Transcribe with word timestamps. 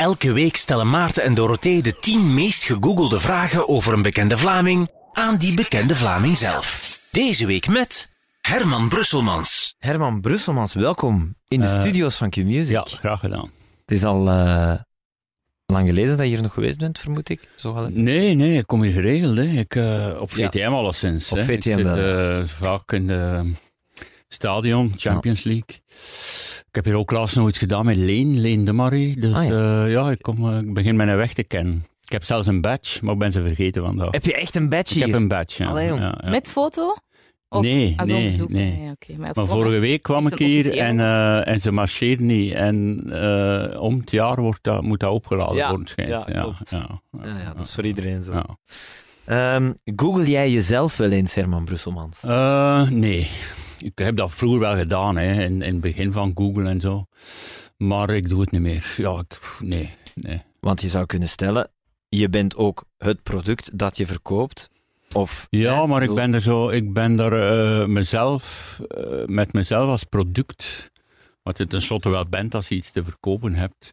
elke 0.00 0.32
week 0.32 0.56
stellen 0.56 0.90
Maarten 0.90 1.22
en 1.22 1.34
Dorothee 1.34 1.82
de 1.82 1.96
10 1.98 2.34
meest 2.34 2.62
gegoogelde 2.62 3.20
vragen 3.20 3.68
over 3.68 3.92
een 3.92 4.02
bekende 4.02 4.38
Vlaming 4.38 4.90
aan 5.12 5.36
die 5.36 5.54
bekende 5.54 5.94
Vlaming 5.94 6.36
zelf. 6.36 6.98
Deze 7.10 7.46
week 7.46 7.68
met 7.68 8.16
Herman 8.40 8.88
Brusselmans. 8.88 9.74
Herman 9.78 10.20
Brusselmans, 10.20 10.74
welkom 10.74 11.34
in 11.48 11.60
de 11.60 11.66
Eh, 11.66 11.80
studio's 11.80 12.16
van 12.16 12.30
Q-Music. 12.30 12.70
Ja, 12.70 12.84
graag 12.88 13.20
gedaan. 13.20 13.50
Het 13.86 13.90
is 13.98 14.04
al 14.04 14.28
eh, 14.28 14.72
lang 15.66 15.86
geleden 15.86 16.16
dat 16.16 16.26
je 16.26 16.32
hier 16.32 16.42
nog 16.42 16.52
geweest 16.52 16.78
bent, 16.78 16.98
vermoed 16.98 17.28
ik. 17.28 17.40
Zo. 17.56 17.88
Nee, 17.88 18.34
nee, 18.34 18.58
ik 18.58 18.66
kom 18.66 18.82
hier 18.82 18.92
geregeld. 18.92 19.36
Hè. 19.36 19.42
Ik, 19.42 19.74
eh, 19.74 20.20
op 20.20 20.30
Ja. 20.30 20.46
VTM 20.48 20.72
alleszins. 20.72 21.32
Op 21.32 21.38
hè. 21.38 21.44
VTM 21.44 21.50
ik 21.52 21.62
zit 21.62 21.82
wel, 21.82 22.44
vaak 22.46 22.92
in 22.92 23.06
de 23.06 23.52
stadion, 24.34 24.92
Champions 24.96 25.44
League. 25.44 25.80
Ik 26.68 26.74
heb 26.74 26.84
hier 26.84 26.94
ook 26.94 27.10
laatst 27.10 27.36
nog 27.36 27.48
iets 27.48 27.58
gedaan 27.58 27.84
met 27.84 27.96
Leen, 27.96 28.40
Leen 28.40 28.64
de 28.64 28.72
Marie. 28.72 29.20
Dus 29.20 29.34
Ah, 29.34 29.44
ja. 29.48 29.50
ja, 29.58 29.84
ja 29.84 30.10
ik, 30.10 30.22
kom, 30.22 30.50
eh, 30.52 30.58
ik 30.58 30.74
begin 30.74 30.96
mijn 30.96 31.16
weg 31.16 31.32
te 31.32 31.42
kennen. 31.42 31.84
Ik 32.04 32.12
heb 32.12 32.24
zelfs 32.24 32.46
een 32.46 32.60
badge, 32.60 33.04
maar 33.04 33.12
ik 33.12 33.18
ben 33.18 33.32
ze 33.32 33.42
vergeten 33.42 33.84
vandaag. 33.84 34.10
Heb 34.10 34.24
je 34.24 34.34
echt 34.34 34.54
een 34.56 34.68
badge 34.68 34.94
Ik 34.94 35.04
hier? 35.04 35.12
heb 35.12 35.14
een 35.22 35.28
badge, 35.28 35.62
ja. 35.62 35.68
Allee, 35.68 35.86
jong. 35.88 36.00
ja, 36.00 36.18
ja. 36.22 36.30
Met 36.30 36.50
foto? 36.50 36.94
Of 37.48 37.62
Nee, 37.62 37.94
als 37.96 38.08
nee, 38.08 38.16
onderzoek? 38.16 38.48
nee. 38.50 38.90
oké. 38.90 39.12
Maar, 39.18 39.28
als 39.28 39.36
Maar 39.36 39.46
vorige 39.46 39.78
week 39.78 40.02
kwam 40.02 40.26
ik 40.26 40.40
een 40.40 40.46
hier 40.46 40.76
en, 40.78 41.00
eh, 41.00 41.48
en 41.48 41.60
ze 41.60 41.72
marcheert 41.72 42.20
niet. 42.20 42.52
En 42.52 43.02
eh, 43.12 43.80
om 43.80 43.98
het 43.98 44.10
jaar 44.10 44.40
wordt 44.40 44.62
dat, 44.62 44.82
moet 44.82 45.00
dat 45.00 45.10
opgeladen 45.12 45.56
Ja, 45.56 45.68
worden, 45.68 45.86
schijnt. 45.86 46.10
ja, 46.10 46.24
ja, 46.26 46.54
ja, 46.70 47.00
Ja, 47.24 47.38
ja, 47.38 47.54
dat 47.54 47.66
is 47.66 47.74
voor 47.74 47.84
iedereen 47.86 48.22
zo. 48.22 48.32
ja. 48.32 48.46
Ehm, 49.24 49.72
Google 49.84 50.30
jij 50.30 50.50
jezelf 50.50 50.96
wel 50.96 51.10
eens, 51.10 51.34
Herman 51.34 51.64
Brusselmans? 51.64 52.22
Eh, 52.24 52.88
nee. 52.90 53.28
Ik 53.82 53.98
heb 53.98 54.16
dat 54.16 54.34
vroeger 54.34 54.60
wel 54.60 54.76
gedaan, 54.76 55.16
hè, 55.16 55.42
in, 55.42 55.62
in 55.62 55.72
het 55.72 55.80
begin 55.80 56.12
van 56.12 56.32
Google 56.34 56.68
en 56.68 56.80
zo. 56.80 57.04
Maar 57.76 58.10
ik 58.10 58.28
doe 58.28 58.40
het 58.40 58.50
niet 58.50 58.60
meer. 58.60 58.94
Ja, 58.96 59.18
ik, 59.18 59.40
nee, 59.60 59.90
nee. 60.14 60.42
Want 60.60 60.80
je 60.80 60.88
zou 60.88 61.06
kunnen 61.06 61.28
stellen, 61.28 61.70
je 62.08 62.28
bent 62.28 62.56
ook 62.56 62.84
het 62.98 63.22
product 63.22 63.78
dat 63.78 63.96
je 63.96 64.06
verkoopt. 64.06 64.70
Of, 65.12 65.46
Ja, 65.50 65.80
hè, 65.80 65.86
maar 65.86 66.02
ik 66.02 66.14
ben 66.14 66.34
er 66.34 66.40
zo, 66.40 66.68
ik 66.68 66.92
ben 66.92 67.16
daar 67.16 67.32
eh, 67.32 67.86
mezelf, 67.86 68.78
eh, 68.88 69.24
met 69.26 69.52
mezelf 69.52 69.88
als 69.88 70.04
product, 70.04 70.90
wat 71.42 71.58
je 71.58 71.66
tenslotte 71.66 72.08
wel 72.08 72.26
bent 72.26 72.54
als 72.54 72.68
je 72.68 72.74
iets 72.74 72.90
te 72.90 73.04
verkopen 73.04 73.54
hebt. 73.54 73.90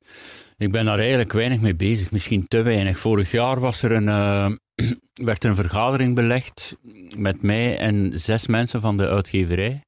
Ik 0.58 0.72
ben 0.72 0.86
daar 0.86 1.00
eigenlijk 1.00 1.34
weinig 1.34 1.60
mee 1.60 1.76
bezig, 1.76 2.12
misschien 2.12 2.48
te 2.48 2.62
weinig. 2.62 3.00
Vorig 3.00 3.32
jaar 3.32 3.60
was 3.60 3.84
er 3.84 3.92
een, 3.92 4.08
eh, 4.08 4.52
werd 5.14 5.44
er 5.44 5.50
een 5.50 5.56
vergadering 5.56 6.16
belegd 6.16 6.76
met 7.18 7.42
mij 7.42 7.78
en 7.78 8.12
zes 8.16 8.48
mensen 8.48 8.82
van 8.82 8.98
de 8.98 9.08
uitgeverij. 9.08 9.82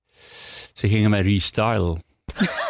Ze 0.73 0.87
gingen 0.87 1.09
met 1.09 1.25
restyle. 1.25 1.97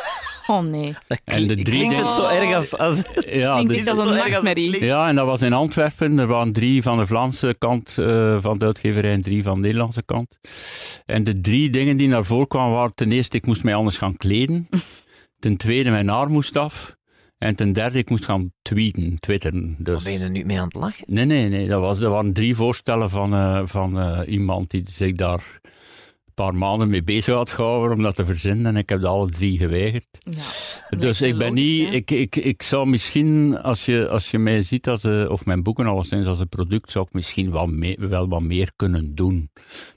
Oh 0.52 0.60
nee. 0.64 0.94
Dat 1.08 1.20
En 1.24 1.40
de 1.42 1.46
klinkt- 1.54 1.66
drie 1.66 1.80
klinkt 1.88 2.04
het 2.04 2.12
zo 2.14 2.28
erg 2.28 2.56
als... 2.56 2.78
als 2.78 2.98
Ja, 3.26 3.64
Klinkt 3.64 3.86
de- 3.86 3.92
als 3.92 3.98
een 3.98 4.04
zo 4.04 4.10
erg 4.10 4.20
als 4.20 4.24
het 4.24 4.32
nachtmerrie. 4.32 4.84
Ja, 4.86 5.08
en 5.08 5.16
dat 5.16 5.26
was 5.26 5.42
in 5.42 5.54
Antwerpen. 5.54 6.18
Er 6.20 6.28
waren 6.28 6.54
drie 6.54 6.82
van 6.82 6.98
de 6.98 7.08
Vlaamse 7.08 7.56
kant 7.58 7.96
eh, 7.98 8.38
van 8.42 8.58
de 8.58 8.66
uitgeverij 8.66 9.12
en 9.12 9.22
drie 9.22 9.44
van 9.44 9.56
de 9.56 9.62
Nederlandse 9.62 10.04
kant. 10.04 10.40
En 11.06 11.24
de 11.24 11.40
drie 11.40 11.70
dingen 11.70 11.98
die 11.98 12.08
naar 12.08 12.24
voren 12.26 12.48
kwamen 12.48 12.74
waren 12.76 12.96
ten 12.96 13.12
eerste, 13.12 13.38
ik 13.38 13.46
moest 13.46 13.64
mij 13.64 13.76
anders 13.76 13.98
gaan 13.98 14.18
kleden. 14.18 14.70
Ten 15.40 15.58
tweede, 15.58 15.90
mijn 15.90 16.08
haar 16.10 16.30
moest 16.30 16.58
af. 16.58 16.96
En 17.40 17.56
ten 17.56 17.74
derde, 17.74 17.98
ik 17.98 18.10
moest 18.10 18.26
gaan 18.26 18.52
tweeten, 18.62 19.16
twitteren. 19.16 19.76
Dus. 19.80 20.04
ben 20.04 20.14
je 20.14 20.20
er 20.20 20.30
nu 20.30 20.46
mee 20.46 20.58
aan 20.60 20.66
het 20.66 20.76
lachen? 20.76 21.04
Nee, 21.08 21.26
nee, 21.26 21.50
nee. 21.50 21.68
Dat, 21.68 21.82
was, 21.82 22.00
dat 22.00 22.12
waren 22.12 22.34
drie 22.34 22.56
voorstellen 22.56 23.10
van, 23.10 23.34
eh, 23.34 23.62
van 23.66 24.00
eh, 24.00 24.20
iemand 24.34 24.70
die 24.72 24.84
zich 24.92 25.14
daar 25.16 25.60
een 25.64 26.34
paar 26.34 26.56
maanden 26.56 26.90
mee 26.90 27.04
bezig 27.04 27.34
had 27.36 27.52
gehouden 27.52 27.98
om 27.98 28.04
dat 28.04 28.16
te 28.16 28.26
verzinnen. 28.26 28.66
En 28.66 28.78
ik 28.78 28.90
heb 28.90 29.02
dat 29.02 29.12
alle 29.12 29.30
drie 29.30 29.58
geweigerd. 29.58 30.06
Ja. 30.20 30.98
Dus 30.98 31.22
ik 31.22 31.38
ben 31.38 31.48
logisch, 31.50 31.64
niet, 31.64 31.88
hè. 31.88 31.94
ik, 31.94 32.12
ik, 32.12 32.36
ik 32.36 32.62
zou 32.62 32.88
misschien, 32.88 33.58
als 33.62 33.86
je, 33.86 34.08
als 34.10 34.32
je 34.32 34.38
mij 34.40 34.64
ziet, 34.64 34.88
als, 34.88 35.04
een- 35.04 35.30
of 35.30 35.46
mijn 35.46 35.64
boeken 35.64 35.86
alleszins 35.86 36.28
als 36.28 36.40
een 36.40 36.50
product, 36.50 36.92
zou 36.92 37.06
ik 37.08 37.14
misschien 37.14 37.52
wel, 37.52 37.66
mee- 37.68 37.98
wel 38.00 38.28
wat 38.28 38.42
meer 38.42 38.72
kunnen 38.76 39.16
doen 39.16 39.50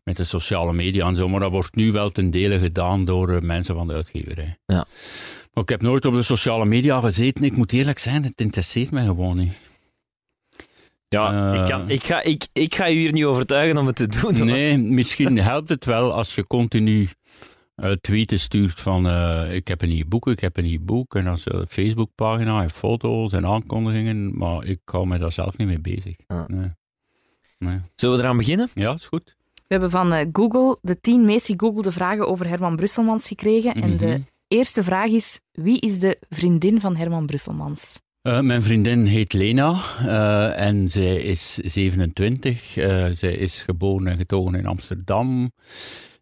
met 0.04 0.16
de 0.16 0.24
sociale 0.24 0.72
media 0.72 1.06
en 1.06 1.16
zo. 1.16 1.28
Maar 1.28 1.40
dat 1.40 1.50
wordt 1.50 1.74
nu 1.74 1.92
wel 1.92 2.10
ten 2.10 2.30
dele 2.30 2.58
gedaan 2.58 3.04
door 3.04 3.30
eh, 3.34 3.40
mensen 3.40 3.74
van 3.74 3.86
de 3.86 3.94
uitgeverij. 3.94 4.56
Ja. 4.66 4.86
Maar 5.52 5.62
ik 5.62 5.68
heb 5.68 5.82
nooit 5.82 6.04
op 6.04 6.14
de 6.14 6.22
sociale 6.22 6.64
media 6.64 7.00
gezeten. 7.00 7.44
Ik 7.44 7.56
moet 7.56 7.72
eerlijk 7.72 7.98
zijn, 7.98 8.24
het 8.24 8.40
interesseert 8.40 8.90
mij 8.90 9.04
gewoon 9.04 9.36
niet. 9.36 9.52
Ja, 11.08 11.52
Eh. 11.52 11.60
ik, 11.62 11.68
kan, 11.68 11.90
ik, 11.90 12.04
ga, 12.04 12.22
ik, 12.22 12.46
ik 12.52 12.74
ga 12.74 12.86
je 12.86 12.94
hier 12.96 13.12
niet 13.12 13.24
overtuigen 13.24 13.78
om 13.78 13.86
het 13.86 13.96
te 13.96 14.06
doen. 14.06 14.36
hoor. 14.36 14.46
Nee, 14.46 14.78
misschien 14.98 15.38
helpt 15.38 15.68
het 15.68 15.84
wel 15.84 16.12
als 16.12 16.34
je 16.34 16.46
continu 16.46 17.08
eh, 17.74 17.90
tweeten 17.92 18.38
stuurt 18.38 18.80
van 18.80 19.06
eh, 19.08 19.54
ik 19.54 19.68
heb 19.68 19.82
een 19.82 19.88
nieuw 19.88 20.06
boek, 20.08 20.26
ik 20.26 20.40
heb 20.40 20.56
een 20.56 20.64
nieuw 20.64 20.80
boek. 20.84 21.14
En 21.14 21.26
als 21.26 21.42
je 21.44 21.66
Facebookpagina 21.68 22.62
en 22.62 22.70
foto's 22.70 23.32
en 23.32 23.46
aankondigingen, 23.46 24.38
maar 24.38 24.64
ik 24.64 24.80
hou 24.84 25.06
me 25.06 25.18
daar 25.18 25.32
zelf 25.32 25.56
niet 25.56 25.68
mee 25.68 25.80
bezig. 25.80 26.16
Ah. 26.26 26.46
Nee. 26.46 26.70
Nee. 27.58 27.80
Zullen 27.94 28.16
we 28.16 28.22
eraan 28.22 28.36
beginnen? 28.36 28.68
Ja, 28.74 28.92
is 28.94 29.06
goed. 29.06 29.36
We 29.54 29.78
hebben 29.78 29.90
van 29.90 30.12
eh, 30.12 30.26
Google 30.32 30.78
de 30.82 31.00
tien 31.00 31.24
meest 31.24 31.46
gegoogelde 31.46 31.92
vragen 31.92 32.28
over 32.28 32.48
Herman 32.48 32.76
Brusselmans 32.76 33.28
gekregen. 33.28 33.74
En 33.74 33.96
de 33.96 34.06
Mhm. 34.06 34.20
Eerste 34.52 34.82
vraag 34.82 35.10
is, 35.10 35.40
wie 35.52 35.80
is 35.80 35.98
de 35.98 36.18
vriendin 36.28 36.80
van 36.80 36.96
Herman 36.96 37.26
Brusselmans? 37.26 38.00
Eh, 38.22 38.40
mijn 38.40 38.62
vriendin 38.62 39.06
heet 39.06 39.32
Lena 39.32 39.80
eh, 39.98 40.66
en 40.66 40.88
zij 40.88 41.16
is 41.16 41.54
27. 41.54 42.76
Eh, 42.76 43.06
zij 43.12 43.32
is 43.32 43.62
geboren 43.62 44.06
en 44.06 44.16
getogen 44.16 44.54
in 44.54 44.66
Amsterdam. 44.66 45.52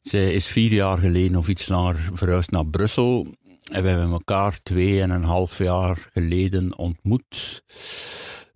Zij 0.02 0.32
is 0.32 0.46
vier 0.46 0.72
jaar 0.72 0.98
geleden 0.98 1.36
of 1.36 1.48
iets 1.48 1.68
langer 1.68 2.10
verhuisd 2.12 2.50
naar 2.50 2.66
Brussel. 2.66 3.26
En 3.70 3.82
we 3.82 3.88
hebben 3.88 4.10
elkaar 4.10 4.58
twee 4.62 5.00
en 5.00 5.10
een 5.10 5.24
half 5.24 5.58
jaar 5.58 6.08
geleden 6.12 6.78
ontmoet. 6.78 7.62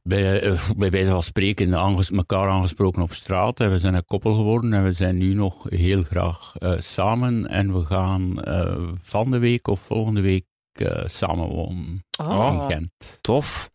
Bij, 0.09 0.41
eh, 0.41 0.70
bij 0.76 0.91
wijze 0.91 1.10
van 1.10 1.22
spreken 1.22 1.75
aanges 1.75 2.10
elkaar 2.10 2.48
aangesproken 2.48 3.03
op 3.03 3.12
straat. 3.12 3.60
En 3.60 3.70
we 3.70 3.78
zijn 3.78 3.94
een 3.94 4.04
koppel 4.04 4.34
geworden 4.34 4.72
en 4.72 4.84
we 4.84 4.92
zijn 4.92 5.16
nu 5.16 5.34
nog 5.34 5.66
heel 5.69 6.03
graag 6.03 6.54
eh, 6.59 6.75
samen. 6.78 7.48
En 7.48 7.72
we 7.72 7.84
gaan 7.84 8.42
eh, 8.42 8.88
van 9.03 9.31
de 9.31 9.38
week 9.38 9.69
of 9.69 9.81
volgende 9.81 10.20
week 10.20 10.44
eh, 10.72 11.03
samen 11.06 11.48
wonen 11.48 12.04
Oh. 12.19 12.56
in 12.69 12.75
Gent. 12.75 13.19
Tof. 13.20 13.70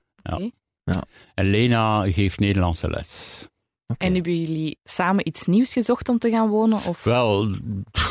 En 1.34 1.50
Lena 1.50 2.12
geeft 2.12 2.40
Nederlandse 2.40 2.90
les. 2.90 3.48
Oké. 3.88 4.06
En 4.06 4.14
hebben 4.14 4.40
jullie 4.40 4.80
samen 4.84 5.28
iets 5.28 5.46
nieuws 5.46 5.74
gezocht 5.74 6.10
om 6.10 6.18
te 6.18 6.30
gaan 6.30 6.50
wonen? 6.50 6.78
Of... 6.88 7.04
Wel, 7.04 7.52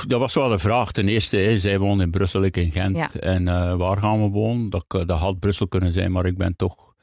dat 0.06 0.20
was 0.20 0.34
wel 0.34 0.48
de 0.48 0.58
vraag. 0.58 0.92
Ten 0.92 1.08
eerste, 1.08 1.36
hè, 1.36 1.58
zij 1.58 1.78
woont 1.78 2.00
in 2.00 2.10
Brussel, 2.10 2.42
ik 2.42 2.56
in 2.56 2.72
Gent. 2.72 2.96
Ja. 2.96 3.12
En 3.12 3.48
eh, 3.48 3.76
waar 3.76 3.96
gaan 3.96 4.22
we 4.22 4.28
wonen? 4.28 4.70
Dat, 4.70 4.84
dat 4.88 5.18
had 5.18 5.38
Brussel 5.38 5.68
kunnen 5.68 5.92
zijn, 5.92 6.12
maar 6.12 6.26
ik 6.26 6.36
ben 6.36 6.56
toch 6.56 6.94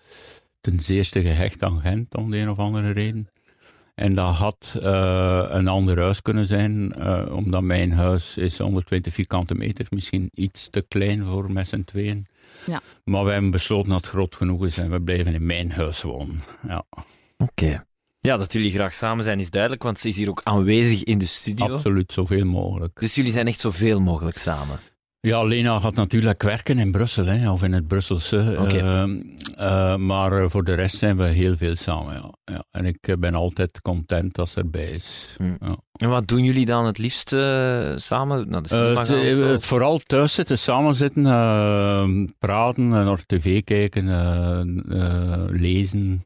ten 0.65 0.79
zeerste 0.79 1.21
gehecht 1.21 1.63
aan 1.63 1.81
Gent, 1.81 2.15
om 2.15 2.31
de 2.31 2.37
een 2.37 2.49
of 2.49 2.57
andere 2.57 2.91
reden. 2.91 3.27
En 3.95 4.15
dat 4.15 4.35
had 4.35 4.77
eh, 4.81 5.45
een 5.49 5.67
ander 5.67 5.99
huis 5.99 6.21
kunnen 6.21 6.45
zijn, 6.45 6.93
eh, 6.93 7.35
omdat 7.35 7.61
mijn 7.61 7.91
huis 7.91 8.37
is 8.37 8.57
120 8.57 9.13
vierkante 9.13 9.55
meter, 9.55 9.85
misschien 9.89 10.29
iets 10.33 10.69
te 10.69 10.85
klein 10.87 11.25
voor 11.25 11.51
met 11.51 11.67
z'n 11.67 11.83
tweeën. 11.83 12.27
Ja. 12.65 12.81
Maar 13.03 13.23
wij 13.23 13.33
hebben 13.33 13.51
besloten 13.51 13.91
dat 13.91 14.01
het 14.01 14.09
groot 14.09 14.35
genoeg 14.35 14.65
is 14.65 14.77
en 14.77 14.91
we 14.91 15.01
blijven 15.01 15.33
in 15.33 15.45
mijn 15.45 15.71
huis 15.71 16.01
wonen. 16.01 16.43
Ja, 16.67 16.83
Oké. 17.37 17.85
Ja, 18.19 18.37
dat 18.37 18.53
jullie 18.53 18.71
graag 18.71 18.95
samen 18.95 19.23
zijn 19.23 19.39
is 19.39 19.49
duidelijk, 19.49 19.83
want 19.83 19.99
ze 19.99 20.07
is 20.07 20.17
hier 20.17 20.29
ook 20.29 20.41
aanwezig 20.43 21.03
in 21.03 21.17
de 21.17 21.25
studio. 21.25 21.73
absoluut, 21.73 22.11
zoveel 22.11 22.45
mogelijk. 22.45 22.99
Dus 22.99 23.15
jullie 23.15 23.31
zijn 23.31 23.47
echt 23.47 23.59
zoveel 23.59 23.99
mogelijk 23.99 24.37
samen. 24.37 24.79
Ja, 25.25 25.43
Lena 25.43 25.79
gaat 25.79 25.95
natuurlijk 25.95 26.43
werken 26.43 26.79
in 26.79 26.91
Brussel, 26.91 27.25
hè, 27.25 27.51
of 27.51 27.63
in 27.63 27.73
het 27.73 27.87
Brusselse. 27.87 28.55
Oké. 28.59 29.07
eh, 29.55 29.95
maar 29.95 30.31
eh, 30.31 30.49
voor 30.49 30.63
de 30.63 30.73
rest 30.73 30.97
zijn 30.97 31.17
we 31.17 31.23
heel 31.23 31.55
veel 31.55 31.75
samen. 31.75 32.13
Ja. 32.13 32.33
Ja. 32.45 32.63
En 32.71 32.85
ik 32.85 32.97
eh, 33.01 33.15
ben 33.19 33.33
altijd 33.33 33.81
content 33.81 34.39
als 34.39 34.51
ze 34.51 34.59
erbij 34.59 34.91
is. 34.91 35.35
Hm. 35.37 35.55
Ja. 35.59 35.77
En 35.91 36.09
wat 36.09 36.27
doen 36.27 36.43
jullie 36.43 36.65
dan 36.65 36.85
het 36.85 36.97
liefst 36.97 37.29
samen? 37.95 38.49
Nou, 38.49 38.63
het, 38.67 39.07
het 39.51 39.65
vooral 39.65 39.97
thuis 39.97 40.33
zitten, 40.33 40.57
samen 40.57 40.95
zitten, 40.95 41.25
eh, 41.25 42.09
praten, 42.39 42.87
naar 42.87 43.25
tv 43.25 43.63
kijken, 43.63 44.05
lezen. 45.49 46.25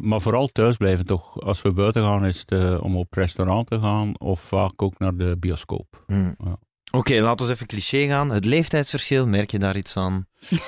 Maar 0.00 0.20
vooral 0.20 0.46
thuis 0.46 0.76
blijven 0.76 1.06
toch. 1.06 1.40
Als 1.40 1.62
we 1.62 1.72
buiten 1.72 2.02
gaan, 2.02 2.26
is 2.26 2.44
het 2.46 2.80
om 2.80 2.96
op 2.96 3.12
restaurant 3.14 3.66
te 3.66 3.80
gaan 3.80 4.18
of 4.18 4.40
vaak 4.40 4.82
ook 4.82 4.98
naar 4.98 5.16
de 5.16 5.36
bioscoop. 5.38 6.04
Hm. 6.06 6.32
Ja. 6.44 6.58
Oké, 6.94 7.20
laten 7.20 7.46
we 7.46 7.52
even 7.52 7.66
cliché 7.66 8.06
gaan. 8.06 8.30
Het 8.30 8.44
leeftijdsverschil, 8.44 9.26
merk 9.26 9.50
je 9.50 9.58
daar 9.58 9.76
iets 9.76 9.92
van? 9.92 10.24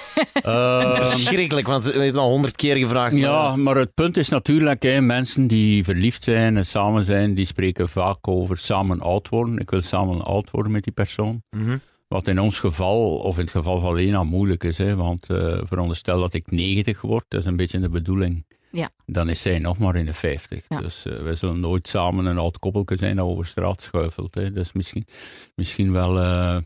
Eh, 0.42 0.94
Verschrikkelijk, 0.94 1.66
want 1.66 1.84
we 1.84 1.90
hebben 1.90 2.08
het 2.08 2.16
al 2.16 2.28
honderd 2.30 2.56
keer 2.56 2.76
gevraagd. 2.76 3.14
Ja, 3.16 3.48
maar- 3.48 3.58
maar 3.58 3.76
het 3.76 3.94
punt 3.94 4.16
is 4.16 4.28
natuurlijk, 4.28 4.82
hè, 4.82 5.00
mensen 5.00 5.46
die 5.46 5.84
verliefd 5.84 6.22
zijn 6.24 6.56
en 6.56 6.66
samen 6.66 7.04
zijn, 7.04 7.34
die 7.34 7.44
spreken 7.44 7.88
vaak 7.88 8.28
over 8.28 8.56
samen 8.58 9.00
oud 9.00 9.28
worden. 9.28 9.58
Ik 9.58 9.70
wil 9.70 9.80
samen 9.80 10.22
oud 10.24 10.50
worden 10.50 10.72
met 10.72 10.84
die 10.84 10.92
persoon. 10.92 11.42
Mhm. 11.50 11.76
Wat 12.08 12.28
in 12.28 12.40
ons 12.40 12.58
geval, 12.58 13.16
of 13.16 13.34
in 13.36 13.40
het 13.42 13.50
geval 13.50 13.80
van 13.80 13.94
Lena, 13.94 14.22
moeilijk 14.22 14.64
is. 14.64 14.78
Hè, 14.78 14.96
want 14.96 15.30
eh 15.30 15.58
veronderstel 15.62 16.20
dat 16.20 16.34
ik 16.34 16.50
90 16.50 17.00
word, 17.00 17.24
dat 17.28 17.40
is 17.40 17.46
een 17.46 17.56
beetje 17.56 17.80
de 17.80 17.88
bedoeling. 17.88 18.46
Ja. 18.74 18.90
dan 19.06 19.28
is 19.28 19.40
zij 19.40 19.58
nog 19.58 19.78
maar 19.78 19.96
in 19.96 20.06
de 20.06 20.12
50. 20.12 20.64
Ja. 20.68 20.80
Dus 20.80 21.04
eh, 21.06 21.22
wij 21.22 21.34
zullen 21.34 21.60
nooit 21.60 21.88
samen 21.88 22.26
een 22.26 22.38
oud 22.38 22.58
koppelke 22.58 22.96
zijn 22.96 23.16
dat 23.16 23.26
over 23.26 23.46
straat 23.46 23.82
schuifelt. 23.82 24.34
Hè. 24.34 24.52
Dat 24.52 24.64
is 24.64 24.72
misschien, 24.72 25.06
misschien 25.54 25.92
wel 25.92 26.20
eh, 26.20 26.58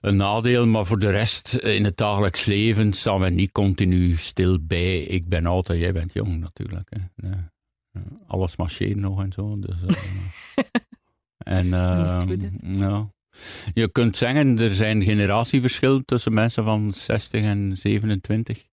een 0.00 0.16
nadeel, 0.16 0.66
maar 0.66 0.86
voor 0.86 0.98
de 0.98 1.10
rest 1.10 1.54
eh, 1.54 1.74
in 1.74 1.84
het 1.84 1.96
dagelijks 1.96 2.44
leven 2.44 2.92
staan 2.92 3.20
we 3.20 3.30
niet 3.30 3.52
continu 3.52 4.16
stil 4.16 4.58
bij. 4.60 5.02
Ik 5.02 5.28
ben 5.28 5.46
oud 5.46 5.68
en 5.68 5.78
jij 5.78 5.92
bent 5.92 6.12
jong 6.12 6.40
natuurlijk. 6.40 6.90
Hè. 6.90 7.28
Ja, 7.28 7.50
Alles 8.26 8.56
marcheert 8.56 8.96
nog 8.96 9.22
en 9.22 9.32
zo. 9.32 9.58
Dus, 9.58 9.76
eh, 9.84 10.64
en, 11.58 11.66
ja. 12.78 13.10
Je 13.74 13.88
kunt 13.88 14.16
zeggen, 14.16 14.58
er 14.58 14.74
zijn 14.74 15.02
generatieverschillen 15.02 16.04
tussen 16.04 16.34
mensen 16.34 16.64
van 16.64 16.92
60 16.92 17.42
en 17.42 17.76
27. 17.76 18.70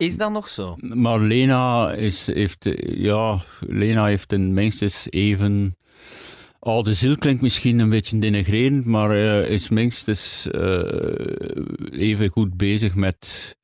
Is 0.00 0.16
dat 0.16 0.32
nog 0.32 0.48
zo? 0.48 0.76
Maar 0.80 1.20
Lena, 1.20 1.92
is, 1.92 2.26
heeft, 2.26 2.70
ja, 2.80 3.40
Lena 3.60 4.06
heeft 4.06 4.32
een 4.32 4.54
minstens 4.54 5.06
even. 5.10 5.76
Oude 6.58 6.94
ziel 6.94 7.16
klinkt 7.16 7.42
misschien 7.42 7.78
een 7.78 7.90
beetje 7.90 8.18
denigrerend, 8.18 8.84
maar 8.84 9.10
eh, 9.10 9.50
is 9.50 9.68
minstens 9.68 10.50
eh, 10.50 10.82
even 11.90 12.28
goed 12.28 12.56
bezig 12.56 12.94
met 12.94 13.56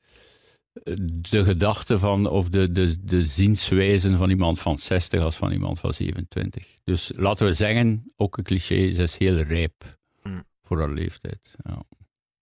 de 1.30 1.44
gedachten 1.44 1.98
van, 1.98 2.28
of 2.28 2.48
de, 2.48 2.72
de, 2.72 3.04
de 3.04 3.26
zienswijzen 3.26 4.18
van 4.18 4.30
iemand 4.30 4.60
van 4.60 4.78
60 4.78 5.20
als 5.20 5.36
van 5.36 5.52
iemand 5.52 5.80
van 5.80 5.94
27. 5.94 6.66
Dus 6.84 7.12
laten 7.14 7.46
we 7.46 7.54
zeggen, 7.54 8.12
ook 8.16 8.36
een 8.36 8.44
cliché, 8.44 8.92
ze 8.94 9.02
is 9.02 9.18
heel 9.18 9.36
rijp 9.36 9.98
Hmm. 10.22 10.44
voor 10.62 10.78
haar 10.78 10.92
leeftijd. 10.92 11.54
Ja. 11.56 11.82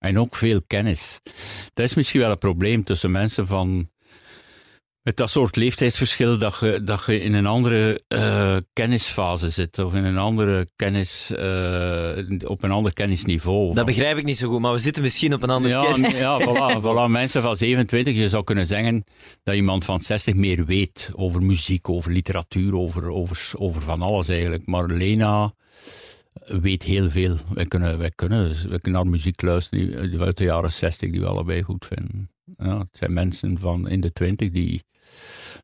En 0.05 0.19
ook 0.19 0.37
veel 0.37 0.61
kennis. 0.67 1.21
Dat 1.75 1.85
is 1.87 1.95
misschien 1.95 2.21
wel 2.21 2.31
een 2.31 2.39
probleem 2.39 2.85
tussen 2.85 3.11
mensen 3.11 3.47
van. 3.47 3.93
Met 5.03 5.17
dat 5.17 5.31
soort 5.31 5.57
leeftijdsverschil, 5.57 6.39
dat 6.39 6.59
je, 6.61 6.81
dat 6.85 7.03
je 7.07 7.21
in 7.21 7.35
een 7.35 7.47
andere 7.47 8.01
eh, 8.09 8.57
kennisfase 8.73 9.49
zit, 9.49 9.79
of 9.79 9.95
in 9.95 10.05
een 10.05 10.19
andere 10.19 10.69
kennis, 10.77 11.31
eh, 11.31 12.49
op 12.51 12.63
een 12.63 12.71
ander 12.71 12.93
kennisniveau. 12.93 13.67
Dat 13.67 13.77
Van- 13.77 13.85
begrijp 13.85 14.17
ik 14.19 14.25
niet 14.25 14.39
zo 14.39 14.49
goed, 14.49 14.61
maar 14.61 14.73
we 14.73 14.79
zitten 14.79 15.03
misschien 15.03 15.35
op 15.35 15.43
een 15.43 15.51
ander 15.51 15.71
ja, 15.71 15.97
ja 15.97 16.41
voilà, 16.41 16.81
voilà. 16.85 17.11
Mensen 17.11 17.43
van 17.43 17.57
27, 17.57 18.15
je 18.15 18.29
zou 18.29 18.45
kunnen 18.45 18.67
zeggen 18.67 19.05
dat 19.43 19.55
iemand 19.55 19.85
van 19.85 20.01
60 20.01 20.35
meer 20.35 20.65
weet 20.65 21.11
over 21.15 21.43
muziek, 21.43 21.89
over 21.89 22.13
literatuur, 22.13 22.77
over, 22.77 23.11
over, 23.11 23.51
over 23.59 23.83
van 23.83 24.03
alles 24.03 24.29
eigenlijk. 24.29 24.67
Maar 24.67 24.87
Lena 24.87 25.55
weet 26.45 26.83
heel 26.83 27.11
veel. 27.11 27.37
Wij 27.55 27.67
kunnen, 27.67 27.99
wij 27.99 28.11
kunnen, 28.11 28.69
wij 28.69 28.79
kunnen 28.79 29.03
naar 29.03 29.11
muziek 29.11 29.43
luisteren 29.43 30.11
die- 30.11 30.21
uit 30.21 30.37
de 30.37 30.45
jaren 30.45 30.73
60 30.73 31.11
die 31.11 31.21
we 31.21 31.27
allebei 31.27 31.63
goed 31.63 31.87
vinden. 31.87 32.31
Ja, 32.57 32.79
het 32.79 32.89
zijn 32.93 33.13
mensen 33.13 33.59
van 33.59 33.89
in 33.89 34.01
de 34.01 34.13
20 34.13 34.51
die 34.51 34.83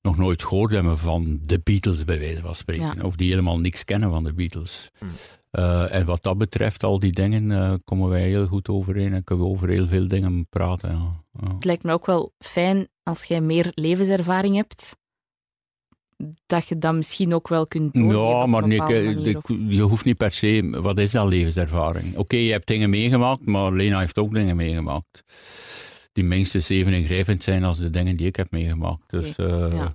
nog 0.03 0.17
nooit 0.17 0.43
gehoord 0.45 0.71
hebben 0.73 0.99
van 0.99 1.41
de 1.43 1.61
Beatles, 1.63 2.05
bij 2.05 2.19
wijze 2.19 2.41
van 2.41 2.55
spreken. 2.55 2.97
Ja. 2.97 3.05
Of 3.05 3.17
die 3.17 3.31
helemaal 3.31 3.59
niks 3.59 3.85
kennen 3.85 4.11
van 4.11 4.25
de 4.25 4.33
Beatles. 4.33 4.91
Hmm. 4.99 5.09
Eh, 5.51 5.95
en 5.95 6.07
wat 6.07 6.23
dat 6.23 6.39
betreft, 6.39 6.85
al 6.85 6.99
die 6.99 7.13
dingen, 7.13 7.51
eh, 7.51 7.75
komen 7.85 8.09
wij 8.09 8.23
heel 8.29 8.47
goed 8.47 8.69
overeen 8.69 9.13
en 9.13 9.25
kunnen 9.25 9.45
we 9.45 9.51
over 9.51 9.69
heel 9.69 9.87
veel 9.87 10.09
dingen 10.09 10.47
praten. 10.49 10.91
Ja. 10.91 11.25
Ja. 11.41 11.55
Het 11.55 11.65
lijkt 11.65 11.83
me 11.83 11.93
ook 11.93 12.07
wel 12.07 12.33
fijn 12.39 12.89
als 13.03 13.25
jij 13.25 13.41
meer 13.41 13.71
levenservaring 13.75 14.57
hebt, 14.57 14.97
dat 16.47 16.67
je 16.69 16.79
dat 16.79 16.95
misschien 16.95 17.35
ook 17.35 17.49
wel 17.49 17.67
kunt 17.67 17.95
doorgeven 17.95 18.21
Ja, 18.29 18.47
maar 18.47 18.67
nee, 18.69 18.79
ik- 19.15 19.27
ik- 19.49 19.57
je 19.69 19.81
hoeft 19.83 20.05
niet 20.05 20.17
per 20.17 20.31
se. 20.31 20.69
Wat 20.81 20.99
is 20.99 21.11
dat 21.13 21.29
levenservaring? 21.29 22.17
Oké, 22.17 22.37
je 22.37 22.51
hebt 22.53 22.67
dingen 22.67 22.91
meegemaakt, 22.91 23.47
maar 23.47 23.73
Lena 23.73 23.99
heeft 24.01 24.19
ook 24.19 24.35
dingen 24.35 24.57
meegemaakt. 24.57 25.23
Die 26.13 26.25
minstens 26.25 26.69
even 26.69 26.93
ingrijpend 26.93 27.43
zijn 27.43 27.65
als 27.65 27.79
de 27.79 27.91
dingen 27.91 28.17
die 28.17 28.27
ik 28.27 28.37
heb 28.37 28.51
meegemaakt. 28.51 29.03
Dus 29.11 29.37
eh, 29.37 29.47
Ja. 29.73 29.95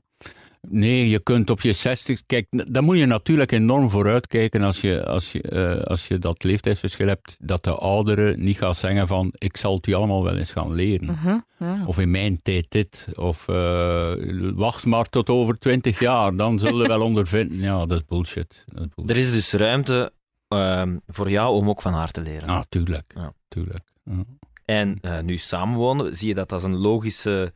Nee, 0.70 1.10
je 1.10 1.20
kunt 1.20 1.50
op 1.50 1.62
je 1.62 1.74
60. 1.74 2.26
Kijk, 2.26 2.48
dan 2.72 2.84
moet 2.84 2.98
je 2.98 3.06
natuurlijk 3.06 3.52
enorm 3.52 3.90
vooruitkijken 3.90 4.62
als 4.62 4.82
je, 4.82 5.06
als 5.06 5.32
je, 5.32 5.42
eh, 5.42 5.82
als 5.82 6.08
je 6.08 6.20
dat 6.20 6.44
leeftijdsverschil 6.44 7.08
hebt. 7.08 7.36
Dat 7.40 7.64
de 7.64 7.76
ouderen 7.76 8.44
niet 8.44 8.58
gaan 8.58 8.76
zeggen 8.76 9.08
van: 9.08 9.34
ik 9.38 9.58
zal 9.58 9.76
het 9.76 9.86
je 9.86 9.96
allemaal 9.96 10.24
wel 10.24 10.38
eens 10.38 10.52
gaan 10.52 10.74
leren. 10.74 11.06
Mhm, 11.06 11.38
ja. 11.60 11.86
Of 11.86 12.00
in 12.00 12.12
mijn 12.12 12.42
tijd 12.42 12.66
dit. 12.70 13.08
Of 13.16 13.48
eh, 13.48 14.14
wacht 14.54 14.86
maar 14.86 15.10
tot 15.10 15.30
over 15.30 15.58
twintig 15.58 16.00
jaar, 16.00 16.36
dan 16.36 16.60
zullen 16.60 16.82
we 16.82 16.88
wel 16.88 17.02
ondervinden. 17.10 17.60
Ja, 17.60 17.86
dat 17.86 17.98
is 17.98 18.06
bullshit. 18.06 18.64
Dat 18.66 18.86
is 18.86 18.90
bullshit. 18.96 19.16
Er 19.16 19.24
is 19.24 19.32
dus 19.32 19.52
ruimte 19.52 20.12
ehm, 20.48 20.98
voor 21.08 21.30
jou 21.30 21.56
om 21.56 21.70
ook 21.70 21.82
van 21.82 21.94
haar 21.94 22.12
te 22.12 22.22
leren. 22.22 22.48
Ah, 22.48 22.62
tuurlijk. 22.70 23.14
Ja. 23.16 23.34
tuurlijk. 23.48 23.84
Ja. 24.04 24.24
En 24.66 24.98
eh, 25.02 25.20
nu 25.20 25.38
samenwonen, 25.38 26.18
zie 26.18 26.28
je 26.28 26.34
dat 26.34 26.52
als 26.52 26.64
een 26.64 26.78
logische 26.78 27.54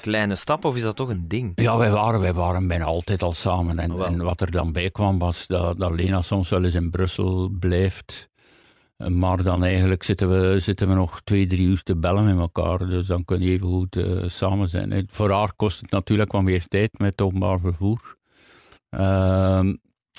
kleine 0.00 0.34
stap 0.34 0.64
of 0.64 0.76
is 0.76 0.82
dat 0.82 0.96
toch 0.96 1.08
een 1.08 1.28
ding? 1.28 1.52
Ja, 1.54 1.76
wij 1.76 1.90
waren, 1.90 2.20
wij 2.20 2.34
waren 2.34 2.68
bijna 2.68 2.84
altijd 2.84 3.22
al 3.22 3.32
samen. 3.32 3.78
En, 3.78 3.92
Oh, 3.92 4.06
en 4.06 4.22
wat 4.22 4.40
er 4.40 4.50
dan 4.50 4.72
bij 4.72 4.90
kwam 4.90 5.18
was 5.18 5.46
dat, 5.46 5.78
dat 5.78 5.90
Lena 5.90 6.22
soms 6.22 6.48
wel 6.48 6.64
eens 6.64 6.74
in 6.74 6.90
Brussel 6.90 7.48
blijft. 7.60 8.28
Maar 9.08 9.42
dan 9.42 9.64
eigenlijk 9.64 10.02
zitten 10.02 10.30
we, 10.30 10.60
zitten 10.60 10.88
we 10.88 10.94
nog 10.94 11.20
twee, 11.20 11.46
drie 11.46 11.66
uur 11.66 11.82
te 11.82 11.96
bellen 11.96 12.24
met 12.24 12.38
elkaar. 12.38 12.78
Dus 12.78 13.06
dan 13.06 13.24
kun 13.24 13.40
je 13.40 13.50
even 13.50 13.66
goed 13.66 13.96
eh, 13.96 14.24
samen 14.26 14.68
zijn. 14.68 15.08
Voor 15.10 15.30
haar 15.30 15.52
kost 15.56 15.80
het 15.80 15.90
natuurlijk 15.90 16.32
wat 16.32 16.42
meer 16.42 16.66
tijd 16.66 16.98
met 16.98 17.10
het 17.10 17.20
openbaar 17.20 17.60
vervoer. 17.60 18.16
Ehm, 18.90 19.74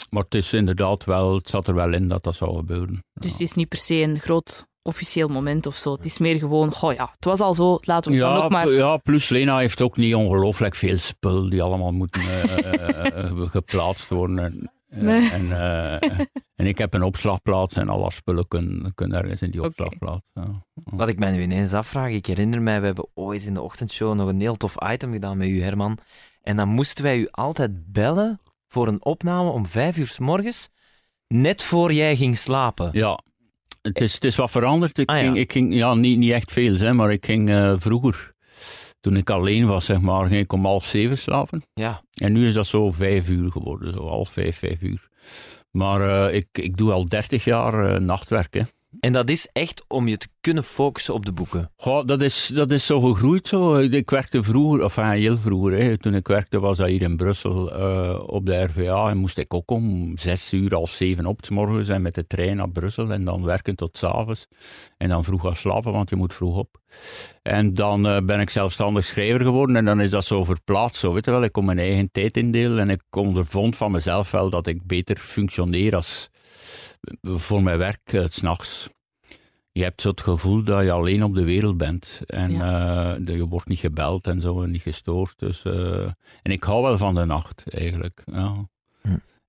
maar 0.10 0.24
het 0.24 0.36
is 0.36 0.54
inderdaad 0.54 1.06
wel, 1.06 1.36
het 1.36 1.50
zat 1.50 1.68
er 1.68 1.74
wel 1.76 1.94
in 1.94 2.08
dat 2.08 2.24
dat 2.24 2.36
zou 2.36 2.56
gebeuren. 2.56 3.04
Dus 3.14 3.32
het 3.32 3.42
is 3.42 3.54
niet 3.54 3.68
per 3.70 3.78
se 3.78 3.96
een 3.96 4.20
groot 4.20 4.66
officieel 4.83 5.28
moment 5.28 5.66
of 5.66 5.75
zo. 5.75 5.92
Het 5.92 6.06
is 6.06 6.18
meer 6.18 6.39
gewoon, 6.39 6.74
goh 6.74 6.94
ja, 6.94 7.12
het 7.16 7.25
was 7.25 7.39
al 7.39 7.54
zo, 7.54 7.78
laten 7.81 8.12
we 8.12 8.18
het 8.18 8.28
dan 8.28 8.44
ook 8.44 8.51
maar... 8.51 8.69
ja, 8.72 8.98
plus 8.98 9.30
Lena 9.30 9.57
heeft 9.57 9.81
ook 9.81 9.98
niet 9.98 10.16
ongelooflijk 10.16 10.75
veel 10.75 10.98
spul 10.98 11.50
die 11.50 11.62
allemaal 11.62 11.92
moeten 11.92 12.22
eh, 12.22 12.57
eh, 12.57 13.25
eh, 13.25 13.50
geplaatst 13.50 14.07
worden. 14.10 14.39
En, 14.39 14.62
eh, 14.62 14.68
Nee. 15.01 15.30
en, 15.31 15.51
en 16.56 16.68
ik 16.68 16.78
heb 16.78 16.94
een 16.94 17.04
opslagplaats 17.04 17.74
en 17.74 17.89
alle 17.89 18.12
spullen 18.12 18.48
kunnen, 18.48 18.94
kunnen 18.95 19.22
ergens 19.24 19.42
in 19.42 19.51
die 19.51 19.63
opslagplaats. 19.63 20.22
Ja. 20.33 20.66
Wat 20.74 21.07
ik 21.07 21.19
mij 21.19 21.31
nu 21.31 21.42
ineens 21.42 21.74
afvraag, 21.74 22.10
ik 22.10 22.25
herinner 22.25 22.62
mij, 22.62 22.80
we 22.80 22.86
hebben 22.86 23.07
ooit 23.13 23.44
in 23.44 23.54
de 23.54 23.62
ochtendshow 23.62 24.16
nog 24.16 24.30
een 24.30 24.39
heel 24.42 24.56
tof 24.56 24.75
item 24.89 25.12
gedaan 25.12 25.38
met 25.38 25.48
u, 25.48 25.63
Herman. 25.63 25.98
En 26.42 26.56
dan 26.56 26.68
moesten 26.68 27.04
wij 27.04 27.18
u 27.18 27.28
altijd 27.31 27.92
bellen 27.92 28.39
voor 28.68 28.88
een 28.88 29.06
opname 29.06 29.50
om 29.50 29.66
vijf 29.66 29.98
uur 29.98 30.07
s 30.07 30.19
morgens, 30.19 30.69
net 31.28 31.63
voor 31.63 31.94
jij 31.94 32.16
ging 32.16 32.38
slapen. 32.38 32.89
Ja, 32.92 33.19
het 33.81 34.01
is, 34.01 34.13
het 34.13 34.24
is 34.24 34.36
wat 34.36 34.51
veranderd. 34.51 34.98
Ik 34.98 35.10
Ah, 35.10 35.16
ja. 35.18 35.22
ging, 35.24 35.38
ik 35.38 35.51
ging 35.51 35.74
ja, 35.75 35.94
niet, 35.94 36.18
niet 36.18 36.31
echt 36.31 36.51
veel, 36.51 36.75
hè, 36.78 36.94
maar 36.94 37.12
ik 37.12 37.25
ging 37.25 37.50
eh, 37.50 37.74
vroeger, 37.78 38.33
toen 39.00 39.16
ik 39.18 39.30
alleen 39.30 39.68
was, 39.68 39.86
zeg 39.86 40.00
maar, 40.01 40.28
ging 40.28 40.42
ik 40.42 40.54
om 40.54 40.66
half 40.66 40.86
zeven 40.86 41.18
slapen. 41.18 41.63
Ja. 41.74 42.01
En 42.13 42.33
nu 42.33 42.48
is 42.48 42.54
dat 42.54 42.68
zo 42.68 42.92
vijf 42.92 43.30
uur 43.30 43.51
geworden, 43.51 43.94
zo 43.94 44.07
half 44.07 44.30
vijf, 44.30 44.57
vijf 44.57 44.81
uur. 44.81 45.10
Maar 45.72 46.28
eh, 46.28 46.36
ik, 46.36 46.48
ik 46.51 46.78
doe 46.78 46.92
al 46.92 47.06
dertig 47.07 47.44
jaar 47.44 47.94
eh, 47.94 48.00
nachtwerk, 48.00 48.54
hè. 48.54 48.62
En 49.00 49.14
dat 49.14 49.30
is 49.30 49.48
echt 49.54 49.84
om 49.88 50.08
je 50.08 50.18
te 50.18 50.28
kunnen 50.42 50.64
focussen 50.64 51.14
op 51.14 51.26
de 51.26 51.32
boeken. 51.32 51.72
Goh, 51.76 52.06
dat, 52.06 52.22
is, 52.22 52.48
dat 52.48 52.72
is 52.72 52.86
zo 52.86 53.00
gegroeid 53.00 53.48
zo. 53.48 53.78
Ik 53.78 54.10
werkte 54.10 54.44
vroeger, 54.44 54.84
of 54.84 54.96
heel 54.96 55.38
vroeger, 55.38 55.98
toen 55.98 56.14
ik 56.14 56.28
werkte 56.28 56.60
was 56.60 56.78
dat 56.78 56.88
hier 56.88 57.02
in 57.02 57.18
Brussel 57.18 57.74
eh, 57.74 58.24
op 58.26 58.45
de 58.45 58.64
RVA 58.64 59.10
en 59.10 59.18
moest 59.18 59.38
ik 59.38 59.54
ook 59.54 59.71
om 59.71 60.18
zes 60.18 60.54
uur, 60.54 60.74
half 60.74 60.92
zeven 60.92 61.26
op 61.26 61.50
morgens 61.50 61.88
en 61.88 62.02
met 62.02 62.16
de 62.16 62.28
trein 62.28 62.56
naar 62.56 62.69
Brussel 62.69 63.12
en 63.12 63.26
dan 63.26 63.44
werken 63.44 63.76
tot 63.76 63.98
's 63.98 64.04
avonds. 64.04 64.48
En 64.98 65.10
dan 65.10 65.24
vroeg 65.24 65.42
gaan 65.42 65.56
slapen, 65.56 65.92
want 65.92 66.10
je 66.10 66.16
moet 66.16 66.33
vroeg 66.33 66.57
op. 66.57 66.81
En 67.42 67.74
dan 67.74 68.07
eh, 68.07 68.21
ben 68.26 68.40
ik 68.40 68.50
zelfstandig 68.50 69.06
schrijver 69.06 69.42
geworden 69.42 69.76
en 69.76 69.86
dan 69.86 70.02
is 70.02 70.12
dat 70.12 70.26
zo 70.26 70.44
verplaatst. 70.44 71.00
Zo, 71.00 71.14
weet 71.14 71.26
je 71.26 71.31
wel, 71.31 71.44
ik 71.44 71.52
kon 71.52 71.66
mijn 71.66 71.80
eigen 71.80 72.12
tijd 72.12 72.38
indelen 72.38 72.80
en 72.80 72.90
ik 72.90 73.02
ondervond 73.10 73.78
van 73.78 73.92
mezelf 73.92 74.31
wel 74.31 74.50
dat 74.50 74.68
ik 74.68 74.86
beter 74.86 75.18
functioneer 75.18 75.95
als 75.95 76.30
voor 77.21 77.64
mijn 77.64 77.78
werk 77.78 78.14
eh, 78.14 78.26
's 78.26 78.36
s'nachts. 78.36 78.90
Je 79.74 79.83
hebt 79.83 80.02
zo 80.02 80.10
het 80.10 80.21
gevoel 80.21 80.64
dat 80.64 80.83
je 80.83 80.92
alleen 80.92 81.24
op 81.24 81.33
de 81.33 81.44
wereld 81.44 81.78
bent. 81.78 82.21
En 82.26 82.52
eh, 82.52 83.36
je 83.36 83.48
wordt 83.48 83.68
niet 83.68 83.80
gebeld 83.80 84.28
en 84.28 84.42
zo, 84.42 84.62
en 84.62 84.71
niet 84.71 84.81
gestoord. 84.81 85.40
Dus, 85.40 85.64
eh, 85.64 86.06
en 86.42 86.52
ik 86.52 86.64
hou 86.64 86.83
wel 86.83 86.98
van 86.98 87.16
de 87.16 87.26
nacht, 87.26 87.64
eigenlijk. 87.74 88.24
Ja. 88.26 88.69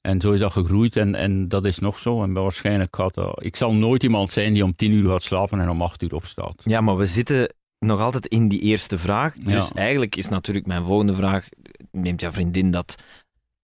En 0.03 0.21
zo 0.21 0.33
is 0.33 0.41
dat 0.41 0.53
gegroeid 0.53 0.97
en, 0.97 1.15
en 1.15 1.49
dat 1.49 1.65
is 1.65 1.79
nog 1.79 1.99
zo. 1.99 2.23
En 2.23 2.33
waarschijnlijk 2.33 2.97
gaat 2.97 3.15
dat... 3.15 3.45
Ik 3.45 3.57
zal 3.57 3.75
nooit 3.75 4.03
iemand 4.03 4.31
zijn 4.31 4.53
die 4.53 4.65
om 4.65 4.75
tien 4.77 4.91
uur 4.93 5.11
gaat 5.11 5.23
slapen 5.23 5.61
en 5.61 5.69
om 5.69 5.83
acht 5.83 6.03
uur 6.03 6.15
opstaat. 6.15 6.63
Ja, 6.65 6.81
maar 6.81 6.97
we 6.97 7.07
zitten 7.07 7.55
nog 7.79 8.01
altijd 8.01 8.27
in 8.27 8.49
die 8.49 8.61
eerste 8.61 8.99
vraag. 8.99 9.35
Dus 9.35 9.69
Ja. 9.69 9.75
eigenlijk 9.75 10.17
is 10.17 10.29
natuurlijk 10.29 10.67
mijn 10.67 10.85
volgende 10.85 11.15
vraag, 11.15 11.49
neemt 11.91 12.21
jouw 12.21 12.33
vriendin 12.33 12.71
dat 12.71 12.95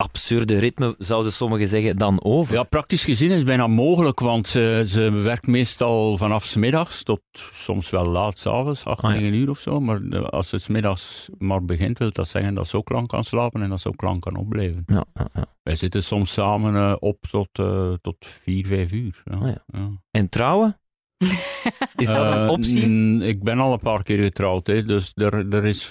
absurde 0.03 0.59
ritme, 0.59 0.95
zouden 0.99 1.33
sommigen 1.33 1.69
zeggen, 1.69 1.97
dan 1.97 2.25
over? 2.25 2.55
Ja, 2.55 2.63
praktisch 2.63 3.05
gezien 3.05 3.31
is 3.31 3.37
het 3.37 3.47
bijna 3.47 3.67
mogelijk, 3.67 4.21
want 4.21 4.49
ze, 4.49 4.85
ze 4.87 5.11
werkt 5.11 5.47
meestal 5.47 6.17
vanaf 6.17 6.45
's 6.45 6.57
middags 6.57 7.03
tot 7.03 7.21
soms 7.53 7.91
wel 7.91 8.07
laat 8.07 8.39
s'avonds, 8.39 8.85
8, 8.85 9.03
Ah, 9.03 9.15
ja. 9.15 9.21
9 9.21 9.35
uur 9.39 9.51
of 9.51 9.59
zo. 9.59 9.81
Maar 9.81 10.01
eh, 10.11 10.23
als 10.23 10.49
ze 10.49 10.59
's 10.59 10.67
middags 10.69 11.29
maar 11.39 11.65
begint, 11.65 11.99
wil 11.99 12.13
dat 12.13 12.29
zeggen 12.29 12.55
dat 12.55 12.69
ze 12.69 12.77
ook 12.77 12.89
lang 12.91 13.07
kan 13.07 13.25
slapen 13.25 13.63
en 13.63 13.69
dat 13.69 13.81
ze 13.81 13.89
ook 13.89 14.03
lang 14.03 14.21
kan 14.21 14.37
opblijven. 14.37 14.83
Ja, 14.87 15.05
ja, 15.15 15.29
ja. 15.35 15.45
Wij 15.63 15.77
zitten 15.77 16.03
soms 16.03 16.33
samen 16.33 16.75
eh, 16.75 16.97
op 16.99 17.19
tot, 17.31 17.49
eh, 17.53 17.93
tot 18.01 18.17
4, 18.21 18.67
5 18.67 18.93
uur. 18.93 19.23
Ja. 19.25 19.37
Ah, 19.37 19.47
ja. 19.47 19.65
Ja. 19.67 19.89
En 20.11 20.29
trouwen? 20.29 20.81
Is 21.97 22.07
dat 22.07 22.35
een 22.35 22.43
Eh, 22.43 22.49
optie? 22.51 23.19
ik 23.25 23.43
ben 23.43 23.59
al 23.59 23.73
een 23.73 23.79
paar 23.79 24.03
keer 24.03 24.23
getrouwd, 24.23 24.67
hè, 24.67 24.85
dus 24.85 25.13
er, 25.15 25.53
er 25.55 25.65
is 25.65 25.91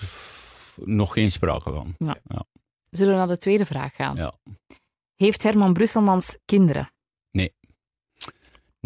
nog 0.86 1.14
geen 1.14 1.32
sprake 1.32 1.72
van. 1.72 1.96
Zullen 2.90 3.14
we 3.14 3.20
naar 3.20 3.28
de 3.28 3.38
tweede 3.38 3.66
vraag 3.66 3.96
gaan? 3.96 4.16
Ja. 4.16 4.34
Heeft 5.16 5.44
Herman 5.44 5.74
Brusselmans 5.74 6.38
kinderen? 6.46 6.90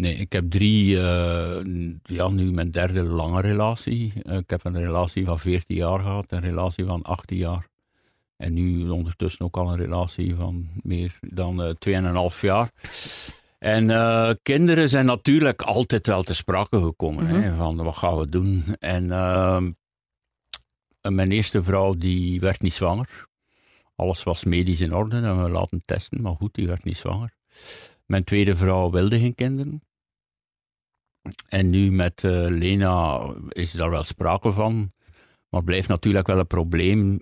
Nee, 0.02 0.14
ik 0.14 0.32
heb 0.32 0.50
drie, 0.50 0.98
eh, 1.00 1.64
ja, 2.02 2.28
nu 2.28 2.52
mijn 2.52 2.70
derde 2.70 3.02
lange 3.02 3.40
relatie. 3.40 4.12
Eh, 4.22 4.36
ik 4.36 4.50
heb 4.50 4.64
een 4.64 4.78
relatie 4.78 5.24
van 5.24 5.38
14 5.38 5.76
jaar 5.76 5.98
gehad, 5.98 6.32
een 6.32 6.40
relatie 6.40 6.84
van 6.84 7.02
18 7.02 7.36
jaar. 7.36 7.68
En 8.36 8.52
nu 8.52 8.88
ondertussen 8.88 9.44
ook 9.44 9.56
al 9.56 9.70
een 9.70 9.76
relatie 9.76 10.34
van 10.34 10.68
meer 10.82 11.18
dan 11.20 11.66
uh, 11.66 12.30
2,5 12.34 12.40
jaar. 12.40 12.70
En 13.58 13.90
eh, 13.90 14.30
kinderen 14.42 14.88
zijn 14.88 15.06
natuurlijk 15.06 15.62
altijd 15.62 16.06
wel 16.06 16.22
te 16.22 16.34
sprake 16.34 16.80
gekomen. 16.82 17.26
hè, 17.26 17.56
van 17.56 17.76
wat 17.76 17.96
gaan 17.96 18.18
we 18.18 18.28
doen? 18.28 18.64
En 18.78 19.10
ehm, 19.10 19.70
mijn 21.14 21.30
eerste 21.30 21.62
vrouw 21.62 21.94
die 21.94 22.40
werd 22.40 22.60
niet 22.60 22.72
zwanger. 22.72 23.26
Alles 23.96 24.22
was 24.22 24.44
medisch 24.44 24.80
in 24.80 24.94
orde 24.94 25.16
en 25.16 25.42
we 25.42 25.48
laten 25.50 25.82
testen, 25.84 26.22
maar 26.22 26.34
goed, 26.34 26.54
die 26.54 26.66
werd 26.66 26.84
niet 26.84 26.96
zwanger. 26.96 27.34
Mijn 28.06 28.24
tweede 28.24 28.56
vrouw 28.56 28.90
wilde 28.90 29.18
geen 29.18 29.34
kinderen. 29.34 29.82
En 31.48 31.70
nu 31.70 31.90
met 31.92 32.24
eh, 32.24 32.30
Lena 32.48 33.20
is 33.48 33.72
daar 33.72 33.90
wel 33.90 34.04
sprake 34.04 34.52
van. 34.52 34.92
Maar 35.48 35.64
blijft 35.64 35.88
natuurlijk 35.88 36.26
wel 36.26 36.38
een 36.38 36.46
probleem. 36.46 37.20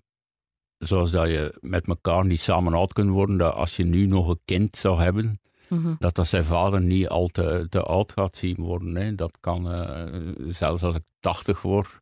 Zoals 0.79 1.11
dat 1.11 1.29
je 1.29 1.59
met 1.61 1.87
elkaar 1.87 2.27
niet 2.27 2.41
samen 2.41 2.75
oud 2.75 2.93
kunt 2.93 3.11
worden. 3.11 3.37
Dat 3.37 3.55
als 3.55 3.77
je 3.77 3.85
nu 3.85 4.07
nog 4.07 4.29
een 4.29 4.41
kind 4.45 4.77
zou 4.77 5.00
hebben, 5.03 5.41
Mhm. 5.69 5.95
dat 5.99 6.15
dat 6.15 6.27
zijn 6.27 6.45
vader 6.45 6.81
niet 6.81 7.09
al 7.09 7.27
te, 7.29 7.67
te 7.69 7.83
oud 7.83 8.12
gaat 8.12 8.37
zien 8.37 8.57
worden. 8.57 8.95
Hè. 8.95 9.15
Dat 9.15 9.37
kan, 9.41 9.71
eh, 9.73 10.23
zelfs 10.49 10.83
als 10.83 10.95
ik 10.95 11.03
80 11.21 11.62
word, 11.62 12.00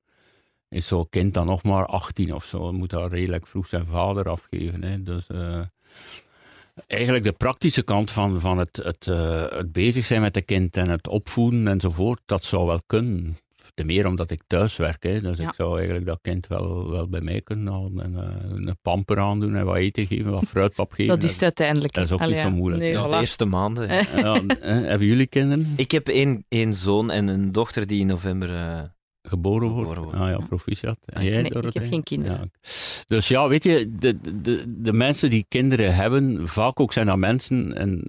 is 0.68 0.87
zo'n 0.87 1.08
kind 1.08 1.34
dan 1.34 1.46
nog 1.46 1.62
maar 1.62 1.87
18 1.87 2.34
of 2.34 2.44
zo. 2.44 2.72
Moet 2.72 2.90
daar 2.90 3.08
redelijk 3.08 3.46
vroeg 3.46 3.66
zijn 3.68 3.87
vader 3.87 4.28
afgeven. 4.28 4.82
Hè. 4.82 5.02
Dus 5.02 5.26
eh, 5.26 5.60
eigenlijk 6.87 7.25
de 7.25 7.32
praktische 7.32 7.82
kant 7.82 8.10
van, 8.10 8.40
van 8.40 8.58
het, 8.58 8.76
het, 8.82 9.06
eh, 9.06 9.44
het 9.48 9.72
bezig 9.72 10.04
zijn 10.04 10.20
met 10.20 10.37
een 10.37 10.44
kind 10.44 10.76
en 10.76 10.88
het 10.88 11.08
opvoeden 11.08 11.68
enzovoort, 11.68 12.20
dat 12.26 12.44
zou 12.44 12.66
wel 12.66 12.80
kunnen. 12.87 13.38
Te 13.75 13.84
meer 13.84 14.06
omdat 14.06 14.30
ik 14.30 14.40
thuis 14.46 14.76
werk. 14.76 15.02
Hè. 15.02 15.20
Dus 15.20 15.38
Ja. 15.38 15.48
ik 15.48 15.54
zou 15.54 15.76
eigenlijk 15.76 16.06
dat 16.06 16.18
kind 16.22 16.46
wel, 16.46 16.90
wel 16.90 17.08
bij 17.08 17.20
mij 17.20 17.40
kunnen 17.40 17.72
halen. 17.72 18.00
En 18.02 18.16
eh, 18.16 18.50
een 18.66 18.78
pamper 18.82 19.18
aandoen 19.18 19.56
en 19.56 19.64
wat 19.64 19.76
eten 19.76 20.06
geven, 20.06 20.30
wat 20.30 20.44
fruitpap 20.48 20.92
geven. 20.92 21.14
Dat 21.14 21.22
is 21.22 21.32
het 21.32 21.42
uiteindelijk. 21.42 21.92
dat 21.92 22.04
is 22.04 22.12
ook 22.12 22.20
Allee, 22.20 22.34
niet 22.34 22.42
zo 22.44 22.50
moeilijk. 22.50 22.82
Nee, 22.82 22.92
Ja, 22.92 23.06
voilà. 23.06 23.10
de 23.10 23.16
eerste 23.16 23.44
maanden. 23.44 23.88
Ja, 23.88 24.42
hebben 24.62 25.06
jullie 25.06 25.26
kinderen? 25.26 25.72
Ik 25.76 25.90
heb 25.90 26.08
één, 26.08 26.44
één 26.48 26.72
zoon 26.75 27.10
en 27.10 27.28
een 27.28 27.52
dochter 27.52 27.87
die 27.87 28.00
in 28.00 28.06
november... 28.06 28.96
eh, 29.28 29.35
geboren 29.35 29.68
wordt. 29.68 29.88
Geboren 29.88 30.02
wordt, 30.02 30.18
Ah 30.18 30.28
ja, 30.40 30.47
proficiat. 30.47 30.99
En 31.06 31.16
Ah, 31.16 31.23
jij, 31.23 31.42
nee, 31.42 31.50
ik 31.50 31.75
heb 31.75 31.87
geen 31.88 32.02
kinderen. 32.02 32.38
Ja. 32.38 32.70
Dus 33.08 33.28
ja, 33.28 33.49
weet 33.49 33.64
je, 33.64 33.94
de, 33.99 34.40
de, 34.40 34.64
de 34.82 34.92
mensen 34.92 35.30
die 35.30 35.44
kinderen 35.49 35.94
hebben, 35.94 36.49
vaak 36.49 36.80
ook 36.80 36.92
zijn 36.92 37.06
dat 37.06 37.16
mensen 37.16 37.75
en 37.76 38.02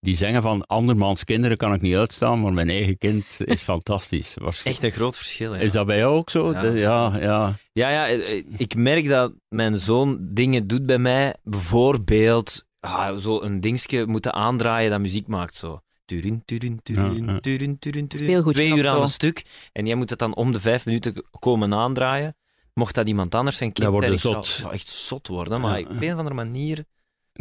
die 0.00 0.16
zeggen 0.16 0.42
van 0.42 0.66
andermans 0.66 1.24
kinderen 1.24 1.56
kan 1.56 1.74
ik 1.74 1.80
niet 1.80 1.94
uitstaan, 1.96 2.40
maar 2.40 2.52
mijn 2.52 2.68
eigen 2.68 2.98
kind 2.98 3.24
is 3.44 3.60
fantastisch. 3.62 4.36
Was- 4.40 4.62
echt 4.62 4.84
een 4.84 4.90
groot 4.90 5.16
verschil. 5.16 5.54
Is 5.54 5.72
dat 5.72 5.86
bij 5.86 5.98
jou 5.98 6.16
ook 6.16 6.30
zo? 6.30 6.52
Ja, 6.52 6.62
Ja, 6.64 7.16
ja. 7.20 7.54
Ja, 7.72 7.90
ja, 7.90 8.08
eh, 8.08 8.44
ik 8.56 8.74
merk 8.74 9.08
dat 9.08 9.32
mijn 9.48 9.76
zoon 9.78 10.18
dingen 10.20 10.66
doet 10.66 10.86
bij 10.86 10.98
mij. 10.98 11.34
Bijvoorbeeld, 11.42 12.64
ah, 12.80 13.16
zo 13.16 13.42
een 13.42 13.60
dingetje 13.60 14.06
moeten 14.06 14.32
aandraaien 14.32 14.90
dat 14.90 15.00
muziek 15.00 15.26
maakt. 15.26 15.56
Zo. 15.56 15.80
Turin, 16.06 16.42
turin, 16.44 16.80
turin, 16.82 17.24
Ja, 17.26 17.32
ja. 17.32 17.40
turin, 17.40 17.78
turin, 17.78 18.08
Twee 18.08 18.74
uur 18.76 18.88
aan 18.88 19.02
een 19.02 19.08
stuk. 19.08 19.44
En 19.72 19.86
jij 19.86 19.94
moet 19.94 20.10
het 20.10 20.18
dan 20.18 20.34
om 20.34 20.52
de 20.52 20.60
vijf 20.60 20.84
minuten 20.84 21.24
komen 21.38 21.74
aandraaien. 21.74 22.36
Mocht 22.74 22.94
dat 22.94 23.08
iemand 23.08 23.34
anders 23.34 23.56
zijn 23.56 23.72
kind 23.72 23.94
zijn, 23.98 24.12
ik 24.12 24.18
zou, 24.44 24.72
echt 24.72 24.88
zot 24.88 25.26
worden. 25.28 25.60
Maar 25.60 25.80
Ja. 25.80 25.86
op 25.86 26.00
een 26.02 26.12
of 26.12 26.16
andere 26.18 26.34
manier 26.34 26.84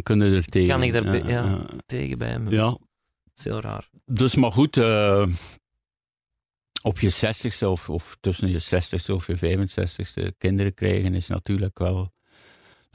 Kunnen 0.03 0.34
er 0.34 0.45
tegen. 0.45 0.69
Kan 0.69 0.84
ik 0.84 0.91
daar 0.93 1.03
bij- 1.03 1.24
ja. 1.24 1.43
ja. 1.45 1.65
tegen 1.86 2.17
bij 2.17 2.29
hem. 2.29 2.50
Ja, 2.50 2.69
Dat 2.69 2.79
is 3.36 3.43
heel 3.43 3.62
raar. 3.62 3.89
Dus 4.05 4.36
maar 4.36 4.51
goed, 4.51 4.77
eh, 4.77 5.27
op 6.81 7.00
je 7.00 7.10
zestigste 7.10 7.69
of, 7.69 7.89
of 7.89 8.17
tussen 8.22 8.50
je 8.50 8.60
zestigste 8.60 9.15
of 9.15 9.27
je 9.27 9.38
65ste 9.38 10.34
kinderen 10.38 10.74
krijgen 10.74 11.13
is 11.13 11.27
natuurlijk 11.27 11.79
wel. 11.79 12.13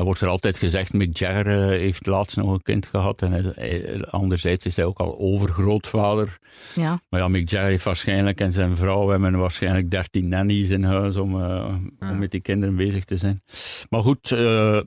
Dan 0.00 0.08
wordt 0.08 0.24
er 0.24 0.28
altijd 0.30 0.58
gezegd, 0.58 0.92
Mick 0.92 1.16
Jagger 1.16 1.46
eh, 1.46 1.68
heeft 1.78 2.06
laatst 2.06 2.36
nog 2.36 2.52
een 2.52 2.62
kind 2.62 2.86
gehad. 2.86 3.22
En 3.22 3.32
hij- 3.32 3.52
hij- 3.54 4.04
anderzijds 4.06 4.66
is 4.66 4.76
hij 4.76 4.84
ook 4.84 4.98
al 4.98 5.18
overgrootvader. 5.18 6.38
Ja. 6.74 7.00
Maar 7.08 7.20
ja, 7.20 7.28
Mick 7.28 7.48
Jagger 7.50 7.68
heeft 7.70 7.84
waarschijnlijk 7.84 8.40
en 8.40 8.52
zijn 8.52 8.76
vrouw 8.76 9.08
hebben 9.08 9.38
waarschijnlijk 9.38 9.90
13 9.90 10.28
nannies 10.28 10.68
in 10.68 10.82
huis 10.84 11.16
om, 11.16 11.34
eh, 11.34 11.76
Ja. 11.98 12.10
om 12.10 12.18
met 12.18 12.30
die 12.30 12.40
kinderen 12.40 12.76
bezig 12.76 13.04
te 13.04 13.16
zijn. 13.16 13.42
Maar 13.88 14.00
goed, 14.02 14.32
eh, 14.32 14.80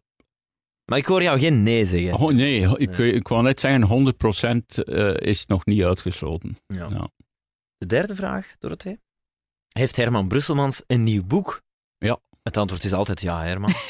Maar 0.86 0.98
ik 0.98 1.06
hoor 1.06 1.24
jou 1.24 1.40
geen 1.40 1.64
nee 1.64 1.86
zeggen. 1.86 2.14
oh, 2.20 2.34
nee, 2.34 2.78
ik, 2.80 2.98
ik 2.98 3.28
wou 3.28 3.44
net 3.44 3.60
zeggen, 3.60 3.84
100% 3.84 4.84
eh, 4.84 5.14
is 5.16 5.46
nog 5.46 5.66
niet 5.66 5.84
uitgesloten. 5.84 6.58
Ja. 6.68 6.88
Ja. 6.90 7.10
De 7.78 7.86
derde 7.86 8.16
vraag, 8.16 8.48
Dorothee. 8.60 9.00
Heeft 9.72 9.96
Herman 9.96 10.28
Brusselmans 10.28 10.84
een 10.88 11.04
nieuw 11.04 11.24
boek? 11.24 11.62
Ja. 11.98 12.20
Het 12.42 12.58
antwoord 12.58 12.84
is 12.84 12.94
altijd 12.94 13.22
ja, 13.22 13.44
Herman. 13.44 13.70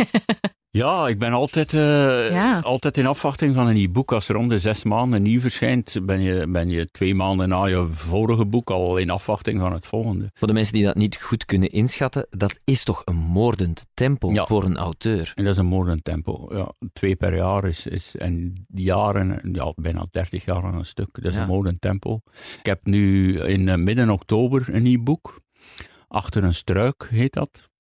Ja, 0.78 1.08
ik 1.08 1.20
ben 1.20 1.34
altijd, 1.34 1.74
eh, 1.74 2.30
Ja. 2.30 2.60
altijd 2.60 2.98
in 2.98 3.06
afwachting 3.06 3.56
van 3.56 3.68
een 3.68 3.74
nieuw 3.74 3.92
boek. 3.92 4.12
Als 4.12 4.30
er 4.30 4.36
om 4.36 4.48
de 4.48 4.60
zes 4.60 4.84
maanden 4.84 5.22
nieuw 5.22 5.40
verschijnt, 5.40 5.96
ben 6.04 6.22
je, 6.22 6.48
ben 6.50 6.70
je 6.70 6.92
twee 6.92 7.16
maanden 7.16 7.50
na 7.50 7.66
je 7.66 7.88
vorige 7.92 8.46
boek 8.46 8.70
al 8.70 8.98
in 8.98 9.10
afwachting 9.10 9.60
van 9.60 9.74
het 9.74 9.88
volgende. 9.88 10.30
Voor 10.34 10.48
de 10.48 10.54
mensen 10.54 10.74
die 10.74 10.84
dat 10.84 10.96
niet 10.96 11.16
goed 11.22 11.46
kunnen 11.46 11.70
inschatten, 11.72 12.28
dat 12.30 12.60
is 12.64 12.84
toch 12.84 13.02
een 13.06 13.16
moordend 13.16 13.86
tempo 13.94 14.32
Ja. 14.32 14.46
voor 14.46 14.64
een 14.64 14.78
auteur. 14.78 15.32
En 15.36 15.44
dat 15.44 15.54
is 15.54 15.60
een 15.60 15.66
moordend 15.66 16.04
tempo. 16.04 16.48
Ja, 16.56 16.72
twee 16.94 17.16
per 17.16 17.36
jaar 17.36 17.66
is, 17.68 17.86
is 17.88 18.16
en 18.16 18.54
jaren, 18.74 19.50
ja, 19.52 19.74
bijna 19.76 20.06
dertig 20.12 20.46
jaar 20.46 20.64
aan 20.64 20.76
een 20.76 20.86
stuk. 20.86 21.10
Dat 21.12 21.26
is 21.32 21.36
Ja. 21.36 21.42
een 21.42 21.48
moordend 21.48 21.82
tempo. 21.82 22.20
Ik 22.60 22.66
heb 22.66 22.80
nu 22.86 23.38
in 23.40 23.70
eh, 23.70 23.76
midden 23.76 24.10
oktober 24.10 24.66
een 24.72 24.84
nieuw 24.84 25.04
boek. 25.04 25.42
Achter 26.08 26.44
een 26.44 26.54
struik 26.54 27.08
heet 27.10 27.34
dat. 27.34 27.72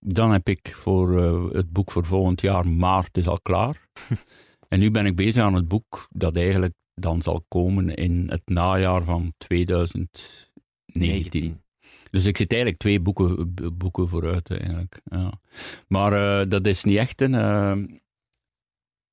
Dan 0.00 0.32
heb 0.32 0.48
ik 0.48 0.74
voor 0.74 1.22
eh, 1.22 1.44
het 1.52 1.72
boek 1.72 1.90
voor 1.90 2.06
volgend 2.06 2.40
jaar, 2.40 2.68
maart 2.68 3.16
is 3.16 3.26
al 3.26 3.40
klaar. 3.40 3.88
en 4.68 4.78
nu 4.78 4.90
ben 4.90 5.06
ik 5.06 5.16
bezig 5.16 5.42
aan 5.42 5.54
het 5.54 5.68
boek 5.68 6.08
dat 6.10 6.36
eigenlijk 6.36 6.74
dan 6.94 7.22
zal 7.22 7.44
komen 7.48 7.94
in 7.94 8.30
het 8.30 8.42
najaar 8.44 9.04
van 9.04 9.32
2019. 9.36 11.62
Dus 12.10 12.26
ik 12.26 12.36
zit 12.36 12.52
eigenlijk 12.52 12.80
twee 12.80 13.00
boeken, 13.00 13.54
boeken 13.78 14.08
vooruit 14.08 14.50
eigenlijk. 14.50 15.00
Ja. 15.04 15.32
Maar 15.88 16.12
eh, 16.12 16.48
dat 16.48 16.66
is 16.66 16.84
niet 16.84 16.96
echt 16.96 17.20
een, 17.20 17.34
eh, 17.34 17.76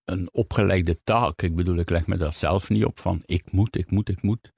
een 0.04 0.30
opgelegde 0.32 1.04
taak. 1.04 1.42
Ik 1.42 1.56
bedoel, 1.56 1.78
ik 1.78 1.90
leg 1.90 2.08
me 2.08 2.18
dat 2.18 2.36
zelf 2.36 2.70
niet 2.70 2.86
op 2.86 3.00
van 3.00 3.22
ik 3.26 3.52
moet, 3.52 3.78
ik 3.78 3.92
moet, 3.92 4.10
ik 4.10 4.22
moet. 4.22 4.54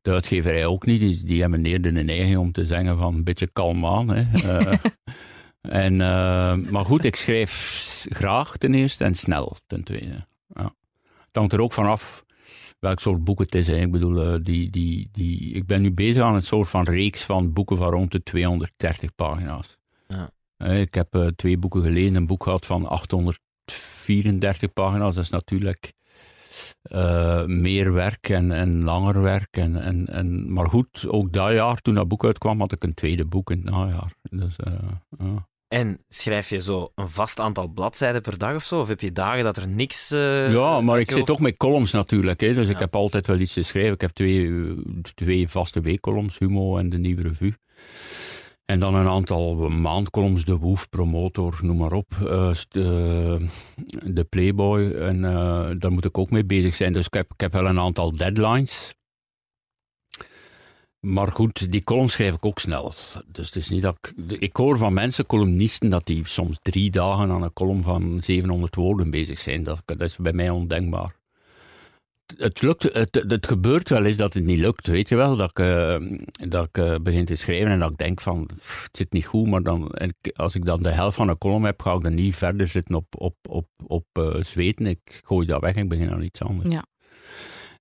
De 0.00 0.10
uitgeverij 0.10 0.66
ook 0.66 0.86
niet. 0.86 1.00
Die, 1.00 1.24
die 1.24 1.40
hebben 1.40 1.64
eerder 1.64 1.96
een 1.96 2.06
neiging 2.06 2.38
om 2.38 2.52
te 2.52 2.66
zeggen 2.66 2.98
van 2.98 3.14
een 3.14 3.24
beetje 3.24 3.50
kalm 3.52 3.86
aan. 3.86 4.08
Hè. 4.08 4.24
en, 5.60 6.00
eh, 6.00 6.54
maar 6.54 6.84
goed, 6.84 7.04
ik 7.04 7.16
schrijf 7.16 8.06
graag 8.08 8.56
ten 8.56 8.74
eerste 8.74 9.04
en 9.04 9.14
snel 9.14 9.56
ten 9.66 9.84
tweede. 9.84 10.26
Ja. 10.54 10.74
Het 11.26 11.36
hangt 11.36 11.52
er 11.52 11.60
ook 11.60 11.72
vanaf 11.72 12.24
welk 12.78 13.00
soort 13.00 13.24
boek 13.24 13.38
het 13.38 13.54
is. 13.54 13.66
Hè. 13.66 13.76
Ik 13.76 13.90
bedoel, 13.90 14.22
eh, 14.22 14.38
die, 14.42 14.70
die, 14.70 15.08
die, 15.12 15.52
ik 15.54 15.66
ben 15.66 15.82
nu 15.82 15.92
bezig 15.92 16.22
aan 16.22 16.34
een 16.34 16.42
soort 16.42 16.68
van 16.68 16.84
reeks 16.84 17.22
van 17.22 17.52
boeken 17.52 17.76
van 17.76 17.90
rond 17.90 18.12
de 18.12 18.22
230 18.22 19.14
pagina's. 19.14 19.78
Ja. 20.06 20.30
Ik 20.80 20.94
heb 20.94 21.14
eh, 21.14 21.26
twee 21.26 21.58
boeken 21.58 21.82
geleden 21.82 22.14
een 22.14 22.26
boek 22.26 22.42
gehad 22.42 22.66
van 22.66 22.86
834 22.86 24.72
pagina's. 24.72 25.14
Dat 25.14 25.24
is 25.24 25.30
natuurlijk 25.30 25.92
eh, 26.82 27.44
meer 27.44 27.92
werk 27.92 28.28
en, 28.28 28.52
en 28.52 28.84
langer 28.84 29.22
werk. 29.22 29.56
En, 29.56 29.82
en, 29.82 30.06
en, 30.06 30.52
maar 30.52 30.66
goed, 30.68 31.04
ook 31.08 31.32
dat 31.32 31.52
jaar, 31.52 31.76
toen 31.80 31.94
dat 31.94 32.08
boek 32.08 32.24
uitkwam, 32.24 32.60
had 32.60 32.72
ik 32.72 32.82
een 32.84 32.94
tweede 32.94 33.24
boek 33.24 33.50
in 33.50 33.56
het 33.56 33.70
najaar. 33.70 34.12
Dus, 34.22 34.56
eh. 34.56 34.72
En 35.68 36.04
schrijf 36.08 36.48
je 36.48 36.60
zo 36.60 36.92
een 36.94 37.08
vast 37.08 37.40
aantal 37.40 37.68
bladzijden 37.68 38.22
per 38.22 38.38
dag 38.38 38.54
of 38.54 38.64
zo? 38.64 38.80
Of 38.80 38.88
heb 38.88 39.00
je 39.00 39.12
dagen 39.12 39.44
dat 39.44 39.56
er 39.56 39.68
niks... 39.68 40.10
eh, 40.10 40.52
Ja, 40.52 40.80
maar 40.80 41.00
ik 41.00 41.10
zit 41.10 41.30
ook 41.30 41.40
met 41.40 41.56
columns 41.56 41.92
natuurlijk. 41.92 42.40
Hè, 42.40 42.54
dus 42.54 42.68
ik 42.68 42.78
heb 42.78 42.96
altijd 42.96 43.26
wel 43.26 43.38
iets 43.38 43.52
te 43.52 43.62
schrijven. 43.62 43.92
Ik 43.92 44.00
heb 44.00 44.10
twee, 44.10 44.74
twee 45.14 45.48
vaste 45.48 45.80
weekcolumns, 45.80 46.38
Humo 46.38 46.78
en 46.78 46.88
de 46.88 46.98
Nieuwe 46.98 47.22
Revue. 47.22 47.54
En 48.70 48.80
dan 48.80 48.94
een 48.94 49.06
aantal 49.08 49.54
maandcolumns, 49.68 50.44
De 50.44 50.56
Woef, 50.56 50.88
Promotor, 50.88 51.58
noem 51.62 51.76
maar 51.76 51.92
op. 51.92 52.12
eh, 52.20 52.50
eh, 52.50 53.40
de 54.04 54.26
Playboy. 54.28 54.90
En 54.90 55.24
eh, 55.24 55.70
daar 55.78 55.92
moet 55.92 56.04
ik 56.04 56.18
ook 56.18 56.30
mee 56.30 56.44
bezig 56.44 56.74
zijn. 56.74 56.92
Dus 56.92 57.06
ik 57.06 57.14
heb, 57.14 57.32
ik 57.32 57.40
heb 57.40 57.52
wel 57.52 57.66
een 57.66 57.78
aantal 57.78 58.16
deadlines. 58.16 58.94
Maar 61.00 61.32
goed, 61.32 61.72
die 61.72 61.84
column 61.84 62.08
schrijf 62.08 62.34
ik 62.34 62.44
ook 62.44 62.58
snel. 62.58 62.92
Dus 63.26 63.46
het 63.46 63.56
is 63.56 63.68
niet 63.68 63.82
dat 63.82 63.98
ik... 64.00 64.38
Ik 64.40 64.56
hoor 64.56 64.78
van 64.78 64.92
mensen, 64.92 65.26
columnisten, 65.26 65.90
dat 65.90 66.06
die 66.06 66.26
soms 66.26 66.58
drie 66.62 66.90
dagen 66.90 67.30
aan 67.30 67.42
een 67.42 67.52
column 67.52 67.82
van 67.82 68.20
700 68.22 68.74
woorden 68.74 69.10
bezig 69.10 69.38
zijn. 69.38 69.62
Dat 69.62 69.82
is 69.98 70.16
bij 70.16 70.32
mij 70.32 70.50
ondenkbaar. 70.50 71.17
Het, 72.36 72.62
lukt, 72.62 72.82
het, 72.82 73.24
het 73.28 73.46
gebeurt 73.46 73.88
wel 73.88 74.04
eens 74.04 74.16
dat 74.16 74.34
het 74.34 74.44
niet 74.44 74.58
lukt, 74.58 74.86
weet 74.86 75.08
je 75.08 75.16
wel. 75.16 75.36
Dat 75.36 75.50
ik, 75.50 75.58
eh, 75.58 75.96
dat 76.48 76.64
ik 76.64 76.78
eh, 76.78 76.94
begin 77.02 77.24
te 77.24 77.36
schrijven 77.36 77.70
en 77.70 77.78
dat 77.78 77.90
ik 77.90 77.98
denk 77.98 78.20
van, 78.20 78.46
pff, 78.46 78.82
het 78.82 78.96
zit 78.96 79.12
niet 79.12 79.26
goed. 79.26 79.46
Maar 79.46 79.62
dan, 79.62 79.90
en 79.90 80.14
als 80.34 80.54
ik 80.54 80.64
dan 80.64 80.82
de 80.82 80.90
helft 80.90 81.16
van 81.16 81.28
een 81.28 81.38
column 81.38 81.64
heb, 81.64 81.82
ga 81.82 81.94
ik 81.94 82.02
dan 82.02 82.14
niet 82.14 82.34
verder 82.36 82.66
zitten 82.66 82.94
op, 82.94 83.06
op, 83.18 83.36
op, 83.48 83.66
op 83.86 84.04
uh, 84.18 84.42
zweten. 84.42 84.86
Ik 84.86 85.20
gooi 85.24 85.46
dat 85.46 85.60
weg 85.60 85.74
en 85.74 85.82
ik 85.82 85.88
begin 85.88 86.10
aan 86.10 86.22
iets 86.22 86.42
anders. 86.42 86.70
Ja. 86.70 86.84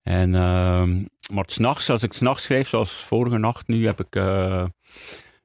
En, 0.03 0.29
uh, 0.29 1.05
maar 1.31 1.43
s'nachts, 1.45 1.89
als 1.89 2.03
ik 2.03 2.13
s'nachts 2.13 2.43
schrijf, 2.43 2.67
zoals 2.67 2.91
vorige 2.91 3.37
nacht 3.37 3.67
nu, 3.67 3.85
heb 3.85 3.99
ik, 3.99 4.15
uh, 4.15 4.65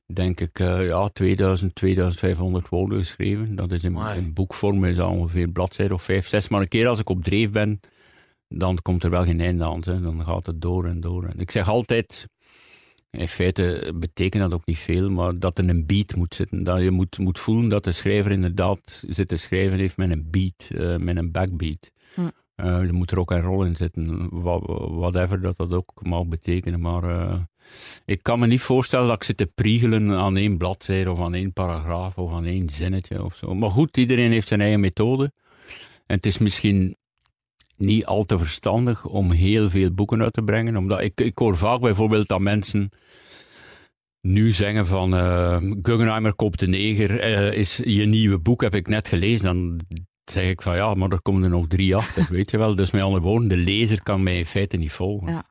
denk 0.07 0.41
ik, 0.41 0.59
uh, 0.59 0.87
ja, 0.87 1.09
2000, 1.09 1.75
2500 1.75 2.69
woorden 2.69 2.99
geschreven. 2.99 3.55
Dat 3.55 3.73
is 3.73 3.85
in, 3.85 3.97
in 3.97 4.33
boekvorm 4.33 4.85
is 4.85 4.99
ongeveer 4.99 5.49
bladzijde 5.49 5.95
of 5.95 6.03
5, 6.03 6.27
6. 6.27 6.49
Maar 6.49 6.61
een 6.61 6.69
keer 6.69 6.89
als 6.89 6.99
ik 6.99 7.09
op 7.09 7.25
dreef 7.25 7.51
ben, 7.51 7.81
dan 8.55 8.79
komt 8.83 9.05
er 9.05 9.11
wel 9.11 9.25
geen 9.25 9.41
einde 9.41 9.65
aan. 9.65 9.83
Hè. 9.85 10.01
Dan 10.01 10.25
gaat 10.25 10.47
het 10.47 10.61
door 10.61 10.87
en 10.87 11.01
door. 11.01 11.25
En 11.25 11.39
ik 11.39 11.51
zeg 11.51 11.69
altijd, 11.69 12.29
in 13.11 13.29
feite 13.29 13.93
betekent 13.95 14.43
dat 14.43 14.53
ook 14.53 14.67
niet 14.67 14.79
veel, 14.79 15.09
maar 15.09 15.39
dat 15.39 15.59
er 15.59 15.69
een 15.69 15.87
beat 15.87 16.17
moet 16.17 16.35
zitten. 16.35 16.65
Dat 16.65 16.83
je 16.83 16.91
moet, 16.91 17.19
moet 17.19 17.39
voelen 17.39 17.69
dat 17.69 17.85
de 17.85 17.93
schrijver 17.93 18.31
inderdaad 18.31 19.03
zit 19.09 19.29
te 19.29 19.37
schrijven 19.37 19.79
heeft 19.79 19.97
met 19.97 20.11
een 20.11 20.31
beat, 20.31 20.69
uh, 20.71 20.97
met 20.97 21.17
een 21.17 21.31
backbeat. 21.31 21.91
Hm. 22.15 22.21
Uh, 22.57 22.67
er 22.67 22.95
moet 22.95 23.11
rock 23.11 23.31
en 23.31 23.41
roll 23.41 23.67
in 23.67 23.77
zitten, 23.77 24.29
whatever 24.99 25.41
dat 25.41 25.57
dat 25.57 25.73
ook 25.73 25.93
mag 26.03 26.27
betekenen. 26.27 26.81
Maar 26.81 27.05
uh, 27.05 27.35
ik 28.05 28.23
kan 28.23 28.39
me 28.39 28.47
niet 28.47 28.61
voorstellen 28.61 29.07
dat 29.07 29.17
ik 29.17 29.23
zit 29.23 29.37
te 29.37 29.47
priegelen 29.47 30.11
aan 30.11 30.37
één 30.37 30.59
bladzijde 30.59 31.11
of 31.11 31.21
aan 31.21 31.35
één 31.35 31.53
paragraaf 31.53 32.19
of 32.19 32.33
aan 32.33 32.45
één 32.45 32.69
zinnetje 32.69 33.25
of 33.25 33.37
zo. 33.37 33.55
Maar 33.55 33.71
goed, 33.71 33.97
iedereen 33.97 34.31
heeft 34.31 34.49
zijn 34.49 34.61
eigen 34.61 34.81
methode. 34.81 35.33
En 36.07 36.17
het 36.17 36.27
is 36.27 36.39
misschien 36.39 36.97
niet 37.77 38.07
al 38.07 38.25
te 38.25 38.39
verstandig 38.39 39.05
om 39.05 39.31
heel 39.31 39.71
veel 39.71 39.91
boeken 39.91 40.23
uit 40.23 40.33
te 40.33 40.43
brengen. 40.43 40.77
Omdat 40.77 41.01
ik, 41.01 41.21
ik 41.21 41.39
hoor 41.39 41.57
vaak 41.57 41.81
bijvoorbeeld 41.81 42.29
dat 42.29 42.41
mensen 42.41 42.91
nu 44.21 44.51
zeggen 44.51 44.87
van 44.87 45.15
uh, 45.15 45.57
Guggenheimer 45.83 46.35
koopt 46.35 46.59
de 46.59 46.67
neger, 46.67 47.31
uh, 47.31 47.59
is 47.59 47.81
je 47.85 48.05
nieuwe 48.07 48.39
boek, 48.39 48.61
heb 48.61 48.75
ik 48.75 48.89
net 48.89 49.09
gelezen. 49.09 49.45
Dan 49.45 49.81
zeg 50.25 50.49
ik 50.49 50.63
van 50.63 50.77
ja, 50.77 50.95
maar 50.95 51.11
er 51.11 51.23
komen 51.23 51.43
er 51.43 51.51
nog 51.51 51.67
drie 51.67 51.97
achter, 51.97 52.27
weet 52.37 52.51
je 52.51 52.59
wel. 52.59 52.75
Dus 52.75 52.91
met 52.91 53.03
andere 53.03 53.23
woorden, 53.23 53.49
de 53.49 53.57
lezer 53.57 54.03
kan 54.03 54.23
mij 54.23 54.39
in 54.39 54.47
feite 54.47 54.77
niet 54.77 54.93
volgen. 54.93 55.29
Ja. 55.29 55.45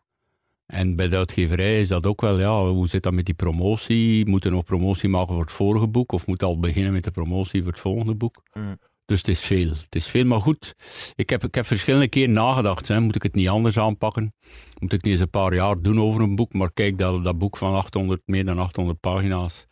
En 0.65 0.95
bij 0.95 1.07
de 1.07 1.17
uitgeverij 1.17 1.79
is 1.79 1.87
dat 1.87 2.05
ook 2.05 2.21
wel, 2.21 2.39
ja, 2.39 2.63
hoe 2.63 2.87
zit 2.87 3.03
dat 3.03 3.13
met 3.13 3.25
die 3.25 3.33
promotie? 3.33 4.25
Moet 4.25 4.45
er 4.45 4.51
nog 4.51 4.63
promotie 4.63 5.09
maken 5.09 5.33
voor 5.33 5.43
het 5.43 5.51
vorige 5.51 5.87
boek? 5.87 6.11
Of 6.11 6.27
moet 6.27 6.43
al 6.43 6.59
beginnen 6.59 6.93
met 6.93 7.03
de 7.03 7.11
promotie 7.11 7.61
voor 7.63 7.71
het 7.71 7.81
volgende 7.81 8.15
boek? 8.15 8.43
Mm. 8.53 8.77
Dus 9.11 9.19
het 9.19 9.29
is 9.29 9.41
veel. 9.41 9.69
Het 9.69 9.95
is 9.95 10.07
veel, 10.07 10.25
maar 10.25 10.41
goed. 10.41 10.75
Ik 11.15 11.29
heb, 11.29 11.43
ik 11.43 11.55
heb 11.55 11.65
verschillende 11.65 12.07
keren 12.07 12.33
nagedacht. 12.33 12.87
Hè. 12.87 12.99
Moet 12.99 13.15
ik 13.15 13.23
het 13.23 13.33
niet 13.33 13.47
anders 13.47 13.77
aanpakken? 13.77 14.33
Moet 14.79 14.93
ik 14.93 15.03
niet 15.03 15.11
eens 15.11 15.21
een 15.21 15.29
paar 15.29 15.53
jaar 15.53 15.81
doen 15.81 15.99
over 15.99 16.21
een 16.21 16.35
boek? 16.35 16.53
Maar 16.53 16.71
kijk, 16.71 16.97
dat, 16.97 17.23
dat 17.23 17.37
boek 17.37 17.57
van 17.57 17.73
800, 17.73 18.21
meer 18.25 18.45
dan 18.45 18.59
800 18.59 18.99
pagina's. 18.99 19.67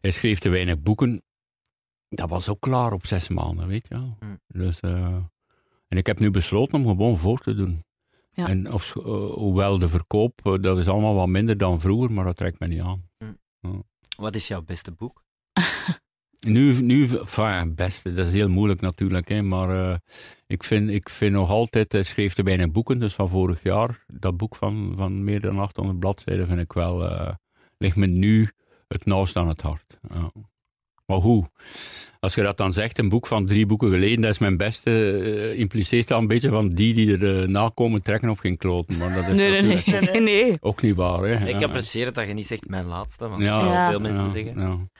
Hij 0.00 0.10
schreef 0.10 0.38
te 0.38 0.48
weinig 0.48 0.80
boeken. 0.80 1.22
Dat 2.08 2.28
was 2.28 2.48
ook 2.48 2.60
klaar 2.60 2.92
op 2.92 3.06
zes 3.06 3.28
maanden, 3.28 3.66
weet 3.66 3.86
je 3.88 3.94
wel. 3.94 4.16
Mm. 4.20 4.40
Dus, 4.46 4.78
uh, 4.80 5.16
en 5.88 5.98
ik 5.98 6.06
heb 6.06 6.18
nu 6.18 6.30
besloten 6.30 6.78
om 6.78 6.86
gewoon 6.86 7.16
voor 7.16 7.38
te 7.38 7.54
doen. 7.54 7.84
Ja. 8.30 8.48
En 8.48 8.72
of, 8.72 8.94
uh, 8.94 9.04
hoewel 9.30 9.78
de 9.78 9.88
verkoop, 9.88 10.40
uh, 10.44 10.54
dat 10.60 10.78
is 10.78 10.88
allemaal 10.88 11.14
wat 11.14 11.28
minder 11.28 11.56
dan 11.56 11.80
vroeger, 11.80 12.12
maar 12.12 12.24
dat 12.24 12.36
trekt 12.36 12.60
me 12.60 12.66
niet 12.66 12.80
aan. 12.80 13.10
Wat 14.16 14.34
is 14.34 14.48
jouw 14.48 14.62
beste 14.62 14.92
boek? 14.92 15.21
Nu, 16.46 16.80
nu 16.80 17.08
enfin, 17.08 17.74
beste, 17.74 18.14
dat 18.14 18.26
is 18.26 18.32
heel 18.32 18.48
moeilijk 18.48 18.80
natuurlijk, 18.80 19.28
hè, 19.28 19.42
maar 19.42 19.70
uh, 19.70 19.94
ik, 20.46 20.64
vind, 20.64 20.90
ik 20.90 21.08
vind 21.08 21.32
nog 21.32 21.50
altijd, 21.50 21.92
hij 21.92 22.02
schreef 22.02 22.36
er 22.36 22.44
bijna 22.44 22.68
boeken, 22.68 22.98
dus 22.98 23.14
van 23.14 23.28
vorig 23.28 23.62
jaar, 23.62 24.04
dat 24.06 24.36
boek 24.36 24.56
van, 24.56 24.94
van 24.96 25.24
meer 25.24 25.40
dan 25.40 25.58
800 25.58 25.98
bladzijden 25.98 26.46
vind 26.46 26.60
ik 26.60 26.72
wel, 26.72 27.04
uh, 27.04 27.28
ligt 27.78 27.96
me 27.96 28.06
nu 28.06 28.50
het 28.88 29.04
nauwst 29.04 29.36
aan 29.36 29.48
het 29.48 29.60
hart. 29.60 29.98
Ja. 30.08 30.32
Maar 31.06 31.16
hoe? 31.16 31.44
Als 32.20 32.34
je 32.34 32.42
dat 32.42 32.56
dan 32.56 32.72
zegt, 32.72 32.98
een 32.98 33.08
boek 33.08 33.26
van 33.26 33.46
drie 33.46 33.66
boeken 33.66 33.90
geleden, 33.90 34.20
dat 34.20 34.30
is 34.30 34.38
mijn 34.38 34.56
beste, 34.56 34.90
uh, 34.90 35.58
impliceert 35.58 36.08
dat 36.08 36.20
een 36.20 36.26
beetje 36.26 36.50
van 36.50 36.68
die 36.68 36.94
die 36.94 37.18
er 37.18 37.50
nakomen 37.50 38.02
trekken 38.02 38.28
op 38.28 38.38
geen 38.38 38.56
kloten. 38.56 38.98
Maar 38.98 39.14
dat 39.14 39.28
is 39.28 39.34
nee, 39.34 39.62
nee, 40.12 40.20
nee, 40.20 40.56
ook 40.60 40.82
niet 40.82 40.96
waar. 40.96 41.22
Hè. 41.22 41.48
Ik 41.48 41.58
ja. 41.58 41.66
apprecieer 41.66 42.06
het 42.06 42.14
dat 42.14 42.26
je 42.26 42.34
niet 42.34 42.46
zegt 42.46 42.68
mijn 42.68 42.86
laatste, 42.86 43.28
want 43.28 43.42
Ja, 43.42 43.90
veel 43.90 44.00
mensen 44.00 44.24
ja, 44.24 44.30
zeggen. 44.30 44.90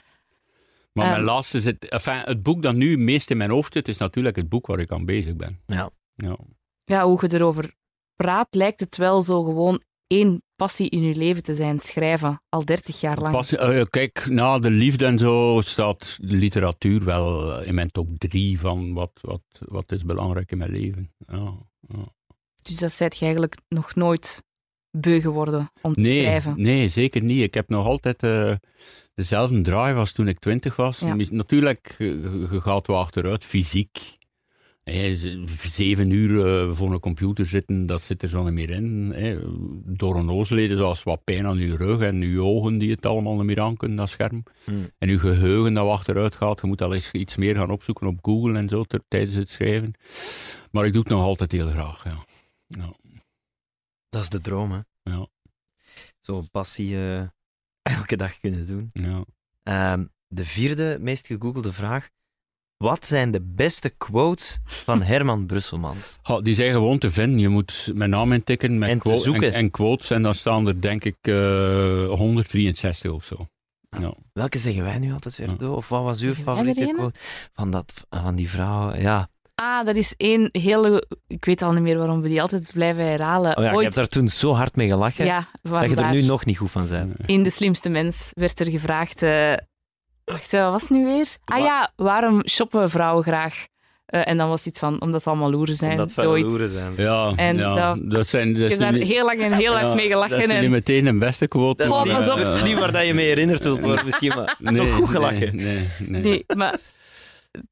Maar 0.92 1.06
mijn 1.06 1.16
Ehm. 1.16 1.24
laatste 1.24 1.60
zit, 1.60 1.88
enfin, 1.88 2.20
het 2.24 2.42
boek 2.42 2.62
dat 2.62 2.74
nu 2.74 2.90
het 2.90 2.98
meest 3.00 3.30
in 3.30 3.36
mijn 3.36 3.50
hoofd 3.50 3.72
zit, 3.72 3.88
is 3.88 3.98
natuurlijk 3.98 4.36
het 4.36 4.48
boek 4.48 4.66
waar 4.66 4.78
ik 4.78 4.90
aan 4.90 5.04
bezig 5.04 5.36
ben. 5.36 5.60
Ja. 5.66 5.90
Ja. 6.14 6.36
Ja, 6.84 7.04
hoe 7.04 7.18
je 7.28 7.34
erover 7.34 7.74
praat, 8.16 8.46
lijkt 8.54 8.80
het 8.80 8.96
wel 8.96 9.22
zo 9.22 9.42
gewoon 9.44 9.82
één 10.06 10.42
passie 10.56 10.88
in 10.90 11.02
je 11.02 11.14
leven 11.14 11.42
te 11.42 11.54
zijn, 11.54 11.80
schrijven, 11.80 12.42
al 12.48 12.64
30 12.64 13.00
jaar 13.00 13.18
lang. 13.18 13.32
Pas, 13.34 13.54
eh, 13.54 13.82
kijk, 13.82 14.26
na 14.28 14.58
de 14.58 14.70
liefde 14.70 15.06
en 15.06 15.18
zo 15.18 15.60
staat 15.64 16.16
de 16.20 16.34
literatuur 16.36 17.04
wel 17.04 17.60
in 17.62 17.74
mijn 17.74 17.90
top 17.90 18.08
drie 18.18 18.60
van 18.60 18.92
wat, 18.92 19.10
wat, 19.20 19.42
wat 19.58 19.92
is 19.92 20.04
belangrijk 20.04 20.50
in 20.50 20.58
mijn 20.58 20.70
leven. 20.70 21.12
Ja, 21.26 21.52
ja. 21.88 22.04
Dus 22.62 22.76
dat 22.76 22.92
zijt 22.92 23.14
je 23.16 23.22
eigenlijk 23.24 23.56
nog 23.68 23.94
nooit 23.94 24.42
beu 24.90 25.20
geworden 25.20 25.70
om 25.82 25.94
te 25.94 26.00
Nee, 26.00 26.22
schrijven. 26.22 26.62
nee, 26.62 26.88
zeker 26.88 27.22
niet. 27.22 27.42
Ik 27.42 27.54
heb 27.54 27.68
nog 27.68 27.86
altijd 27.86 28.22
eh, 28.22 28.54
dezelfde 29.14 29.60
drive 29.60 29.98
als 29.98 30.12
toen 30.12 30.28
ik 30.28 30.38
twintig 30.38 30.76
was. 30.76 30.98
Ja. 30.98 31.14
Natuurlijk, 31.30 31.94
je, 31.98 32.48
je 32.50 32.60
gaat 32.60 32.86
wel 32.86 32.98
achteruit, 32.98 33.44
fysiek. 33.44 34.20
Zeven 35.68 36.10
uur 36.10 36.46
eh, 36.46 36.72
voor 36.76 36.92
een 36.92 37.00
computer 37.00 37.46
zitten, 37.46 37.86
dat 37.86 38.02
zit 38.02 38.22
er 38.22 38.28
zo 38.28 38.42
niet 38.44 38.52
meer 38.52 38.70
in. 38.70 39.12
Hè. 39.14 39.38
Door 39.96 40.16
een 40.16 40.30
oogleden, 40.30 40.76
zoals 40.76 41.02
wat 41.02 41.24
pijn 41.24 41.46
aan 41.46 41.58
je 41.58 41.76
rug 41.76 42.00
en 42.00 42.20
je 42.20 42.42
ogen 42.42 42.78
die 42.78 42.90
het 42.90 43.06
allemaal 43.06 43.36
niet 43.36 43.44
meer 43.44 43.60
aan 43.60 43.76
kunnen, 43.76 43.96
dat 43.96 44.08
scherm. 44.08 44.42
Hmm. 44.64 44.90
En 44.98 45.08
je 45.08 45.18
geheugen 45.18 45.74
dat 45.74 45.84
wat 45.84 45.92
achteruit 45.92 46.36
gaat. 46.36 46.60
Je 46.60 46.66
moet 46.66 46.82
al 46.82 46.94
eens 46.94 47.10
iets 47.10 47.36
meer 47.36 47.56
gaan 47.56 47.70
opzoeken 47.70 48.06
op 48.06 48.18
Google 48.22 48.58
en 48.58 48.68
zo 48.68 48.82
ter- 48.84 49.04
tijdens 49.08 49.34
het 49.34 49.48
schrijven. 49.48 49.94
Maar 50.70 50.86
ik 50.86 50.92
doe 50.92 51.02
het 51.02 51.10
nog 51.10 51.22
altijd 51.22 51.52
heel 51.52 51.70
graag, 51.70 52.04
ja. 52.04 52.24
ja. 52.66 52.92
Dat 54.08 54.22
is 54.22 54.28
de 54.28 54.40
droom, 54.40 54.72
hè? 54.72 54.80
Ja. 55.02 55.26
Zo'n 56.20 56.50
passie 56.50 56.96
eh, 56.96 57.22
elke 57.96 58.16
dag 58.16 58.40
kunnen 58.40 58.66
doen. 58.66 58.90
ja. 58.92 59.24
Ehm, 59.62 60.04
de 60.28 60.44
vierde 60.44 60.96
meest 61.00 61.26
gegoogelde 61.26 61.72
vraag. 61.72 62.08
Wat 62.76 63.06
zijn 63.06 63.30
de 63.30 63.40
beste 63.40 63.88
quotes 63.88 64.58
van 64.64 65.02
Herman 65.12 65.46
Brusselmans? 65.46 66.18
Die 66.42 66.54
zijn 66.54 66.72
gewoon 66.72 66.98
te 66.98 67.10
vinden. 67.10 67.38
Je 67.38 67.48
moet 67.48 67.90
mijn 67.94 68.10
naam 68.10 68.32
intikken 68.32 68.78
met 68.78 68.88
En 68.88 68.98
te 68.98 69.08
quo- 69.08 69.18
zoeken. 69.18 69.46
en, 69.46 69.52
en 69.52 69.70
quotes. 69.70 70.10
En 70.10 70.22
dan 70.22 70.34
staan 70.34 70.66
er 70.68 70.80
denk 70.80 71.04
ik 71.04 71.16
eh 71.20 71.34
163 72.08 73.10
of 73.10 73.24
zo. 73.24 73.46
Ja. 73.98 74.14
Welke 74.32 74.58
zeggen 74.58 74.82
wij 74.82 74.98
nu 74.98 75.12
altijd 75.12 75.36
weer? 75.36 75.48
Ja. 75.48 75.54
door? 75.54 75.76
Of 75.76 75.88
wat 75.88 76.02
was 76.02 76.20
uw 76.20 76.34
favoriete 76.34 76.92
quote? 76.96 77.18
Van, 77.52 77.70
dat, 77.70 78.06
van 78.10 78.34
die 78.34 78.50
vrouw, 78.50 78.94
ja. 78.94 79.28
Ah, 79.54 79.86
dat 79.86 79.96
is 79.96 80.14
één 80.16 80.48
hele... 80.52 81.06
Ik 81.26 81.44
weet 81.44 81.62
al 81.62 81.72
niet 81.72 81.82
meer 81.82 81.98
waarom 81.98 82.22
we 82.22 82.28
die 82.28 82.40
altijd 82.42 82.70
blijven 82.72 83.04
herhalen. 83.04 83.56
Oh 83.56 83.64
ja, 83.64 83.72
je 83.72 83.82
hebt 83.82 83.94
daar 83.94 84.06
toen 84.06 84.28
zo 84.28 84.52
hard 84.54 84.76
mee 84.76 84.88
gelachen, 84.88 85.24
Ja, 85.24 85.48
dat 85.62 85.90
je 85.90 85.96
er 85.96 86.10
nu 86.10 86.22
nog 86.22 86.44
niet 86.44 86.58
goed 86.58 86.70
van 86.70 86.88
bent. 86.88 87.14
In 87.26 87.42
De 87.42 87.50
Slimste 87.50 87.88
Mens 87.88 88.30
werd 88.32 88.60
er 88.60 88.70
gevraagd... 88.70 89.22
eh, 89.22 89.52
Wacht, 90.24 90.52
wat 90.52 90.70
was 90.70 90.80
het 90.80 90.90
nu 90.90 91.04
weer? 91.04 91.36
Ah 91.44 91.58
Wa- 91.58 91.64
ja, 91.64 91.92
waarom 91.96 92.48
shoppen 92.48 92.90
vrouwen 92.90 93.22
graag? 93.24 93.64
Eh, 94.06 94.28
en 94.28 94.36
dan 94.36 94.48
was 94.48 94.66
iets 94.66 94.78
van, 94.78 95.00
omdat 95.00 95.14
het 95.20 95.26
allemaal 95.26 95.50
loeren 95.50 95.74
zijn. 95.74 95.90
Omdat 95.90 96.12
zoiets. 96.12 96.48
loeren 96.48 96.68
zijn. 96.68 96.92
Ja, 96.96 97.32
En 97.36 97.56
ja. 97.56 97.94
dat- 97.94 98.10
dat 98.10 98.26
zijn... 98.26 98.52
Dat 98.52 98.62
Ik 98.62 98.70
heb 98.70 98.78
daar 98.78 98.92
niet- 98.92 99.08
heel 99.08 99.24
lang 99.24 99.40
en 99.40 99.52
heel 99.52 99.72
hard 99.72 99.86
ja, 99.86 99.94
mee 99.94 100.08
gelachen. 100.08 100.38
Dat 100.40 100.48
is 100.48 100.54
en... 100.54 100.60
niet 100.60 100.70
meteen 100.70 101.06
een 101.06 101.18
beste 101.18 101.48
quote. 101.48 101.84
Dat 101.88 102.06
is 102.06 102.28
Oh, 102.28 102.36
niet, 102.36 102.46
is 102.46 102.62
niet 102.70 102.78
waar 102.78 102.92
dat 102.92 103.06
je 103.06 103.14
mee 103.14 103.26
herinnerd 103.26 103.62
wilt 103.62 103.82
worden, 103.82 104.04
misschien, 104.04 104.32
maar 104.36 104.56
nog 104.58 104.94
goed 104.94 105.08
gelachen. 105.08 105.56
Nee, 105.56 105.88
nee, 105.98 106.08
nee. 106.08 106.22
Nee, 106.22 106.44
maar... 106.56 106.78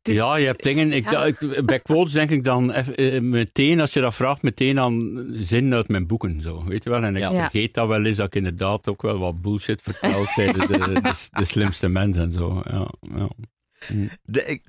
is- 0.03 0.15
Ja, 0.15 0.37
je 0.37 0.47
hebt 0.47 0.63
dingen. 0.63 0.93
Ik, 0.93 1.11
Ja. 1.11 1.25
ik- 1.25 1.63
bij 1.67 1.81
quotes 1.81 2.13
denk 2.13 2.31
ik 2.31 2.45
dan 2.45 2.73
eff- 2.73 2.89
eh, 2.89 3.21
meteen, 3.21 3.81
als 3.81 3.93
je 3.93 4.01
dat 4.01 4.15
vraagt, 4.15 4.43
meteen 4.43 4.79
aan 4.79 5.27
zinnen 5.33 5.73
uit 5.75 5.89
mijn 5.89 6.07
boeken. 6.07 6.41
Zo, 6.41 6.65
weet 6.65 6.85
je 6.85 6.91
wel? 6.91 7.03
En 7.03 7.17
ik 7.17 7.23
Ja. 7.23 7.31
vergeet 7.51 7.75
dat 7.75 7.89
wel 7.89 8.05
eens 8.05 8.17
dat 8.17 8.27
ik 8.27 8.35
inderdaad 8.35 8.89
ook 8.89 9.03
wel 9.03 9.19
wat 9.19 9.41
bullshit 9.43 9.83
vertel 9.83 10.25
tijdens 10.35 10.67
de, 10.67 10.79
de, 10.79 11.15
de 11.31 11.45
slimste 11.45 11.89
mensen 11.89 12.23
en 12.23 12.33
zo. 12.33 12.63
Ja. 12.71 12.89
De- 14.23 14.61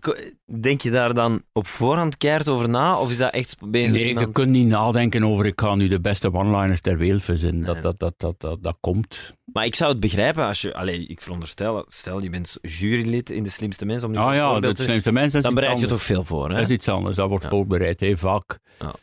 denk 0.45 0.81
je 0.81 0.91
daar 0.91 1.13
dan 1.13 1.43
op 1.53 1.67
voorhand 1.67 2.17
keihard 2.17 2.49
over 2.49 2.69
na, 2.69 2.99
of 2.99 3.11
is 3.11 3.17
dat 3.17 3.33
echt 3.33 3.55
bezig? 3.65 3.91
Nee, 3.91 4.19
je 4.19 4.31
kunt 4.31 4.49
niet 4.49 4.67
nadenken 4.67 5.23
over 5.23 5.45
ik 5.45 5.59
ga 5.61 5.75
nu 5.75 5.87
de 5.87 6.01
beste 6.01 6.33
one-liners 6.33 6.81
ter 6.81 6.97
wereld 6.97 7.23
verzinnen. 7.23 7.65
Dat, 7.65 7.81
dat, 7.81 7.99
dat, 7.99 8.13
dat, 8.17 8.39
dat, 8.39 8.63
dat 8.63 8.77
komt. 8.79 9.35
Maar 9.53 9.65
ik 9.65 9.75
zou 9.75 9.91
het 9.91 9.99
begrijpen 9.99 10.45
als 10.45 10.61
je... 10.61 10.73
Allee, 10.73 11.05
ik 11.05 11.21
veronderstel, 11.21 11.85
stel 11.87 12.21
je 12.21 12.29
bent 12.29 12.57
jurylid 12.61 13.31
in 13.31 13.43
De 13.43 13.49
Slimste 13.49 13.85
Mens, 13.85 14.03
om 14.03 14.11
nu 14.11 14.17
Ah 14.17 14.33
ja, 14.33 14.59
de 14.59 14.73
te- 14.73 14.83
slimste 14.83 15.11
mensen. 15.11 15.37
is 15.37 15.43
dan 15.45 15.53
bereid 15.53 15.79
je 15.79 15.85
toch 15.85 16.01
veel 16.03 16.23
voor, 16.23 16.49
hè? 16.49 16.55
Dat 16.55 16.63
is 16.63 16.69
iets 16.69 16.87
anders, 16.87 17.15
dat 17.15 17.29
wordt 17.29 17.45
voorbereid. 17.47 17.99
Heel 17.99 18.17
vaak 18.17 18.59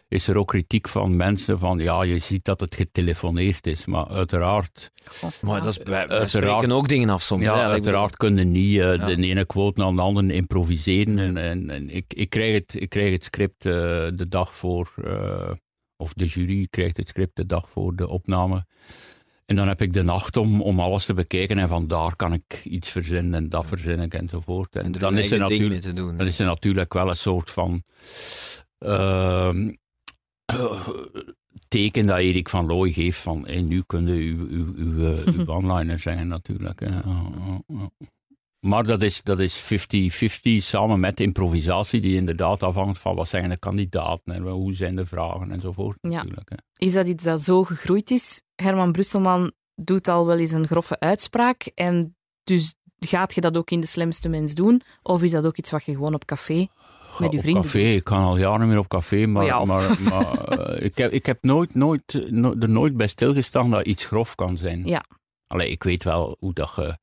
is 0.08 0.28
er 0.28 0.36
ook 0.36 0.48
kritiek 0.48 0.88
van 0.88 1.16
mensen 1.16 1.58
van, 1.58 1.78
ja, 1.78 2.02
je 2.02 2.18
ziet 2.18 2.44
dat 2.44 2.60
het 2.60 2.74
getelefoneerd 2.74 3.66
is, 3.66 3.86
maar 3.86 4.08
uiteraard, 4.08 4.90
Maar 5.40 5.62
dat 5.62 5.78
is, 5.78 6.40
wij, 6.40 6.70
ook 6.70 6.88
dingen 6.88 7.08
af 7.10 7.22
soms. 7.22 7.42
ja, 7.42 7.56
hè. 7.56 7.62
Uiteraard 7.62 8.16
kunnen 8.16 8.50
niet 8.50 8.78
eh, 8.80 9.06
de 9.06 9.16
ene 9.16 9.44
quote 9.46 9.80
naar 9.80 9.94
de 9.98 10.04
andere 10.04 10.32
improviseren. 10.32 11.18
En, 11.18 11.36
en, 11.36 11.70
en 11.70 11.90
ik, 11.90 12.14
ik, 12.14 12.30
krijg 12.30 12.54
het, 12.54 12.74
ik 12.80 12.88
krijg 12.88 13.12
het 13.12 13.24
script 13.24 13.66
eh, 13.66 13.72
de 14.14 14.26
dag 14.28 14.54
voor, 14.54 14.92
eh, 15.04 15.52
of 15.96 16.12
de 16.12 16.26
jury 16.26 16.66
krijgt 16.70 16.96
het 16.96 17.08
script 17.08 17.36
de 17.36 17.46
dag 17.46 17.70
voor 17.70 17.96
de 17.96 18.08
opname. 18.08 18.66
En 19.46 19.56
dan 19.56 19.68
heb 19.68 19.82
ik 19.82 19.92
de 19.92 20.02
nacht 20.02 20.36
om, 20.36 20.62
om 20.62 20.80
alles 20.80 21.06
te 21.06 21.14
bekijken 21.14 21.58
en 21.58 21.68
vandaar 21.68 22.16
kan 22.16 22.32
ik 22.32 22.60
iets 22.64 22.88
verzinnen 22.88 23.34
en 23.34 23.48
dat 23.48 23.66
verzin 23.66 24.00
ik 24.00 24.14
enzovoort. 24.14 24.76
En, 24.76 24.84
En 24.84 24.92
er 24.92 24.98
dan, 24.98 25.18
is 25.18 25.30
er 25.30 25.38
natuurlijk, 25.38 25.70
mee 25.70 25.80
te 25.80 25.92
doen. 25.92 26.16
dan 26.16 26.26
is 26.26 26.38
er 26.38 26.46
natuurlijk 26.46 26.92
wel 26.92 27.08
een 27.08 27.16
soort 27.16 27.50
van 27.50 27.82
ehm, 28.78 29.72
eh, 30.44 30.88
teken 31.68 32.06
dat 32.06 32.18
Erik 32.18 32.48
van 32.48 32.66
Looy 32.66 32.92
geeft 32.92 33.18
van 33.18 33.46
hey, 33.46 33.60
nu 33.60 33.82
kunnen 33.82 34.14
uw, 34.14 34.48
uw, 34.48 34.74
uw, 34.76 35.16
uw 35.36 35.46
one-liner 35.46 35.98
zeggen 35.98 36.28
natuurlijk. 36.28 36.80
hè. 36.80 36.90
Maar 38.60 38.84
dat 38.84 39.02
is, 39.02 39.22
dat 39.22 39.38
is 39.38 39.62
50-50 39.62 40.56
samen 40.56 41.00
met 41.00 41.20
improvisatie 41.20 42.00
die 42.00 42.16
inderdaad 42.16 42.62
afhangt 42.62 42.98
van 42.98 43.14
wat 43.14 43.28
zijn 43.28 43.48
de 43.48 43.56
kandidaten 43.56 44.34
en 44.34 44.42
hoe 44.42 44.74
zijn 44.74 44.96
de 44.96 45.06
vragen 45.06 45.52
enzovoort. 45.52 45.98
Ja. 46.00 46.08
Natuurlijk, 46.08 46.48
hè. 46.48 46.56
Is 46.86 46.92
dat 46.92 47.06
iets 47.06 47.24
dat 47.24 47.40
zo 47.40 47.64
gegroeid 47.64 48.10
is? 48.10 48.42
Herman 48.54 48.92
Brusselman 48.92 49.52
doet 49.74 50.08
al 50.08 50.26
wel 50.26 50.38
eens 50.38 50.52
een 50.52 50.66
grove 50.66 51.00
uitspraak 51.00 51.70
en 51.74 52.16
dus 52.44 52.74
gaat 52.98 53.34
je 53.34 53.40
dat 53.40 53.56
ook 53.56 53.70
in 53.70 53.80
De 53.80 53.86
Slimste 53.86 54.28
Mens 54.28 54.54
doen? 54.54 54.82
Of 55.02 55.22
is 55.22 55.30
dat 55.30 55.46
ook 55.46 55.56
iets 55.56 55.70
wat 55.70 55.84
je 55.84 55.92
gewoon 55.92 56.14
op 56.14 56.24
café 56.24 56.66
met 57.18 57.32
je 57.32 57.40
vrienden 57.40 57.62
café, 57.62 57.78
doet? 57.78 57.96
ik 57.96 58.04
kan 58.04 58.22
al 58.22 58.36
jaren 58.36 58.68
meer 58.68 58.78
op 58.78 58.88
café, 58.88 59.26
maar, 59.26 59.44
ja. 59.44 59.64
maar, 59.64 59.96
maar 60.10 60.44
eh, 60.44 60.84
ik 60.84 60.96
heb, 60.96 61.12
ik 61.12 61.26
heb 61.26 61.38
nooit, 61.42 61.74
nooit, 61.74 62.26
no- 62.30 62.54
er 62.60 62.68
nooit 62.68 62.96
bij 62.96 63.06
stilgestaan 63.06 63.70
dat 63.70 63.86
iets 63.86 64.04
grof 64.04 64.34
kan 64.34 64.56
zijn. 64.56 64.86
Ja. 64.86 65.04
Allee, 65.46 65.70
ik 65.70 65.82
weet 65.82 66.04
wel 66.04 66.36
hoe 66.38 66.52
dat 66.52 66.72
je... 66.76 66.98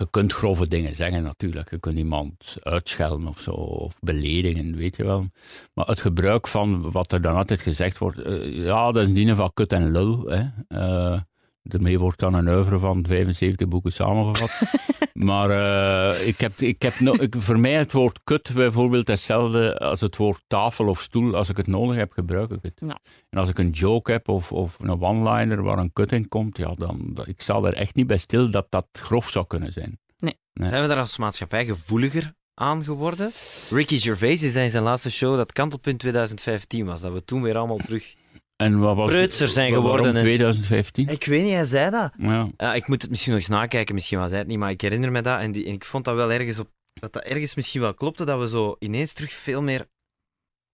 Je 0.00 0.10
kunt 0.10 0.32
grove 0.32 0.68
dingen 0.68 0.94
zeggen 0.94 1.22
natuurlijk. 1.22 1.70
Je 1.70 1.78
kunt 1.78 1.98
iemand 1.98 2.56
uitschelden 2.62 3.28
of 3.28 3.40
zo, 3.40 3.50
of 3.50 3.96
beledigen, 4.00 4.76
weet 4.76 4.96
je 4.96 5.04
wel. 5.04 5.26
Maar 5.74 5.86
het 5.86 6.00
gebruik 6.00 6.46
van 6.46 6.90
wat 6.90 7.12
er 7.12 7.20
dan 7.20 7.34
altijd 7.34 7.62
gezegd 7.62 7.98
wordt, 7.98 8.18
eh, 8.18 8.64
ja, 8.64 8.92
dat 8.92 9.06
is 9.06 9.14
dienen 9.14 9.36
van 9.36 9.50
kut 9.54 9.72
en 9.72 9.90
lul. 9.90 10.24
Hè. 10.26 10.44
Eh, 10.68 11.20
daarmee 11.62 11.98
wordt 11.98 12.18
dan 12.18 12.34
een 12.34 12.48
oeuvre 12.48 12.78
van 12.78 13.06
75 13.06 13.68
boeken 13.68 13.92
samengevat. 13.92 14.60
maar 15.14 15.50
eh, 15.50 16.26
ik 16.26 16.40
heb, 16.40 16.52
ik 16.60 16.82
heb 16.82 16.98
no- 17.00 17.14
ik, 17.20 17.34
voor 17.38 17.58
mij 17.58 17.72
het 17.72 17.92
woord 17.92 18.20
kut 18.24 18.50
bijvoorbeeld 18.54 19.08
hetzelfde 19.08 19.78
als 19.78 20.00
het 20.00 20.16
woord 20.16 20.42
tafel 20.46 20.88
of 20.88 21.02
stoel. 21.02 21.34
Als 21.36 21.48
ik 21.48 21.56
het 21.56 21.66
nodig 21.66 21.96
heb, 21.96 22.12
gebruik 22.12 22.50
ik 22.50 22.62
het. 22.62 22.80
Ja. 22.86 22.98
En 23.30 23.38
als 23.38 23.48
ik 23.48 23.58
een 23.58 23.70
joke 23.70 24.12
heb 24.12 24.28
of, 24.28 24.52
of 24.52 24.78
een 24.80 25.02
one-liner 25.02 25.62
waar 25.62 25.78
een 25.78 25.92
kut 25.92 26.12
in 26.12 26.28
komt, 26.28 26.56
ja, 26.56 26.74
dan, 26.74 27.10
dat- 27.14 27.28
ik 27.28 27.40
sta 27.40 27.54
er 27.62 27.74
echt 27.74 27.94
niet 27.94 28.06
bij 28.06 28.18
stil 28.18 28.50
dat 28.50 28.66
dat 28.68 28.86
grof 28.92 29.28
zou 29.30 29.46
kunnen 29.46 29.72
zijn. 29.72 29.98
Nee. 30.18 30.34
Zijn 30.52 30.82
we 30.82 30.88
daar 30.88 30.98
als 30.98 31.16
maatschappij 31.16 31.64
gevoeliger 31.64 32.32
aan 32.54 32.84
geworden? 32.84 33.30
Ricky 33.70 33.98
Gervais 33.98 34.42
is 34.42 34.54
in 34.54 34.70
zijn 34.70 34.82
laatste 34.82 35.10
show, 35.10 35.36
dat 35.36 35.52
kantelpunt 35.52 35.98
2015 35.98 36.86
was, 36.86 37.00
dat 37.00 37.12
we 37.12 37.24
toen 37.24 37.42
weer 37.42 37.56
allemaal 37.56 37.76
terug... 37.76 38.14
En 38.60 38.78
wat 38.78 38.96
was, 38.96 39.10
Preutser 39.10 39.48
zijn 39.48 39.72
geworden 39.72 40.14
en- 40.16 40.20
2015? 40.22 41.08
Ik 41.08 41.24
weet 41.24 41.42
niet, 41.42 41.52
hij 41.52 41.64
zei 41.64 41.90
dat. 41.90 42.12
Ja. 42.18 42.74
Ik 42.74 42.88
moet 42.88 43.00
het 43.02 43.10
misschien 43.10 43.32
nog 43.32 43.40
eens 43.40 43.50
nakijken, 43.50 43.94
misschien 43.94 44.18
was 44.18 44.30
hij 44.30 44.38
het 44.38 44.48
niet, 44.48 44.58
maar 44.58 44.70
ik 44.70 44.80
herinner 44.80 45.12
me 45.12 45.22
dat 45.22 45.40
en, 45.40 45.52
die, 45.52 45.64
en 45.66 45.72
ik 45.72 45.84
vond 45.84 46.04
dat 46.04 46.14
wel 46.14 46.32
ergens 46.32 46.58
op... 46.58 46.68
Dat 46.92 47.12
dat 47.12 47.22
ergens 47.22 47.54
misschien 47.54 47.80
wel 47.80 47.94
klopte, 47.94 48.24
dat 48.24 48.38
we 48.40 48.48
zo 48.48 48.76
ineens 48.78 49.12
terug 49.12 49.32
veel 49.32 49.62
meer 49.62 49.86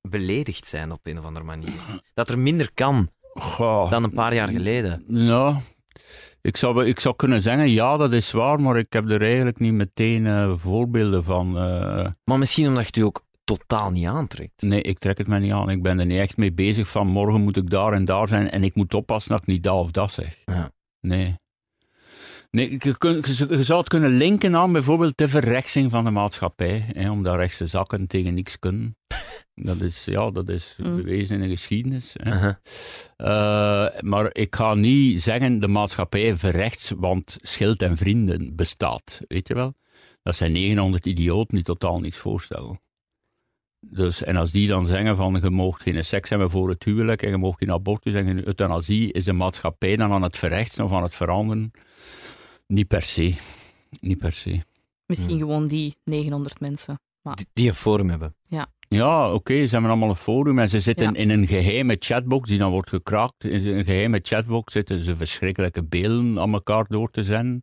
beledigd 0.08 0.66
zijn 0.66 0.92
op 0.92 1.00
een 1.02 1.18
of 1.18 1.24
andere 1.24 1.44
manier. 1.44 1.72
Dat 2.14 2.28
er 2.28 2.38
minder 2.38 2.70
kan 2.74 3.10
Goh. 3.34 3.90
dan 3.90 4.04
een 4.04 4.12
paar 4.12 4.34
jaar 4.34 4.48
geleden. 4.48 5.04
Ja, 5.08 5.60
ik 6.40 6.56
zou, 6.56 6.84
ik 6.86 7.00
zou 7.00 7.16
kunnen 7.16 7.42
zeggen, 7.42 7.70
ja, 7.70 7.96
dat 7.96 8.12
is 8.12 8.32
waar, 8.32 8.60
maar 8.60 8.76
ik 8.78 8.92
heb 8.92 9.10
er 9.10 9.22
eigenlijk 9.22 9.58
niet 9.58 9.72
meteen 9.72 10.26
eh, 10.26 10.52
voorbeelden 10.56 11.24
van. 11.24 11.58
eh, 11.58 12.06
Maar 12.24 12.38
misschien 12.38 12.68
omdat 12.68 12.94
je 12.96 13.04
ook 13.04 13.24
totaal 13.46 13.90
niet 13.90 14.06
aantrekt. 14.06 14.62
nee, 14.62 14.82
ik 14.82 14.98
trek 14.98 15.18
het 15.18 15.26
me 15.26 15.38
niet 15.38 15.52
aan. 15.52 15.70
Ik 15.70 15.82
ben 15.82 15.98
er 15.98 16.06
niet 16.06 16.18
echt 16.18 16.36
mee 16.36 16.52
bezig 16.52 16.88
van 16.88 17.06
morgen 17.06 17.40
moet 17.40 17.56
ik 17.56 17.70
daar 17.70 17.92
en 17.92 18.04
daar 18.04 18.28
zijn 18.28 18.50
en 18.50 18.64
ik 18.64 18.74
moet 18.74 18.94
oppassen 18.94 19.30
dat 19.32 19.40
ik 19.40 19.46
niet 19.46 19.62
dat 19.62 19.74
of 19.74 19.90
dat 19.90 20.12
zeg. 20.12 20.36
Ja. 20.44 20.70
Nee. 21.00 21.36
Nee, 22.50 22.70
je, 22.78 23.62
zou 23.62 23.78
het 23.78 23.88
kunnen 23.88 24.10
linken 24.10 24.56
aan 24.56 24.72
bijvoorbeeld 24.72 25.16
de 25.16 25.28
verrechtsing 25.28 25.90
van 25.90 26.04
de 26.04 26.10
maatschappij. 26.10 26.84
Hè, 26.92 27.10
omdat 27.10 27.34
rechtse 27.36 27.66
zakken 27.66 28.06
tegen 28.06 28.34
niks 28.34 28.58
kunnen. 28.58 28.96
Dat 29.54 29.80
is, 29.80 30.04
ja, 30.04 30.30
dat 30.30 30.48
is 30.48 30.74
Mm. 30.78 30.96
bewezen 30.96 31.34
in 31.34 31.42
de 31.42 31.48
geschiedenis. 31.48 32.14
Hè. 32.22 32.48
Eh, 33.16 34.00
maar 34.00 34.28
ik 34.32 34.54
ga 34.54 34.74
niet 34.74 35.22
zeggen 35.22 35.60
de 35.60 35.68
maatschappij 35.68 36.36
verrechts, 36.36 36.92
want 36.96 37.36
schild 37.40 37.82
en 37.82 37.96
vrienden 37.96 38.56
bestaat. 38.56 39.20
Weet 39.28 39.48
je 39.48 39.54
wel? 39.54 39.74
Dat 40.22 40.36
zijn 40.36 40.52
900 40.52 41.06
idioten 41.06 41.54
die 41.54 41.64
totaal 41.64 41.98
niks 41.98 42.18
voorstellen. 42.18 42.80
Dus, 43.90 44.22
en 44.22 44.36
als 44.36 44.50
die 44.50 44.68
dan 44.68 44.86
zeggen 44.86 45.16
van 45.16 45.38
je 45.42 45.50
mag 45.50 45.82
geen 45.82 46.04
seks 46.04 46.30
hebben 46.30 46.50
voor 46.50 46.68
het 46.68 46.84
huwelijk 46.84 47.22
en 47.22 47.30
je 47.30 47.36
mag 47.36 47.54
geen 47.58 47.72
abortus 47.72 48.14
en 48.14 48.26
geen 48.26 48.46
euthanasie, 48.46 49.12
is 49.12 49.24
de 49.24 49.32
maatschappij 49.32 49.96
dan 49.96 50.12
aan 50.12 50.22
het 50.22 50.36
verrechtsen 50.36 50.84
of 50.84 50.92
aan 50.92 51.02
het 51.02 51.14
veranderen? 51.14 51.70
Niet 52.66 52.88
per 52.88 53.02
se. 53.02 53.34
Niet 54.00 54.18
per 54.18 54.32
se. 54.32 54.60
Misschien 55.06 55.38
gewoon 55.38 55.68
die 55.68 55.96
900 56.04 56.60
mensen. 56.60 57.00
Die, 57.22 57.46
die 57.52 57.68
een 57.68 57.74
forum 57.74 58.10
hebben. 58.10 58.34
Ja, 58.88 59.32
oké, 59.32 59.66
ze 59.66 59.72
hebben 59.72 59.90
allemaal 59.90 60.08
een 60.08 60.16
forum 60.16 60.58
en 60.58 60.68
ze 60.68 60.80
zitten 60.80 61.12
Ja. 61.12 61.18
in 61.18 61.30
een 61.30 61.46
geheime 61.46 61.96
chatbox 61.98 62.48
die 62.48 62.58
dan 62.58 62.70
wordt 62.70 62.88
gekraakt. 62.88 63.44
In 63.44 63.66
een 63.66 63.84
geheime 63.84 64.18
chatbox 64.22 64.72
zitten 64.72 65.04
ze 65.04 65.16
verschrikkelijke 65.16 65.84
beelden 65.84 66.40
aan 66.40 66.52
elkaar 66.52 66.84
door 66.88 67.10
te 67.10 67.24
zenden. 67.24 67.62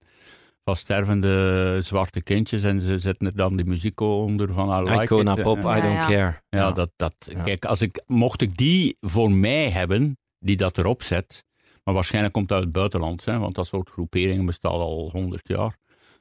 Van 0.64 0.76
stervende 0.76 1.78
zwarte 1.82 2.22
kindjes 2.22 2.64
en 2.64 2.82
ze 2.82 3.00
zetten 3.00 3.28
er 3.28 3.36
dan 3.36 3.56
die 3.56 3.66
muziek 3.66 4.00
onder 4.00 4.54
van 4.54 4.86
I 4.86 4.90
like 4.90 5.04
Icona 5.04 5.38
it. 5.38 5.44
Pop, 5.44 5.58
Ja, 5.58 5.78
I 5.78 5.82
don't 5.82 5.94
ja. 5.94 6.08
care. 6.08 6.42
ja, 6.50 6.72
dat, 6.72 6.92
dat, 6.96 7.14
Ja. 7.20 7.44
kijk, 7.44 7.66
als 7.66 7.82
ik, 7.82 8.04
mocht 8.08 8.42
ik 8.42 8.58
die 8.58 8.98
voor 9.00 9.32
mij 9.32 9.70
hebben, 9.70 10.18
die 10.40 10.58
dat 10.58 10.78
erop 10.78 11.04
zet, 11.04 11.44
maar 11.84 11.94
waarschijnlijk 11.94 12.34
komt 12.34 12.48
dat 12.48 12.58
uit 12.58 12.66
het 12.66 12.76
buitenland, 12.76 13.26
hè, 13.26 13.40
want 13.40 13.56
dat 13.56 13.68
soort 13.68 13.90
groeperingen 13.90 14.46
bestaat 14.46 14.72
al 14.72 15.10
honderd 15.12 15.48
jaar. 15.48 15.78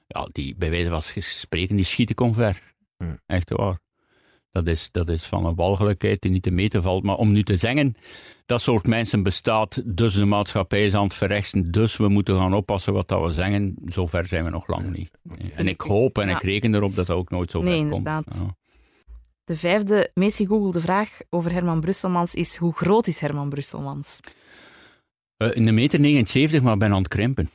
Ja, 0.07 0.29
die, 0.33 0.55
bij 0.57 0.71
wijze 0.71 0.91
van 0.91 1.03
spreken, 1.23 1.77
die 1.77 1.85
schieten 1.85 2.15
conver. 2.15 2.75
Hmm. 2.97 3.19
Echt 3.27 3.51
waar. 3.51 3.79
Dat 4.53 4.67
is, 4.67 4.89
dat 4.91 5.09
is 5.09 5.25
van 5.25 5.47
een 5.47 5.55
walgelijkheid 5.55 6.21
die 6.21 6.31
niet 6.31 6.43
te 6.43 6.51
meten 6.51 6.83
valt. 6.83 7.03
Maar 7.03 7.17
om 7.17 7.33
nu 7.33 7.43
te 7.43 7.57
zeggen, 7.57 7.95
dat 8.47 8.61
soort 8.61 8.87
mensen 8.87 9.23
bestaat, 9.23 9.83
dus 9.97 10.15
de 10.15 10.25
maatschappij 10.25 10.87
is 10.87 10.95
aan 10.95 11.03
het 11.05 11.15
verrechten, 11.15 11.71
dus 11.71 11.97
we 11.97 12.09
moeten 12.09 12.37
gaan 12.37 12.55
oppassen 12.55 12.93
wat 12.93 13.09
dat 13.09 13.21
we 13.27 13.33
zeggen, 13.33 13.77
zover 13.85 14.27
zijn 14.27 14.45
we 14.45 14.51
nog 14.51 14.67
lang 14.67 14.91
niet. 14.97 15.11
En 15.55 15.69
ik 15.69 15.81
hoop 15.81 16.19
en 16.19 16.29
Ja. 16.29 16.37
ik 16.37 16.43
reken 16.43 16.75
erop 16.75 16.95
dat 16.95 17.07
dat 17.07 17.17
ook 17.17 17.31
nooit 17.31 17.51
zo 17.51 17.61
ver 17.61 17.71
Nee, 17.71 17.79
komt. 17.81 17.93
inderdaad. 17.97 18.37
Ja. 18.39 18.57
De 19.45 19.57
vijfde 19.57 20.11
meest 20.15 20.37
gegoogelde 20.37 20.81
vraag 20.81 21.19
over 21.31 21.53
Herman 21.53 21.81
Brusselmans 21.81 22.35
is 22.35 22.57
hoe 22.57 22.73
groot 22.77 23.07
is 23.07 23.21
Herman 23.21 23.49
Brusselmans? 23.49 24.21
Eh, 25.37 25.57
in 25.57 25.67
de 25.67 25.73
meter 25.73 26.01
79, 26.01 26.63
maar 26.63 26.77
ben 26.77 26.91
aan 26.93 26.99
het 26.99 27.09
krimpen. 27.09 27.51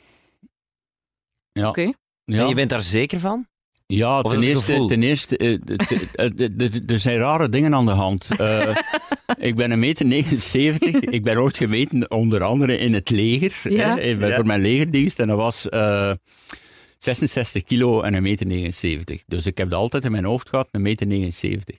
Ja. 1.52 1.68
Oké. 1.70 1.82
Ja. 2.24 2.42
En 2.42 2.48
je 2.48 2.56
bent 2.56 2.70
daar 2.70 2.82
zeker 2.82 3.20
van? 3.20 3.48
Ja, 3.88 4.22
ten 4.22 4.42
eerste, 4.44 4.86
ten 4.88 5.04
eerste 5.04 5.38
eh, 5.38 6.26
d- 6.28 6.92
er 6.92 7.00
zijn 7.00 7.18
rare 7.18 7.50
dingen 7.50 7.74
aan 7.76 7.86
de 7.86 7.92
hand. 7.92 8.28
Eh, 8.38 8.76
ik 9.50 9.56
ben 9.56 9.72
een 9.72 9.80
meter 9.80 10.06
79. 10.06 10.96
ik 11.00 11.24
ben 11.24 11.38
ooit 11.38 11.58
gemeten, 11.58 12.12
onder 12.12 12.44
andere 12.44 12.78
in 12.78 12.94
het 12.94 13.10
leger, 13.10 13.72
Ja. 13.74 13.96
hè, 13.98 14.02
Ja. 14.10 14.36
voor 14.36 14.46
mijn 14.46 14.62
legerdienst. 14.62 15.20
En 15.20 15.28
dat 15.28 15.38
was 15.38 15.70
eh, 15.70 16.12
66 16.98 17.64
kilo 17.64 18.02
en 18.02 18.14
een 18.14 18.24
meter 18.24 18.46
79. 18.46 19.24
Dus 19.28 19.46
ik 19.46 19.58
heb 19.58 19.70
dat 19.70 19.80
altijd 19.80 20.04
in 20.04 20.12
mijn 20.12 20.26
hoofd 20.26 20.50
gehad, 20.50 20.68
een 20.72 20.82
meter 20.82 21.08
79. 21.08 21.76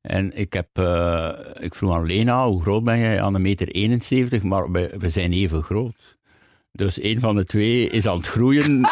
En 0.00 0.36
ik, 0.36 0.52
heb, 0.52 0.68
eh, 0.72 1.28
ik 1.60 1.74
vroeg 1.74 1.94
aan 1.94 2.06
Lena, 2.06 2.46
hoe 2.48 2.62
groot 2.62 2.84
ben 2.84 2.98
jij? 2.98 3.22
Aan 3.22 3.34
een 3.34 3.42
meter 3.42 3.68
71, 3.68 4.42
maar 4.42 4.70
we, 4.70 4.94
we 4.98 5.10
zijn 5.10 5.32
even 5.32 5.62
groot. 5.62 6.16
Dus 6.72 7.02
een 7.02 7.20
van 7.20 7.36
de 7.36 7.44
twee 7.44 7.88
is 7.90 8.06
aan 8.06 8.16
het 8.16 8.26
groeien 8.26 8.80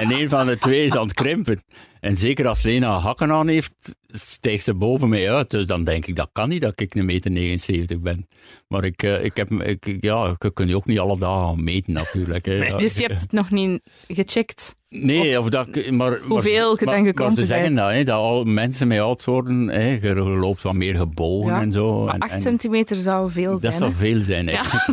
en 0.00 0.10
een 0.12 0.28
van 0.28 0.46
de 0.46 0.58
twee 0.58 0.84
is 0.84 0.94
aan 0.96 1.02
het 1.06 1.14
krimpen. 1.14 1.62
En 2.00 2.16
zeker 2.16 2.46
als 2.46 2.62
Lena 2.62 2.98
hakken 2.98 3.32
aan 3.32 3.48
heeft, 3.48 3.72
stijgt 4.06 4.64
ze 4.64 4.74
boven 4.74 5.08
mij 5.08 5.32
uit. 5.32 5.50
Dus 5.50 5.66
dan 5.66 5.84
denk 5.84 6.06
ik, 6.06 6.16
dat 6.16 6.28
kan 6.32 6.48
niet 6.48 6.60
dat 6.62 6.80
ik 6.80 6.94
een 6.94 7.04
meter 7.06 7.30
79 7.30 8.00
ben. 8.00 8.28
Maar 8.68 8.84
ik, 8.84 9.02
eh, 9.02 9.24
ik 9.24 9.36
heb, 9.36 9.50
ik, 9.52 9.96
ja, 10.00 10.36
ik 10.38 10.50
kun 10.54 10.68
je 10.68 10.76
ook 10.76 10.86
niet 10.86 10.98
alle 10.98 11.18
dagen 11.18 11.64
meten 11.64 11.92
natuurlijk. 11.92 12.44
Hè. 12.46 12.76
Dus 12.76 12.96
je 12.96 13.02
hebt 13.06 13.20
het 13.20 13.32
nog 13.32 13.50
niet 13.50 13.80
gecheckt. 14.08 14.74
Nee, 14.88 15.40
of 15.40 15.48
dat, 15.48 15.76
ik- 15.76 15.90
maar, 15.90 16.18
Hoeveel 16.18 16.70
maar, 16.70 16.78
je 16.78 16.84
dan 16.84 17.02
maar- 17.04 17.14
Maar 17.14 17.34
ze 17.34 17.44
zeggen 17.44 17.74
dat, 17.74 17.90
hè, 17.90 18.04
dat 18.04 18.14
al 18.16 18.44
mensen 18.44 18.88
mee 18.88 19.00
oud 19.00 19.24
worden, 19.24 19.68
hè, 19.68 19.98
je 20.02 20.14
loopt 20.14 20.62
wat 20.62 20.74
meer 20.74 20.96
gebogen 20.96 21.52
Ja, 21.52 21.60
en 21.60 21.72
zo. 21.72 22.04
Maar 22.04 22.14
en, 22.14 22.20
8 22.20 22.32
en- 22.32 22.40
centimeter 22.40 22.96
zou 22.96 23.30
veel 23.30 23.50
dat 23.50 23.60
zijn. 23.60 23.72
zou 23.72 23.90
hè? 23.90 23.96
veel 23.96 24.20
zijn, 24.20 24.48
eigenlijk. 24.48 24.86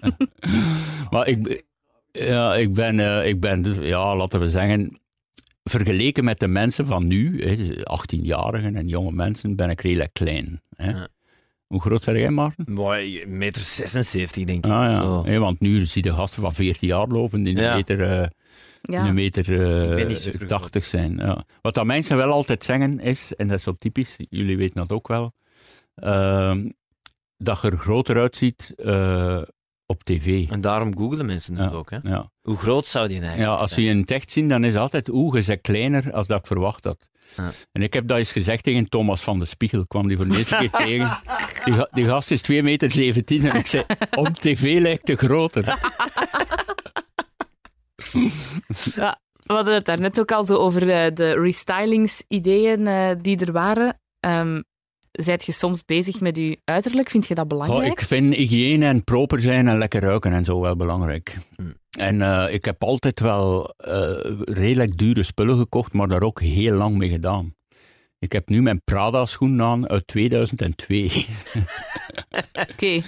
maar 1.10 1.26
ik, 1.28 1.64
ja, 2.12 2.54
ik 2.54 2.74
ben, 2.74 3.00
eh, 3.00 3.28
ik 3.28 3.40
ben 3.40 3.62
dus, 3.62 3.76
ja, 3.80 4.16
laten 4.16 4.40
we 4.40 4.48
zeggen, 4.48 5.00
vergeleken 5.64 6.24
met 6.24 6.38
de 6.40 6.48
mensen 6.48 6.86
van 6.86 7.06
nu, 7.06 7.42
hè, 7.42 7.56
18-jarigen 7.82 8.76
en 8.76 8.88
jonge 8.88 9.12
mensen, 9.12 9.56
ben 9.56 9.70
ik 9.70 9.80
redelijk 9.80 10.12
klein. 10.12 10.60
Hè. 10.76 10.90
Ja. 10.90 11.08
Hoe 11.66 11.80
groot 11.80 12.02
zijn 12.02 12.18
jij, 12.18 12.30
Maarten? 12.30 12.64
Mooi, 12.72 13.26
meter 13.26 13.62
76 13.62 14.44
denk 14.44 14.64
ik. 14.64 14.70
Ah, 14.72 15.22
ja. 15.26 15.38
Want 15.38 15.60
nu 15.60 15.84
zie 15.84 16.04
je 16.04 16.12
gasten 16.14 16.42
van 16.42 16.52
14 16.54 16.88
jaar 16.88 17.06
lopen 17.06 17.42
die 17.42 17.58
een 17.58 17.74
meter... 17.74 18.20
eh, 18.20 18.26
Ja. 18.82 19.06
een 19.06 19.14
meter 19.14 19.44
ben 19.46 19.98
eh, 19.98 20.06
niet 20.06 20.18
super 20.18 20.46
80 20.46 20.84
zijn. 20.84 21.16
Ja. 21.16 21.44
Wat 21.62 21.74
dat 21.74 21.84
mensen 21.84 22.16
wel 22.16 22.30
altijd 22.32 22.64
zeggen 22.64 22.98
is, 23.00 23.34
en 23.36 23.48
dat 23.48 23.56
is 23.56 23.62
zo 23.62 23.74
typisch, 23.78 24.16
jullie 24.30 24.56
weten 24.56 24.74
dat 24.74 24.92
ook 24.92 25.08
wel, 25.08 25.32
ehm, 25.94 26.68
dat 27.36 27.60
je 27.62 27.70
er 27.70 27.76
groter 27.78 28.16
uitziet 28.20 28.72
eh, 28.76 29.42
op 29.90 30.02
tv. 30.04 30.48
En 30.50 30.60
daarom 30.60 30.96
googelen 30.96 31.26
mensen 31.26 31.56
het 31.56 31.70
Ja, 31.70 31.76
ook. 31.76 31.90
Hè? 31.90 31.98
Ja. 32.02 32.30
Hoe 32.42 32.56
groot 32.56 32.86
zou 32.86 33.08
die 33.08 33.20
eigenlijk 33.20 33.50
Ja, 33.50 33.56
als 33.56 33.70
zijn? 33.70 33.84
je 33.84 33.90
in 33.90 33.98
het 34.00 34.10
echt 34.10 34.30
ziet, 34.30 34.48
dan 34.48 34.64
is 34.64 34.72
het 34.72 34.82
altijd 34.82 35.08
oeh, 35.08 35.38
je 35.40 35.44
bent 35.46 35.60
kleiner 35.60 36.12
als 36.12 36.26
dat 36.26 36.38
ik 36.38 36.46
verwacht 36.46 36.84
had. 36.84 37.08
Ja. 37.36 37.50
En 37.72 37.82
ik 37.82 37.92
heb 37.92 38.06
dat 38.06 38.18
eens 38.18 38.32
gezegd 38.32 38.64
tegen 38.64 38.88
Thomas 38.88 39.20
van 39.20 39.38
de 39.38 39.44
Spiegel, 39.44 39.86
kwam 39.86 40.08
die 40.08 40.16
voor 40.16 40.28
de 40.28 40.36
eerste 40.38 40.56
keer 40.56 40.70
tegen. 40.86 41.18
Die, 41.64 41.74
ga- 41.74 41.88
die 41.90 42.06
gast 42.06 42.30
is 42.30 42.42
2 42.42 42.62
meter 42.62 42.92
17 42.92 43.44
en 43.50 43.56
ik 43.56 43.66
zei, 43.66 43.84
op 44.16 44.34
tv 44.34 44.80
lijkt 44.80 45.06
hij 45.06 45.16
groter. 45.16 45.64
Ja, 48.94 49.18
we 49.42 49.52
hadden 49.54 49.74
het 49.74 49.84
daarnet 49.84 50.20
ook 50.20 50.32
al 50.32 50.44
zo 50.44 50.54
over 50.56 50.80
de, 50.80 51.10
de 51.14 51.32
restylingsideeën 51.32 52.86
eh, 52.86 53.10
die 53.22 53.38
er 53.46 53.52
waren. 53.52 53.98
Ehm 54.20 54.60
Zijt 55.12 55.44
je 55.44 55.52
soms 55.52 55.84
bezig 55.84 56.20
met 56.20 56.36
je 56.36 56.58
uiterlijk? 56.64 57.10
Vind 57.10 57.26
je 57.26 57.34
dat 57.34 57.48
belangrijk? 57.48 57.92
ik 57.92 58.06
vind 58.06 58.34
hygiëne 58.34 58.86
en 58.86 59.04
proper 59.04 59.40
zijn 59.40 59.68
en 59.68 59.78
lekker 59.78 60.00
ruiken 60.00 60.32
en 60.32 60.44
zo 60.44 60.60
wel 60.60 60.76
belangrijk. 60.76 61.36
Hmm. 61.56 61.74
En 61.98 62.22
eh, 62.22 62.54
ik 62.54 62.64
heb 62.64 62.84
altijd 62.84 63.20
wel 63.20 63.74
eh, 63.76 64.32
redelijk 64.44 64.98
dure 64.98 65.22
spullen 65.22 65.58
gekocht, 65.58 65.92
maar 65.92 66.08
daar 66.08 66.22
ook 66.22 66.40
heel 66.40 66.74
lang 66.74 66.96
mee 66.96 67.08
gedaan. 67.08 67.54
Ik 68.18 68.32
heb 68.32 68.48
nu 68.48 68.62
mijn 68.62 68.82
Prada-schoen 68.84 69.62
aan 69.62 69.88
uit 69.88 70.06
2002. 70.06 71.10
Oké, 72.70 73.02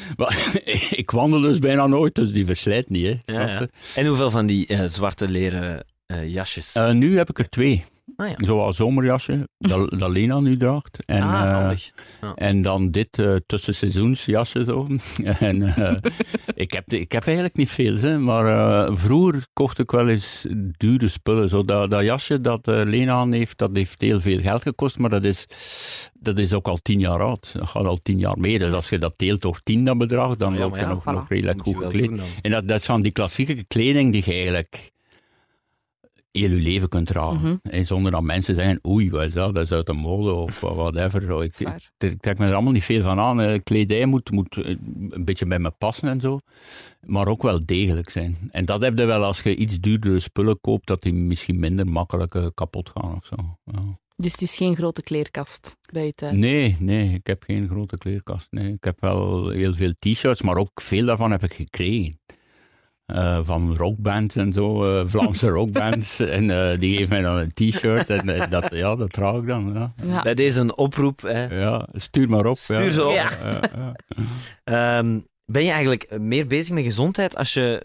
ik 1.03 1.11
wandel 1.11 1.41
dus 1.41 1.59
bijna 1.59 1.87
nooit, 1.87 2.15
dus 2.15 2.33
die 2.33 2.47
verslijt 2.47 2.91
niet. 2.91 3.19
Hè, 3.25 3.33
Ja? 3.33 3.67
En 3.95 4.07
hoeveel 4.07 4.31
van 4.31 4.47
die 4.47 4.67
eh, 4.67 4.85
zwarte 4.85 5.29
leren 5.29 5.85
eh, 6.07 6.29
jasjes? 6.29 6.73
Eh, 6.73 6.91
nu 6.91 7.17
heb 7.17 7.31
ik 7.31 7.39
er 7.39 7.49
twee. 7.49 7.85
Ah 8.17 8.29
ja. 8.29 8.35
Zoals 8.37 8.77
zomerjasje, 8.77 9.49
dat, 9.59 9.91
dat 10.01 10.11
Lena 10.11 10.41
nu 10.41 10.57
draagt. 10.57 10.99
En, 11.05 11.23
ah, 11.23 11.71
eh, 11.71 12.33
en 12.35 12.63
dan 12.63 12.91
dit 12.91 13.19
eh 13.19 13.35
tussenseizoensjasje 13.47 14.65
zo. 14.65 14.87
en, 15.39 15.63
eh, 15.63 15.97
ik, 16.55 16.73
heb, 16.73 16.93
ik 16.93 17.13
heb 17.13 17.25
eigenlijk 17.25 17.57
niet 17.57 17.71
veel, 17.71 17.97
hè, 17.97 18.19
maar 18.19 18.97
vroeger 18.97 19.47
kocht 19.53 19.79
ik 19.79 19.91
wel 19.91 20.09
eens 20.09 20.47
dure 20.77 21.09
spullen. 21.09 21.49
Zo 21.49 21.63
dat, 21.63 21.91
dat 21.91 22.03
jasje 22.03 22.41
dat 22.41 22.67
Lena 22.67 23.13
aan 23.13 23.33
heeft, 23.33 23.59
dat 23.59 23.71
heeft 23.73 24.01
heel 24.01 24.21
veel 24.21 24.41
geld 24.41 24.63
gekost, 24.63 24.99
maar 24.99 25.11
dat 25.11 25.25
is, 25.25 25.47
dat 26.13 26.39
is 26.39 26.53
ook 26.53 26.69
al 26.69 26.77
tien 26.77 27.01
jaar 27.01 27.21
oud. 27.23 27.53
Dat 27.59 27.69
gaat 27.69 27.85
al 27.85 27.97
tien 28.03 28.19
jaar 28.19 28.39
mee. 28.39 28.59
Dus 28.59 28.73
als 28.73 28.89
je 28.89 28.99
dat 28.99 29.15
deelt 29.17 29.41
door 29.41 29.61
tien, 29.63 29.85
dat 29.85 29.99
bedrag, 29.99 30.37
dan 30.37 30.55
Ja, 30.55 30.59
loop 30.59 30.77
je 30.77 30.87
nog, 30.87 31.03
voilà. 31.03 31.13
nog 31.13 31.29
redelijk 31.29 31.63
goed 31.63 31.77
gekleed. 31.77 32.21
En 32.43 32.51
dat, 32.51 32.69
dat 32.69 32.79
is 32.79 32.85
van 32.85 33.03
die 33.03 33.13
klassieke 33.13 33.65
kleding 33.65 34.13
die 34.13 34.23
je 34.25 34.33
eigenlijk 34.33 34.93
heel 36.33 36.51
je 36.51 36.61
leven 36.61 36.89
kunt 36.89 37.07
dragen. 37.07 37.41
Mhm. 37.41 37.57
En 37.63 37.87
zonder 37.87 38.13
dat 38.13 38.23
mensen 38.23 38.55
zeggen, 38.55 38.81
oei, 38.87 39.11
wat 39.11 39.23
is 39.23 39.33
dat? 39.33 39.55
Dat 39.55 39.65
is 39.65 39.73
uit 39.73 39.87
de 39.87 39.93
mode 39.93 40.33
of 40.33 40.61
whatever. 40.61 41.23
Zo, 41.23 41.41
Ik, 41.41 41.59
ik 41.99 42.21
trek 42.21 42.39
me 42.39 42.47
er 42.47 42.53
allemaal 42.53 42.73
niet 42.73 42.85
veel 42.85 43.03
van 43.03 43.19
aan. 43.19 43.41
Eh, 43.41 43.59
Kledij 43.63 44.07
moet, 44.07 44.31
moet 44.31 44.57
eh, 44.57 44.77
een 45.09 45.25
beetje 45.25 45.47
bij 45.47 45.59
me 45.59 45.71
passen 45.71 46.09
en 46.09 46.21
zo. 46.21 46.39
Maar 47.07 47.27
ook 47.27 47.43
wel 47.43 47.67
degelijk 47.67 48.11
zijn. 48.11 48.37
En 48.51 48.65
dat 48.65 48.83
heb 48.83 48.99
je 48.99 49.05
wel 49.05 49.25
als 49.25 49.41
je 49.41 49.57
iets 49.57 49.81
duurdere 49.81 50.21
spullen 50.21 50.61
koopt, 50.61 50.87
dat 50.87 51.03
die 51.03 51.15
misschien 51.15 51.59
minder 51.61 51.87
makkelijk 51.87 52.35
eh, 52.35 52.47
kapot 52.55 52.91
gaan 52.95 53.15
of 53.17 53.27
zo. 53.27 53.37
Ja. 53.65 53.99
dus 54.17 54.33
het 54.33 54.43
is 54.43 54.57
geen 54.57 54.77
grote 54.77 55.03
kleerkast 55.03 55.77
bij 55.93 56.05
je 56.07 56.15
thuis. 56.15 56.37
Nee, 56.37 56.77
nee, 56.79 57.15
ik 57.15 57.27
heb 57.27 57.43
geen 57.43 57.69
grote 57.69 57.99
kleerkast. 57.99 58.47
Nee. 58.51 58.73
Ik 58.73 58.85
heb 58.85 59.01
wel 59.01 59.49
heel 59.49 59.75
veel 59.75 59.93
t-shirts, 59.99 60.43
maar 60.43 60.57
ook 60.57 60.81
veel 60.81 61.07
daarvan 61.07 61.31
heb 61.31 61.43
ik 61.43 61.53
gekregen. 61.55 62.21
Eh, 63.13 63.39
van 63.43 63.77
rockbands 63.77 64.37
en 64.37 64.53
zo, 64.53 64.85
eh, 64.85 65.07
Vlaamse 65.07 65.49
rockbands. 65.59 66.21
en 66.21 66.51
eh, 66.51 66.79
die 66.79 66.97
geven 66.97 67.09
mij 67.09 67.23
dan 67.23 67.37
een 67.37 67.53
t-shirt 67.53 68.11
en 68.11 68.49
dat, 68.51 68.69
ja, 68.71 68.97
dat 68.97 69.13
draag 69.13 69.35
ik 69.35 69.47
dan. 69.47 69.73
Ja. 69.75 69.93
Ja. 70.07 70.23
Bij 70.23 70.35
deze 70.35 70.61
een 70.61 70.77
oproep. 70.77 71.23
Hè. 71.23 71.61
Ja, 71.61 71.89
stuur 71.93 72.29
maar 72.29 72.47
op. 72.47 72.57
Stuur 72.57 72.85
ja. 72.85 72.91
ze 72.91 73.05
op. 73.05 73.13
Ja. 73.13 73.31
Ja, 73.45 73.61
ja. 73.77 73.95
Ehm, 74.65 75.19
ben 75.45 75.65
je 75.65 75.71
eigenlijk 75.71 76.19
meer 76.19 76.47
bezig 76.47 76.75
met 76.75 76.85
gezondheid 76.85 77.37
als 77.37 77.53
je 77.53 77.83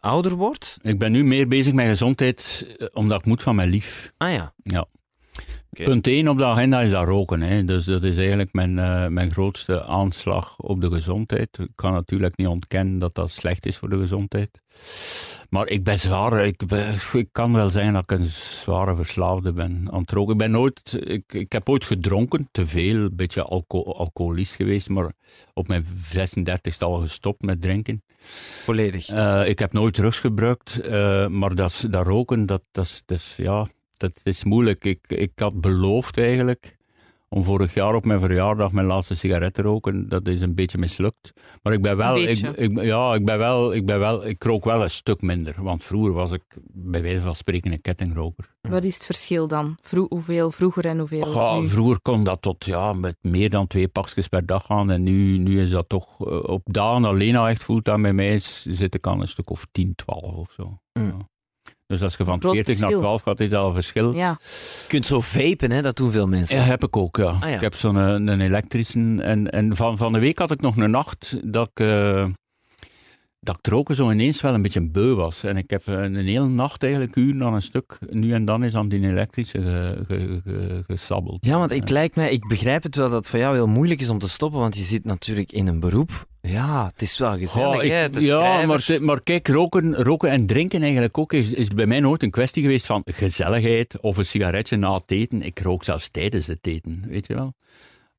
ouder 0.00 0.34
wordt? 0.34 0.78
Ik 0.82 0.98
ben 0.98 1.12
nu 1.12 1.24
meer 1.24 1.48
bezig 1.48 1.72
met 1.72 1.86
gezondheid, 1.86 2.66
omdat 2.92 3.18
ik 3.18 3.26
moet 3.26 3.42
van 3.42 3.54
mijn 3.54 3.68
lief. 3.68 4.12
Ah 4.16 4.32
ja. 4.32 4.54
Ja. 4.62 4.86
Punt 5.70 6.06
1 6.06 6.28
op 6.28 6.38
de 6.38 6.44
agenda 6.44 6.80
is 6.80 6.90
dat 6.90 7.04
roken. 7.06 7.40
Hè. 7.40 7.64
Dus 7.64 7.84
dat 7.84 8.02
is 8.02 8.16
eigenlijk 8.16 8.52
mijn, 8.52 8.78
eh, 8.78 9.06
mijn 9.06 9.30
grootste 9.32 9.84
aanslag 9.84 10.56
op 10.58 10.80
de 10.80 10.90
gezondheid. 10.90 11.58
Ik 11.58 11.70
kan 11.74 11.92
natuurlijk 11.92 12.36
niet 12.36 12.46
ontkennen 12.46 12.98
dat 12.98 13.14
dat 13.14 13.30
slecht 13.30 13.66
is 13.66 13.76
voor 13.76 13.88
de 13.88 13.98
gezondheid. 13.98 14.60
Maar 15.48 15.68
ik 15.68 15.84
ben 15.84 15.98
zwaar, 15.98 16.46
ik, 16.46 16.66
ben- 16.66 16.94
ik 17.12 17.28
kan 17.32 17.52
wel 17.52 17.70
zeggen 17.70 17.92
dat 17.92 18.02
ik 18.02 18.18
een 18.18 18.24
zware 18.26 18.94
verslaafde 18.96 19.52
ben 19.52 19.88
aan 19.90 20.00
het 20.00 20.10
roken. 20.12 20.32
Ik, 20.32 20.38
ben 20.38 20.50
nooit, 20.50 20.96
ik, 21.00 21.32
ik 21.32 21.52
heb 21.52 21.68
ooit 21.68 21.84
gedronken, 21.84 22.48
te 22.52 22.66
veel, 22.66 22.96
een 22.96 23.16
beetje 23.16 23.42
alco 23.42 23.82
alcoholist 23.82 24.54
geweest, 24.54 24.88
maar 24.88 25.12
op 25.54 25.68
mijn 25.68 25.84
36e 25.84 26.78
al 26.78 26.96
gestopt 26.98 27.42
met 27.42 27.60
drinken. 27.62 28.02
Volledig. 28.62 29.08
Eh, 29.08 29.48
ik 29.48 29.58
heb 29.58 29.72
nooit 29.72 29.94
drugs 29.94 30.20
gebruikt, 30.20 30.80
eh, 30.80 31.26
maar 31.26 31.54
dat, 31.54 31.84
dat 31.90 32.06
roken, 32.06 32.46
dat, 32.46 32.62
dat, 32.72 33.02
dat, 33.06 33.18
is, 33.18 33.34
ja, 33.36 33.66
dat 34.00 34.20
is 34.22 34.44
moeilijk. 34.44 34.84
Ik, 34.84 35.00
ik 35.08 35.32
had 35.34 35.60
beloofd 35.60 36.18
eigenlijk 36.18 36.78
om 37.28 37.44
vorig 37.44 37.74
jaar 37.74 37.94
op 37.94 38.04
mijn 38.04 38.20
verjaardag 38.20 38.72
mijn 38.72 38.86
laatste 38.86 39.14
sigaret 39.14 39.54
te 39.54 39.62
roken. 39.62 40.08
Dat 40.08 40.28
is 40.28 40.40
een 40.40 40.54
beetje 40.54 40.78
mislukt. 40.78 41.32
Maar 41.62 41.72
ik 41.72 41.82
ben 41.82 41.96
wel, 41.96 42.16
ik, 42.16 42.38
ik, 42.38 42.82
ja, 42.82 43.14
ik 43.14 43.24
ben 43.24 43.38
wel, 43.38 43.74
ik 43.74 43.86
ben 43.86 43.98
wel, 43.98 44.26
ik 44.26 44.44
rook 44.44 44.64
wel 44.64 44.82
een 44.82 44.90
stuk 44.90 45.20
minder. 45.22 45.54
Want 45.58 45.84
vroeger 45.84 46.12
was 46.12 46.32
ik 46.32 46.42
bij 46.72 47.02
wijze 47.02 47.20
van 47.20 47.34
spreken 47.34 47.72
een 47.72 47.80
kettingroker. 47.80 48.54
Wat 48.60 48.84
is 48.84 48.94
het 48.94 49.04
verschil 49.04 49.48
dan? 49.48 49.78
Vro- 49.82 50.06
hoeveel 50.08 50.50
vroeger 50.50 50.86
en 50.86 50.98
hoeveel 50.98 51.24
Goh, 51.24 51.60
nu? 51.60 51.68
vroeger 51.68 52.00
kon 52.00 52.24
dat 52.24 52.42
tot 52.42 52.64
ja, 52.64 52.92
met 52.92 53.16
meer 53.20 53.50
dan 53.50 53.66
twee 53.66 53.88
pakjes 53.88 54.28
per 54.28 54.46
dag 54.46 54.66
gaan. 54.66 54.90
En 54.90 55.02
nu, 55.02 55.38
nu 55.38 55.60
is 55.60 55.70
dat 55.70 55.88
toch 55.88 56.26
eh, 56.26 56.42
op 56.42 56.62
dagen 56.64 57.04
alleen 57.04 57.36
al 57.36 57.48
echt 57.48 57.64
voelt 57.64 57.84
dat 57.84 58.02
bij 58.02 58.12
mij 58.12 58.38
zit 58.38 58.94
ik 58.94 59.06
aan 59.06 59.20
een 59.20 59.28
stuk 59.28 59.50
of 59.50 59.66
10, 59.72 59.94
12 59.94 60.24
of 60.36 60.52
zo. 60.56 60.78
Mm. 60.92 61.04
Ja. 61.06 61.16
Dus 61.90 62.02
als 62.02 62.16
je 62.16 62.24
van 62.24 62.40
Groot 62.40 62.54
40 62.54 62.66
naar 62.66 62.88
verschil. 62.88 63.00
12 63.00 63.22
gaat, 63.22 63.40
is 63.40 63.48
dat 63.48 63.66
een 63.66 63.72
verschil. 63.72 64.12
Ja, 64.12 64.38
Je 64.40 64.84
kunt 64.88 65.06
zo 65.06 65.20
vapen, 65.20 65.70
hè? 65.70 65.82
dat 65.82 65.96
doen 65.96 66.10
veel 66.10 66.26
mensen. 66.26 66.56
Ja, 66.56 66.62
heb 66.62 66.84
ik 66.84 66.96
ook, 66.96 67.16
ja. 67.16 67.24
Ah, 67.24 67.40
ja. 67.40 67.46
Ik 67.54 67.60
heb 67.60 67.74
zo'n 67.74 67.96
eh, 67.98 68.06
een 68.06 68.40
elektrische. 68.40 68.98
En, 69.22 69.50
en 69.50 69.76
van, 69.76 69.98
van 69.98 70.12
de 70.12 70.18
week 70.18 70.38
had 70.38 70.50
ik 70.50 70.60
nog 70.60 70.76
een 70.76 70.90
nacht 70.90 71.36
dat 71.52 71.70
ik, 71.74 71.80
eh, 71.80 72.26
dat 73.40 73.58
ik 73.88 73.94
zo 73.94 74.10
ineens 74.10 74.40
wel 74.40 74.54
een 74.54 74.62
beetje 74.62 74.88
beu 74.90 75.14
was. 75.14 75.44
En 75.44 75.56
ik 75.56 75.70
heb 75.70 75.86
eh, 75.88 75.94
een 75.94 76.14
hele 76.14 76.48
nacht 76.48 76.82
eigenlijk 76.82 77.16
uren 77.16 77.42
aan 77.42 77.54
een 77.54 77.62
stuk, 77.62 77.98
nu 78.10 78.32
en 78.32 78.44
dan 78.44 78.64
is 78.64 78.74
aan 78.74 78.88
die 78.88 79.00
elektrische 79.08 79.58
ge, 79.62 80.04
ge- 80.06 80.40
ge- 80.44 80.82
gesabbeld. 80.86 81.44
Ja, 81.46 81.58
want 81.58 81.70
het 81.70 81.90
lijkt 81.90 82.16
mij, 82.16 82.30
ik 82.30 82.48
begrijp 82.48 82.82
het 82.82 82.96
wel 82.96 83.08
dat 83.08 83.18
het 83.18 83.28
voor 83.28 83.38
jou 83.38 83.54
heel 83.54 83.66
moeilijk 83.66 84.00
is 84.00 84.08
om 84.08 84.18
te 84.18 84.28
stoppen, 84.28 84.60
want 84.60 84.76
je 84.76 84.82
zit 84.82 85.04
natuurlijk 85.04 85.52
in 85.52 85.66
een 85.66 85.80
beroep. 85.80 86.28
Ja, 86.40 86.86
het 86.86 87.02
is 87.02 87.18
wel 87.18 87.38
gezellig, 87.38 87.82
ik- 87.82 87.90
hè? 87.90 88.06
Ja, 88.20 88.66
maar, 88.66 88.80
schrijvers. 88.80 88.98
maar 89.06 89.22
kijk, 89.22 89.48
roken, 89.48 89.94
roken 89.94 90.30
en 90.30 90.46
drinken 90.46 90.82
eigenlijk 90.82 91.18
ook 91.18 91.32
is, 91.32 91.52
is 91.52 91.68
bij 91.68 91.86
mij 91.86 92.00
nooit 92.00 92.22
een 92.22 92.30
kwestie 92.30 92.62
geweest 92.62 92.86
van 92.86 93.02
gezelligheid 93.04 94.00
of 94.00 94.16
een 94.16 94.26
sigaretje 94.26 94.76
na 94.76 94.94
het 94.94 95.10
eten. 95.10 95.42
Ik 95.42 95.60
rook 95.60 95.84
zelfs 95.84 96.08
tijdens 96.10 96.46
het 96.46 96.66
eten, 96.66 97.04
weet 97.08 97.26
je 97.26 97.34
wel. 97.34 97.54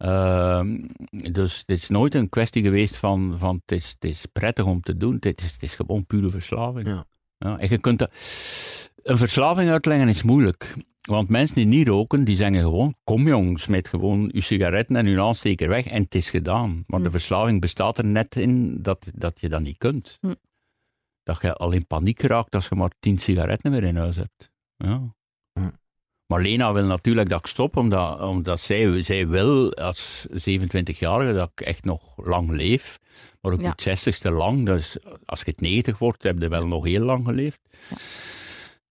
Ehm, 0.02 0.88
dus 1.32 1.58
het 1.58 1.70
is 1.70 1.90
nooit 1.90 2.16
een 2.16 2.30
kwestie 2.30 2.64
geweest 2.64 2.98
van, 2.98 3.34
van 3.38 3.62
het, 3.66 3.78
is, 3.78 3.90
het 3.90 4.04
is 4.04 4.26
prettig 4.26 4.66
om 4.66 4.82
te 4.82 4.98
doen. 4.98 5.18
Het 5.20 5.42
is, 5.42 5.52
het 5.54 5.64
is 5.64 5.76
gewoon 5.76 6.06
pure 6.06 6.30
verslaving. 6.30 6.88
Ja. 6.88 7.06
Ja, 7.38 7.58
en 7.58 7.70
je 7.70 7.78
kunt 7.78 8.00
dat, 8.00 8.12
een 9.04 9.18
verslaving 9.18 9.70
uitleggen 9.70 10.08
is 10.08 10.24
moeilijk. 10.24 10.76
Want 11.02 11.30
mensen 11.30 11.56
die 11.56 11.66
niet 11.66 11.88
roken, 11.88 12.24
die 12.24 12.36
zeggen 12.36 12.60
gewoon, 12.62 12.96
kom 13.04 13.28
jong, 13.28 13.60
smijt 13.60 13.88
gewoon 13.88 14.30
je 14.34 14.42
sigaretten 14.42 14.96
en 14.96 15.08
je 15.08 15.22
aansteker 15.22 15.68
weg 15.68 15.86
en 15.86 16.04
het 16.04 16.16
is 16.16 16.30
gedaan. 16.30 16.84
Maar 16.88 17.00
de 17.00 17.06
Hm. 17.06 17.12
verslaving 17.12 17.62
bestaat 17.62 17.98
er 17.98 18.06
net 18.06 18.36
in 18.36 18.82
dat, 18.82 19.12
dat 19.16 19.40
je 19.40 19.50
dat 19.50 19.62
niet 19.62 19.78
kunt. 19.78 20.18
Hm. 20.22 20.34
Dat 21.24 21.42
je 21.42 21.54
al 21.54 21.72
in 21.72 21.88
paniek 21.88 22.22
raakt 22.22 22.56
als 22.56 22.68
je 22.68 22.76
maar 22.76 22.92
tien 23.00 23.18
sigaretten 23.18 23.72
meer 23.72 23.84
in 23.84 23.98
huis 23.98 24.16
hebt. 24.16 24.52
Ja. 24.78 25.16
Maar 26.32 26.42
Lena 26.42 26.74
wil 26.74 26.86
natuurlijk 26.86 27.30
dat 27.30 27.40
ik 27.40 27.46
stop, 27.46 27.78
omdat, 27.78 28.22
omdat 28.22 28.60
zij, 28.60 29.02
zij 29.04 29.28
wil 29.28 29.74
als 29.74 30.28
27-jarige 30.32 31.34
dat 31.34 31.52
ik 31.56 31.66
echt 31.66 31.84
nog 31.84 32.02
lang 32.16 32.52
leef. 32.52 33.00
Maar 33.42 33.52
ook 33.52 33.62
Ja. 33.62 33.74
het 33.76 33.82
60ste 34.22 34.32
lang, 34.32 34.66
dus 34.66 34.98
als 35.26 35.40
je 35.40 35.46
het 35.52 35.62
90 35.62 35.98
wordt, 35.98 36.24
heb 36.24 36.42
je 36.42 36.48
wel 36.48 36.68
nog 36.68 36.86
heel 36.86 37.04
lang 37.04 37.26
geleefd. 37.26 37.60
Ja. 37.90 37.96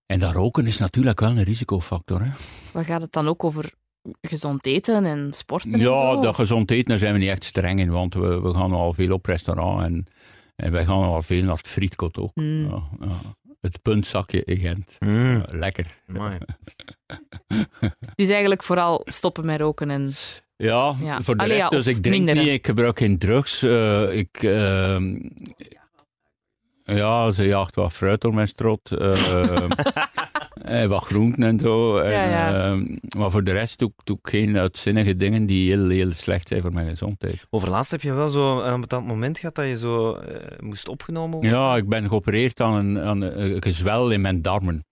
En 0.07 0.21
dat 0.21 0.35
roken 0.35 0.67
is 0.67 0.79
natuurlijk 0.79 1.21
wel 1.21 1.31
een 1.31 1.43
risicofactor. 1.43 2.21
Hè? 2.23 2.31
waar 2.73 2.85
gaat 2.85 3.01
het 3.01 3.13
dan 3.13 3.29
ook 3.29 3.45
over 3.45 3.73
gezond 4.21 4.67
eten 4.67 5.05
en 5.05 5.33
sporten? 5.33 5.73
en 5.73 5.81
Ja, 5.81 6.17
dat 6.17 6.35
gezond 6.35 6.71
eten, 6.71 6.89
daar 6.89 6.99
zijn 6.99 7.13
we 7.13 7.19
niet 7.19 7.29
echt 7.29 7.45
streng 7.45 7.81
in, 7.81 7.91
want 7.91 8.15
we, 8.15 8.41
we 8.41 8.55
gaan 8.55 8.73
al 8.73 8.93
veel 8.93 9.13
op 9.13 9.27
restaurant 9.27 9.85
en, 9.85 10.07
en 10.57 10.73
wij 10.73 10.85
gaan 10.85 11.03
al 11.03 11.23
veel 11.23 11.43
naar 11.43 11.57
het 11.57 11.69
frietkot 11.69 12.19
ook. 12.19 12.35
Mm. 12.35 12.65
Ja, 12.65 12.83
ja. 13.01 13.09
Het 13.61 13.83
puntzakje 13.83 14.45
in 14.45 14.57
Gent. 14.57 14.97
Mm, 14.99 15.45
lekker. 15.49 15.87
Dus 18.15 18.29
eigenlijk 18.29 18.63
vooral 18.63 19.03
stoppen 19.05 19.47
met 19.47 19.61
roken 19.61 19.91
en... 19.91 20.13
Ja, 20.57 20.97
Ja. 21.01 21.21
voor 21.23 21.37
de 21.37 21.43
Allee, 21.43 21.57
rest, 21.57 21.71
ja, 21.71 21.77
dus 21.77 21.87
ik 21.87 22.03
drink 22.03 22.17
minderen. 22.17 22.43
niet, 22.45 22.53
ik 22.53 22.67
gebruik 22.67 22.99
geen 22.99 23.19
drugs. 23.19 23.63
eh, 23.63 24.17
ik, 24.17 24.43
ehm, 24.43 25.19
ja, 26.85 27.31
ze 27.31 27.45
jaagt 27.45 27.75
wat 27.75 27.93
fruit 27.93 28.21
door 28.21 28.35
mijn 28.35 28.49
strot. 28.49 28.91
eh, 30.63 30.83
Eh, 30.83 30.89
wat 30.89 31.03
groenten 31.05 31.43
en 31.43 31.59
zo. 31.59 31.99
En, 31.99 32.11
Ja, 32.11 32.23
ja. 32.25 32.73
eh, 32.73 32.97
maar 33.19 33.31
voor 33.31 33.45
de 33.45 33.53
rest 33.53 33.79
doe, 33.79 33.89
ik- 33.89 34.05
doe 34.05 34.19
ik 34.23 34.29
geen 34.29 34.59
uitzinnige 34.59 35.17
dingen 35.17 35.47
die 35.47 35.71
heel, 35.75 35.89
heel 35.89 36.11
slecht 36.11 36.49
zijn 36.49 36.63
voor 36.63 36.73
mijn 36.73 36.89
gezondheid. 36.89 37.47
Overlaatst 37.51 37.91
heb 37.91 38.01
je 38.03 38.13
wel 38.13 38.29
zo 38.29 38.61
een 38.63 38.81
bepaald 38.81 39.07
moment 39.07 39.39
gehad 39.39 39.55
dat 39.55 39.67
je 39.67 39.77
zo 39.77 40.15
eh, 40.15 40.59
moest 40.61 40.89
opgenomen 40.89 41.31
worden. 41.31 41.51
Ja, 41.51 41.77
ik 41.77 41.89
ben 41.89 42.09
geopereerd 42.09 42.61
aan 42.61 42.75
een, 42.75 43.01
aan 43.05 43.21
een 43.21 43.63
gezwel 43.63 44.11
in 44.11 44.21
mijn 44.21 44.43
darmen. 44.43 44.85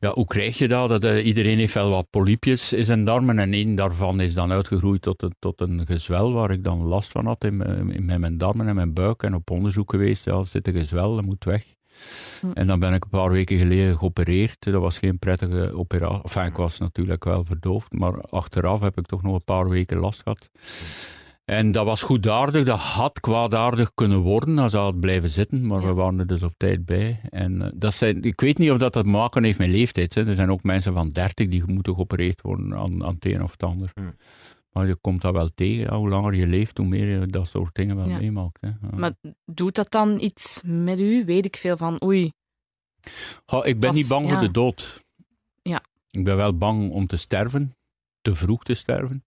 Ja, 0.00 0.10
hoe 0.12 0.26
krijg 0.26 0.58
je 0.58 0.68
dat? 0.68 0.88
dat 0.88 1.04
eh, 1.04 1.26
iedereen 1.26 1.58
heeft 1.58 1.74
wel 1.74 1.90
wat 1.90 2.10
polypjes 2.10 2.72
in 2.72 2.84
zijn 2.84 3.04
darmen 3.04 3.38
en 3.38 3.52
één 3.52 3.74
daarvan 3.74 4.20
is 4.20 4.34
dan 4.34 4.52
uitgegroeid 4.52 5.02
tot 5.02 5.22
een, 5.22 5.34
tot 5.38 5.60
een 5.60 5.86
gezwel 5.86 6.32
waar 6.32 6.50
ik 6.50 6.64
dan 6.64 6.82
last 6.84 7.10
van 7.10 7.26
had 7.26 7.44
in, 7.44 7.56
mijn- 7.56 7.90
in 7.92 8.04
mijn- 8.04 8.20
mijn 8.20 8.38
darmen 8.38 8.68
en 8.68 8.74
mijn 8.74 8.92
buik 8.94 9.22
en 9.22 9.34
op 9.34 9.50
onderzoek 9.50 9.90
geweest. 9.90 10.24
Ja, 10.24 10.32
er 10.38 10.46
zit 10.46 10.66
een 10.66 10.72
gezwel, 10.74 11.14
dat 11.14 11.24
moet 11.24 11.44
weg. 11.44 11.64
Hm. 12.40 12.50
En 12.54 12.66
dan 12.66 12.78
ben 12.78 12.92
ik 12.94 13.04
een 13.04 13.10
paar 13.10 13.30
weken 13.30 13.58
geleden 13.58 13.98
geopereerd. 13.98 14.56
Dat 14.60 14.80
was 14.82 14.98
geen 14.98 15.18
prettige 15.18 15.72
operatie. 15.74 16.22
Enfin, 16.22 16.44
ik 16.44 16.56
was 16.56 16.78
natuurlijk 16.78 17.24
wel 17.24 17.44
verdoofd, 17.44 17.92
maar 17.92 18.20
achteraf 18.20 18.80
heb 18.80 18.98
ik 18.98 19.06
toch 19.06 19.22
nog 19.22 19.34
een 19.34 19.44
paar 19.44 19.68
weken 19.68 19.98
last 19.98 20.22
gehad. 20.22 20.50
En 21.44 21.72
dat 21.72 21.84
was 21.84 22.02
goedaardig, 22.02 22.64
dat 22.64 22.78
had 22.80 23.20
kwaadaardig 23.20 23.90
kunnen 23.94 24.18
worden 24.18 24.58
als 24.58 24.72
dat 24.72 24.82
had 24.82 25.00
blijven 25.00 25.30
zitten, 25.30 25.66
maar 25.66 25.80
Ja. 25.80 25.86
we 25.86 25.92
waren 25.94 26.18
er 26.18 26.26
dus 26.26 26.42
op 26.42 26.52
tijd 26.56 26.84
bij. 26.84 27.20
En 27.30 27.62
eh, 27.62 27.68
dat 27.74 27.94
zijn, 27.94 28.22
ik 28.22 28.40
weet 28.40 28.58
niet 28.58 28.70
of 28.70 28.78
dat 28.78 28.92
te 28.92 29.02
maken 29.04 29.44
heeft 29.44 29.58
met 29.58 29.68
leeftijd. 29.68 30.14
Hè. 30.14 30.26
Er 30.26 30.34
zijn 30.34 30.50
ook 30.50 30.62
mensen 30.62 30.92
van 30.92 31.08
30 31.10 31.48
die 31.48 31.62
moeten 31.66 31.94
geopereerd 31.94 32.42
worden 32.42 32.74
aan, 32.74 33.04
aan 33.04 33.14
het 33.14 33.24
een 33.24 33.42
of 33.42 33.50
het 33.50 33.62
ander. 33.62 33.90
Hmm. 33.94 34.14
Maar 34.76 34.86
je 34.86 34.96
komt 34.96 35.22
dat 35.22 35.32
wel 35.32 35.48
tegen. 35.54 35.94
hoe 35.94 36.08
langer 36.08 36.34
je 36.34 36.46
leeft, 36.46 36.78
hoe 36.78 36.86
meer 36.86 37.20
je 37.20 37.26
dat 37.26 37.48
soort 37.48 37.74
dingen 37.74 37.96
wel 37.96 38.08
Ja. 38.08 38.18
meemaakt. 38.18 38.60
Hè. 38.60 38.68
Ja. 38.68 38.96
Maar 38.96 39.12
doet 39.44 39.74
dat 39.74 39.90
dan 39.90 40.20
iets 40.20 40.60
met 40.64 41.00
u? 41.00 41.24
Weet 41.24 41.44
ik 41.44 41.56
veel 41.56 41.76
van, 41.76 42.02
oei, 42.04 42.32
Goh, 43.46 43.66
ik 43.66 43.80
ben 43.80 43.88
Pas, 43.90 43.98
niet 43.98 44.08
bang 44.08 44.30
voor 44.30 44.40
de 44.40 44.50
dood. 44.50 45.04
Ja. 45.62 45.82
Ik 46.10 46.24
ben 46.24 46.36
wel 46.36 46.56
bang 46.56 46.90
om 46.90 47.06
te 47.06 47.16
sterven, 47.16 47.76
te 48.20 48.34
vroeg 48.34 48.64
te 48.64 48.74
sterven. 48.74 49.24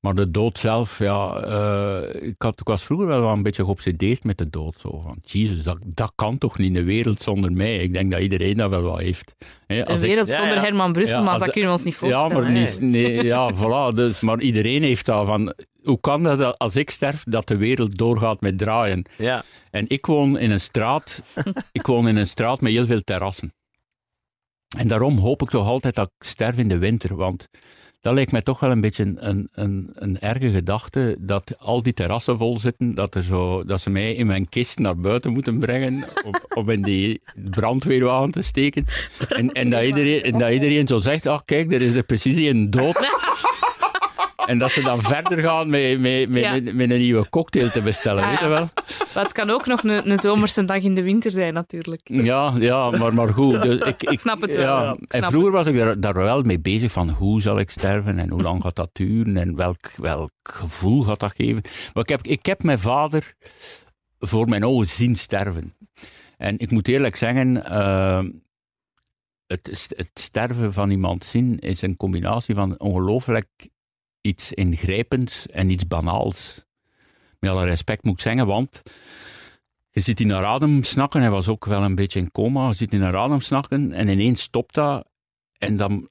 Maar 0.00 0.14
de 0.14 0.30
dood 0.30 0.58
zelf, 0.58 0.98
ja, 0.98 1.34
eh, 1.42 2.22
ik, 2.28 2.34
had, 2.38 2.60
ik 2.60 2.66
was 2.66 2.82
vroeger 2.84 3.06
wel 3.06 3.28
een 3.28 3.42
beetje 3.42 3.64
geobsedeerd 3.64 4.24
met 4.24 4.38
de 4.38 4.50
dood. 4.50 4.78
Zo 4.80 5.00
van, 5.04 5.18
jezus, 5.22 5.62
dat, 5.64 5.78
dat 5.84 6.12
kan 6.14 6.38
toch 6.38 6.58
niet 6.58 6.66
in 6.66 6.72
de 6.74 6.84
wereld 6.84 7.22
zonder 7.22 7.52
mij? 7.52 7.76
Ik 7.76 7.92
denk 7.92 8.10
dat 8.10 8.20
iedereen 8.20 8.56
dat 8.56 8.70
wel 8.70 8.82
wat 8.82 8.98
heeft. 8.98 9.34
Hè, 9.66 9.76
een 9.78 9.84
als 9.86 10.00
ik- 10.00 10.06
wereld 10.08 10.28
ja, 10.28 10.36
zonder 10.36 10.54
ja. 10.54 10.60
Herman 10.62 10.92
Brusselmans, 10.92 11.38
Ja, 11.38 11.44
dat 11.44 11.50
kunnen 11.52 11.70
we 11.70 11.76
ons 11.76 11.84
niet 11.84 11.94
ja, 11.94 11.98
voorstellen. 11.98 12.42
maar, 12.42 12.52
niet, 12.52 12.80
nee, 12.80 13.24
ja, 13.34 13.54
voilà, 13.54 13.94
dus, 13.94 14.20
maar 14.20 14.40
iedereen 14.40 14.82
heeft 14.82 15.06
dat 15.06 15.26
van, 15.26 15.54
hoe 15.82 16.00
kan 16.00 16.22
dat 16.22 16.38
dat 16.38 16.58
als 16.58 16.76
ik 16.76 16.90
sterf, 16.90 17.22
dat 17.24 17.48
de 17.48 17.56
wereld 17.56 17.96
doorgaat 17.98 18.40
met 18.40 18.58
draaien? 18.58 19.04
Ja. 19.18 19.44
En 19.70 19.84
ik 19.88 20.06
woon 20.06 20.38
in 20.38 20.50
een 20.50 20.60
straat, 20.60 21.22
ik 21.72 21.86
woon 21.86 22.08
in 22.08 22.16
een 22.16 22.26
straat 22.26 22.60
met 22.60 22.72
heel 22.72 22.86
veel 22.86 23.02
terrassen. 23.04 23.54
En 24.78 24.88
daarom 24.88 25.18
hoop 25.18 25.42
ik 25.42 25.48
toch 25.48 25.66
altijd 25.66 25.94
dat 25.94 26.10
ik 26.18 26.26
sterf 26.26 26.58
in 26.58 26.68
de 26.68 26.78
winter, 26.78 27.16
want 27.16 27.48
dat 28.00 28.14
lijkt 28.14 28.32
mij 28.32 28.42
toch 28.42 28.60
wel 28.60 28.70
een 28.70 28.80
beetje 28.80 29.02
een, 29.02 29.28
een, 29.28 29.48
een, 29.52 29.90
een 29.94 30.20
erge 30.20 30.50
gedachte, 30.50 31.16
dat 31.18 31.54
al 31.58 31.82
die 31.82 31.92
terrassen 31.92 32.38
vol 32.38 32.60
zitten, 32.60 32.94
dat, 32.94 33.14
er 33.14 33.22
zo, 33.22 33.64
dat 33.64 33.80
ze 33.80 33.90
mij 33.90 34.14
in 34.14 34.26
mijn 34.26 34.48
kist 34.48 34.78
naar 34.78 34.96
buiten 34.96 35.32
moeten 35.32 35.58
brengen, 35.58 36.04
om, 36.24 36.34
om 36.60 36.70
in 36.70 36.82
die 36.82 37.20
brandweerwagen 37.50 38.30
te 38.30 38.42
steken. 38.42 38.84
En, 39.28 39.52
en, 39.52 39.70
dat 39.70 39.82
iedereen, 39.82 40.22
en 40.22 40.38
dat 40.38 40.52
iedereen 40.52 40.86
zo 40.86 40.98
zegt, 40.98 41.26
ach 41.26 41.44
kijk, 41.44 41.72
er 41.72 41.82
is 41.82 41.94
er 41.94 42.02
precies 42.02 42.36
een 42.36 42.70
dood. 42.70 42.96
En 44.46 44.58
dat 44.58 44.70
ze 44.70 44.80
dan 44.82 45.02
verder 45.12 45.38
gaan 45.38 45.70
met, 45.70 46.00
met, 46.00 46.28
met, 46.28 46.42
Ja. 46.42 46.52
met, 46.52 46.74
met 46.74 46.90
een 46.90 46.98
nieuwe 46.98 47.28
cocktail 47.28 47.70
te 47.70 47.82
bestellen, 47.82 48.22
Ja, 48.22 48.30
weet 48.30 48.38
je 48.38 48.48
wel? 48.48 48.68
Maar 49.14 49.22
het 49.22 49.32
kan 49.32 49.50
ook 49.50 49.66
nog 49.66 49.82
een, 49.82 50.10
een 50.10 50.18
zomerse 50.18 50.64
dag 50.64 50.82
in 50.82 50.94
de 50.94 51.02
winter 51.02 51.30
zijn, 51.30 51.54
natuurlijk. 51.54 52.00
Ja, 52.04 52.54
ja 52.58 52.90
maar, 52.90 53.14
maar 53.14 53.28
goed. 53.28 53.62
Dus 53.62 53.78
ik, 53.78 54.02
ik 54.02 54.18
snap 54.20 54.40
het 54.40 54.54
wel, 54.54 54.66
Ja. 54.82 54.96
en 55.08 55.22
vroeger 55.22 55.50
was 55.52 55.66
ik 55.66 55.76
daar, 55.76 56.00
daar 56.00 56.14
wel 56.14 56.42
mee 56.42 56.60
bezig 56.60 56.92
van 56.92 57.10
hoe 57.10 57.40
zal 57.40 57.58
ik 57.58 57.70
sterven 57.70 58.18
en 58.18 58.30
hoe 58.30 58.42
lang 58.42 58.62
gaat 58.62 58.76
dat 58.76 58.90
duren 58.92 59.36
en 59.36 59.56
welk, 59.56 59.90
welk 59.96 60.30
gevoel 60.42 61.02
gaat 61.02 61.20
dat 61.20 61.34
geven. 61.36 61.62
Maar 61.94 62.02
ik 62.02 62.08
heb, 62.08 62.22
ik 62.26 62.46
heb 62.46 62.62
mijn 62.62 62.78
vader 62.78 63.32
voor 64.18 64.48
mijn 64.48 64.64
ogen 64.64 64.86
zien 64.86 65.14
sterven. 65.16 65.74
En 66.36 66.58
ik 66.58 66.70
moet 66.70 66.88
eerlijk 66.88 67.16
zeggen, 67.16 67.64
eh, 67.64 68.24
het, 69.46 69.92
het 69.96 70.10
sterven 70.14 70.72
van 70.72 70.90
iemand 70.90 71.24
zien 71.24 71.58
is 71.58 71.82
een 71.82 71.96
combinatie 71.96 72.54
van 72.54 72.78
ongelooflijk 72.78 73.48
iets 74.26 74.52
ingrijpends 74.52 75.46
en 75.46 75.70
iets 75.70 75.86
banaals. 75.86 76.64
Met 77.38 77.50
alle 77.50 77.64
respect 77.64 78.04
moet 78.04 78.14
ik 78.14 78.20
zeggen, 78.20 78.46
want 78.46 78.82
je 79.90 80.00
zit 80.00 80.20
in 80.20 80.26
naar 80.26 80.44
adem 80.44 80.82
snakken, 80.82 81.20
hij 81.20 81.30
was 81.30 81.48
ook 81.48 81.64
wel 81.64 81.82
een 81.82 81.94
beetje 81.94 82.18
in 82.18 82.32
coma, 82.32 82.66
je 82.66 82.74
zit 82.74 82.92
in 82.92 83.00
naar 83.00 83.16
adem 83.16 83.40
snakken 83.40 83.92
en 83.92 84.08
ineens 84.08 84.42
stopt 84.42 84.74
dat 84.74 85.08
en 85.58 85.76
dan 85.76 86.08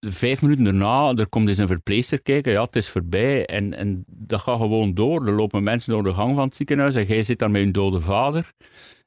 vijf 0.00 0.42
minuten 0.42 0.64
daarna, 0.64 1.14
er 1.14 1.28
komt 1.28 1.48
eens 1.48 1.58
een 1.58 1.66
verpleegster 1.66 2.22
kijken, 2.22 2.52
ja, 2.52 2.62
het 2.62 2.76
is 2.76 2.88
voorbij 2.88 3.46
en, 3.46 3.74
en 3.74 4.04
dat 4.06 4.40
gaat 4.40 4.58
gewoon 4.58 4.94
door. 4.94 5.26
Er 5.26 5.32
lopen 5.32 5.62
mensen 5.62 5.92
door 5.92 6.02
de 6.02 6.14
gang 6.14 6.34
van 6.34 6.44
het 6.44 6.56
ziekenhuis 6.56 6.94
en 6.94 7.06
jij 7.06 7.22
zit 7.22 7.38
daar 7.38 7.50
met 7.50 7.62
een 7.62 7.72
dode 7.72 8.00
vader. 8.00 8.52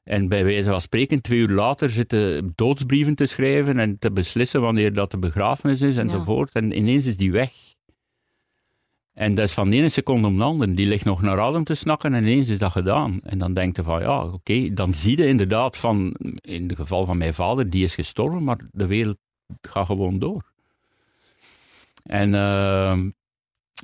En 0.04 0.28
bij 0.28 0.44
wijze 0.44 0.70
van 0.70 0.80
spreken, 0.80 1.22
twee 1.22 1.38
uur 1.38 1.48
later 1.48 1.88
zitten 1.88 2.52
doodsbrieven 2.54 3.14
te 3.14 3.26
schrijven 3.26 3.78
en 3.78 3.98
te 3.98 4.12
beslissen 4.12 4.60
wanneer 4.60 4.92
dat 4.92 5.10
de 5.10 5.18
begrafenis 5.18 5.80
is 5.80 5.96
enzovoort. 5.96 6.52
En 6.52 6.76
ineens 6.76 7.06
is 7.06 7.16
die 7.16 7.32
weg. 7.32 7.65
En 9.16 9.34
dat 9.34 9.44
is 9.44 9.52
van 9.52 9.70
de 9.70 9.76
ene 9.76 9.88
seconde 9.88 10.26
om 10.26 10.36
de 10.38 10.44
andere. 10.44 10.74
Die 10.74 10.86
ligt 10.86 11.04
nog 11.04 11.22
naar 11.22 11.40
adem 11.40 11.64
te 11.64 11.74
snakken 11.74 12.14
en 12.14 12.22
ineens 12.22 12.48
is 12.48 12.58
dat 12.58 12.72
gedaan. 12.72 13.20
En 13.22 13.38
dan 13.38 13.54
denkt 13.54 13.76
je 13.76 13.82
van, 13.82 14.00
ja, 14.00 14.24
oké, 14.24 14.72
dan 14.72 14.94
zie 14.94 15.18
je 15.18 15.26
inderdaad 15.26 15.76
van, 15.76 16.14
in 16.40 16.62
het 16.62 16.76
geval 16.76 17.06
van 17.06 17.18
mijn 17.18 17.34
vader, 17.34 17.70
die 17.70 17.84
is 17.84 17.94
gestorven, 17.94 18.44
maar 18.44 18.58
de 18.72 18.86
wereld 18.86 19.16
gaat 19.60 19.86
gewoon 19.86 20.18
door. 20.18 20.52
En 22.02 22.32
uh, 22.32 22.98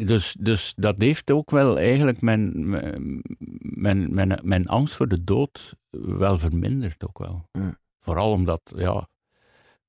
dus, 0.06 0.36
dus 0.38 0.72
dat 0.76 0.94
heeft 0.98 1.30
ook 1.30 1.50
wel 1.50 1.78
eigenlijk 1.78 2.20
mijn, 2.20 2.70
mijn, 2.70 3.22
mijn, 3.58 4.14
mijn, 4.14 4.40
mijn 4.42 4.66
angst 4.66 4.94
voor 4.94 5.08
de 5.08 5.24
dood 5.24 5.74
wel 5.90 6.38
verminderd 6.38 7.06
ook 7.06 7.18
wel. 7.18 7.48
Mm. 7.52 7.76
Vooral 8.00 8.30
omdat, 8.30 8.72
ja, 8.76 9.08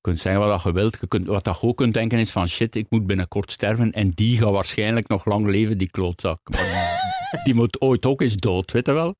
kunt 0.04 0.18
zeggen 0.18 0.46
wat 0.46 0.62
je 0.62 0.72
wilt. 0.72 0.96
Je 1.00 1.06
kunt, 1.06 1.26
wat 1.26 1.44
je 1.44 1.66
ook 1.66 1.76
kunt 1.76 1.94
denken 1.94 2.18
is 2.18 2.30
van 2.30 2.48
shit, 2.48 2.74
ik 2.74 2.86
moet 2.88 3.06
binnenkort 3.06 3.52
sterven 3.52 3.92
en 3.92 4.10
die 4.10 4.38
gaat 4.38 4.50
waarschijnlijk 4.50 5.08
nog 5.08 5.24
lang 5.24 5.46
leven, 5.46 5.78
die 5.78 5.90
klootzak. 5.90 6.40
Maar 6.50 7.00
die 7.44 7.54
moet 7.54 7.80
ooit 7.80 8.06
ook 8.06 8.20
eens 8.20 8.36
dood, 8.36 8.72
weet 8.72 8.86
je 8.86 8.92
wel. 8.92 9.14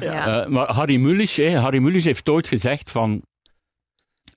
Ja. 0.00 0.44
Uh, 0.44 0.48
maar 0.48 0.72
Harry 0.72 0.96
Mulisch, 0.96 1.36
Harry 1.36 1.78
Mulisch 1.78 2.04
heeft 2.04 2.28
ooit 2.28 2.48
gezegd 2.48 2.90
van 2.90 3.22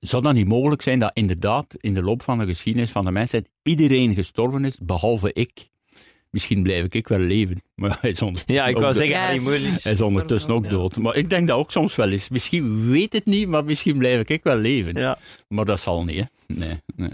zou 0.00 0.22
dat 0.22 0.34
niet 0.34 0.46
mogelijk 0.46 0.82
zijn 0.82 0.98
dat 0.98 1.10
inderdaad 1.14 1.74
in 1.76 1.94
de 1.94 2.02
loop 2.02 2.22
van 2.22 2.38
de 2.38 2.46
geschiedenis 2.46 2.90
van 2.90 3.04
de 3.04 3.10
mensheid 3.10 3.50
iedereen 3.62 4.14
gestorven 4.14 4.64
is, 4.64 4.78
behalve 4.82 5.32
ik? 5.32 5.68
Misschien 6.30 6.62
blijf 6.62 6.86
ik 6.88 7.08
wel 7.08 7.18
leven. 7.18 7.62
Maar 7.74 7.98
hij 8.00 8.10
is 8.10 8.22
ondertussen 8.22 8.54
Ja, 8.54 8.66
ik 8.66 8.74
ook 8.76 8.82
wou 8.82 8.94
dood. 8.94 9.02
zeggen, 9.02 9.34
is-. 9.72 9.82
Hij 9.84 9.92
is 9.92 10.00
ondertussen 10.00 10.50
ook 10.50 10.68
dood. 10.68 10.96
Maar 10.96 11.16
ik 11.16 11.30
denk 11.30 11.48
dat 11.48 11.58
ook 11.58 11.70
soms 11.70 11.96
wel 11.96 12.10
eens. 12.10 12.28
Misschien 12.28 12.90
weet 12.90 13.12
het 13.12 13.24
niet, 13.24 13.48
maar 13.48 13.64
misschien 13.64 13.98
blijf 13.98 14.28
ik 14.28 14.42
wel 14.42 14.56
leven. 14.56 14.94
Ja. 14.94 15.18
Maar 15.48 15.64
dat 15.64 15.80
zal 15.80 16.04
niet, 16.04 16.16
hè? 16.18 16.54
Nee, 16.54 16.80
nee. 16.96 17.10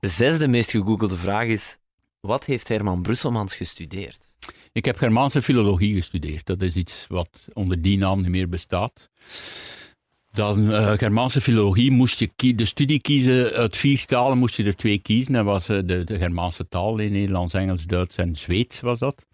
De 0.00 0.08
zesde 0.08 0.48
meest 0.48 0.70
gegoogelde 0.70 1.16
vraag 1.16 1.46
is: 1.46 1.76
wat 2.20 2.44
heeft 2.44 2.68
Herman 2.68 3.02
Brusselmans 3.02 3.54
gestudeerd? 3.54 4.18
Ik 4.72 4.84
heb 4.84 4.96
Germaanse 4.96 5.42
filologie 5.42 5.94
gestudeerd. 5.94 6.46
Dat 6.46 6.62
is 6.62 6.76
iets 6.76 7.06
wat 7.08 7.28
onder 7.52 7.82
die 7.82 7.98
naam 7.98 8.20
niet 8.20 8.30
meer 8.30 8.48
bestaat. 8.48 9.08
Dan 10.32 10.72
eh, 10.72 10.92
Germaanse 10.92 11.40
filologie 11.40 11.90
moest 11.90 12.18
je 12.18 12.54
de 12.54 12.64
studie 12.64 13.00
kiezen 13.00 13.52
uit 13.52 13.76
vier 13.76 14.04
talen, 14.04 14.38
moest 14.38 14.56
je 14.56 14.64
er 14.64 14.76
twee 14.76 14.98
kiezen. 14.98 15.32
Dat 15.32 15.44
was 15.44 15.68
eh, 15.68 15.78
de, 15.84 16.04
de 16.04 16.18
Germaanse 16.18 16.68
taal, 16.68 16.98
in 16.98 17.12
Nederlands, 17.12 17.54
Engels, 17.54 17.84
Duits 17.84 18.16
en 18.16 18.36
Zweeds 18.36 18.80
was 18.80 18.98
dat. 18.98 19.26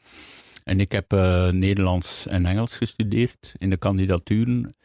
En 0.67 0.81
ik 0.81 0.93
heb 0.93 1.13
eh, 1.13 1.49
Nederlands 1.49 2.27
en 2.27 2.47
Engels 2.47 2.77
gestudeerd 2.77 3.55
in 3.59 3.71
de 3.71 3.77
kandidaturen. 3.77 4.77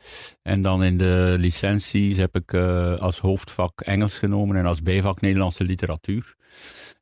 En 0.42 0.62
dan 0.62 0.84
in 0.84 0.98
de 0.98 1.36
licenties 1.40 2.18
heb 2.18 2.36
ik 2.36 2.54
eh, 2.54 2.98
als 3.00 3.20
hoofdvak 3.20 3.82
Engels 3.82 4.18
genomen 4.18 4.56
en 4.56 4.66
als 4.66 4.82
bijvak 4.82 5.22
Nederlandse 5.22 5.64
literatuur. 5.64 6.36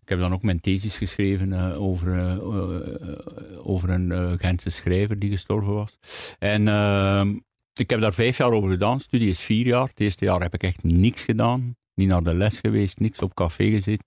Ik 0.09 0.15
heb 0.15 0.19
dan 0.19 0.33
ook 0.33 0.43
mijn 0.43 0.59
thesis 0.59 0.97
geschreven 0.97 1.53
eh, 1.53 1.81
over, 1.81 2.13
eh, 2.13 2.31
eh, 2.31 3.67
over 3.67 3.89
een 3.89 4.11
eh, 4.11 4.31
Gentse 4.37 4.69
schrijver 4.69 5.19
die 5.19 5.31
gestorven 5.31 5.73
was. 5.73 5.97
En 6.39 6.67
ehm, 6.67 7.37
ik 7.73 7.89
heb 7.89 8.01
daar 8.01 8.13
vijf 8.13 8.37
jaar 8.37 8.51
over 8.51 8.69
gedaan. 8.69 8.99
Studie 8.99 9.29
is 9.29 9.39
vier 9.39 9.65
jaar. 9.65 9.87
Het 9.87 9.99
eerste 9.99 10.25
jaar 10.25 10.41
heb 10.41 10.53
ik 10.53 10.63
echt 10.63 10.83
niks 10.83 11.23
gedaan. 11.23 11.75
Niet 11.93 12.07
naar 12.07 12.23
de 12.23 12.33
les 12.33 12.59
geweest, 12.59 12.99
niks 12.99 13.19
op 13.19 13.33
café 13.33 13.69
gezeten. 13.69 14.05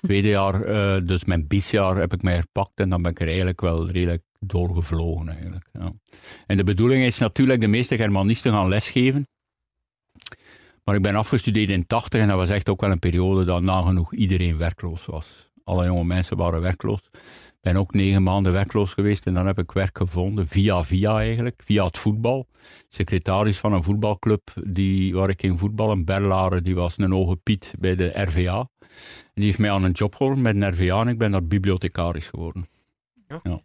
Tweede 0.00 0.28
jaar, 0.28 0.62
eh, 0.62 1.06
dus 1.06 1.24
mijn 1.24 1.46
bisjaar, 1.46 1.96
heb 1.96 2.12
ik 2.12 2.22
mij 2.22 2.34
herpakt 2.34 2.80
en 2.80 2.88
dan 2.88 3.02
ben 3.02 3.10
ik 3.10 3.20
er 3.20 3.26
eigenlijk 3.26 3.60
wel 3.60 3.90
redelijk 3.90 4.22
doorgevlogen. 4.38 5.28
Eigenlijk, 5.28 5.68
ja. 5.72 5.92
En 6.46 6.56
de 6.56 6.64
bedoeling 6.64 7.04
is 7.04 7.18
natuurlijk 7.18 7.60
de 7.60 7.66
meeste 7.66 7.96
Germanisten 7.96 8.52
gaan 8.52 8.68
lesgeven. 8.68 9.26
Maar 10.84 10.94
ik 10.94 11.02
ben 11.02 11.14
afgestudeerd 11.14 11.70
in 11.70 11.86
80 11.86 12.20
en 12.20 12.28
dat 12.28 12.36
was 12.36 12.48
echt 12.48 12.68
ook 12.68 12.80
wel 12.80 12.90
een 12.90 12.98
periode 12.98 13.44
dat 13.44 13.62
nagenoeg 13.62 14.14
iedereen 14.14 14.58
werkloos 14.58 15.06
was. 15.06 15.50
Alle 15.64 15.84
jonge 15.84 16.04
mensen 16.04 16.36
waren 16.36 16.60
werkloos. 16.60 17.00
Ben 17.68 17.76
ook 17.76 17.92
negen 17.94 18.22
maanden 18.22 18.52
werkloos 18.52 18.92
geweest 18.92 19.26
en 19.26 19.34
dan 19.34 19.46
heb 19.46 19.58
ik 19.58 19.72
werk 19.72 19.98
gevonden, 19.98 20.48
via 20.48 20.84
via 20.84 21.18
eigenlijk, 21.18 21.62
via 21.64 21.84
het 21.84 21.98
voetbal. 21.98 22.46
Secretaris 22.88 23.58
van 23.58 23.72
een 23.72 23.82
voetbalclub 23.82 24.50
die, 24.64 25.14
waar 25.14 25.28
ik 25.28 25.40
ging 25.40 25.58
voetballen, 25.58 26.04
Berlaren, 26.04 26.64
die 26.64 26.74
was 26.74 26.98
een 26.98 27.12
hoge 27.12 27.36
Piet 27.36 27.74
bij 27.78 27.94
de 27.94 28.22
RVA. 28.22 28.68
Die 29.34 29.44
heeft 29.44 29.58
mij 29.58 29.70
aan 29.70 29.84
een 29.84 29.92
job 29.92 30.14
geholpen 30.14 30.42
met 30.42 30.54
een 30.54 30.68
RVA 30.68 31.00
en 31.00 31.08
ik 31.08 31.18
ben 31.18 31.30
daar 31.30 31.46
bibliothecaris 31.46 32.26
geworden. 32.26 32.68
Ja. 33.42 33.60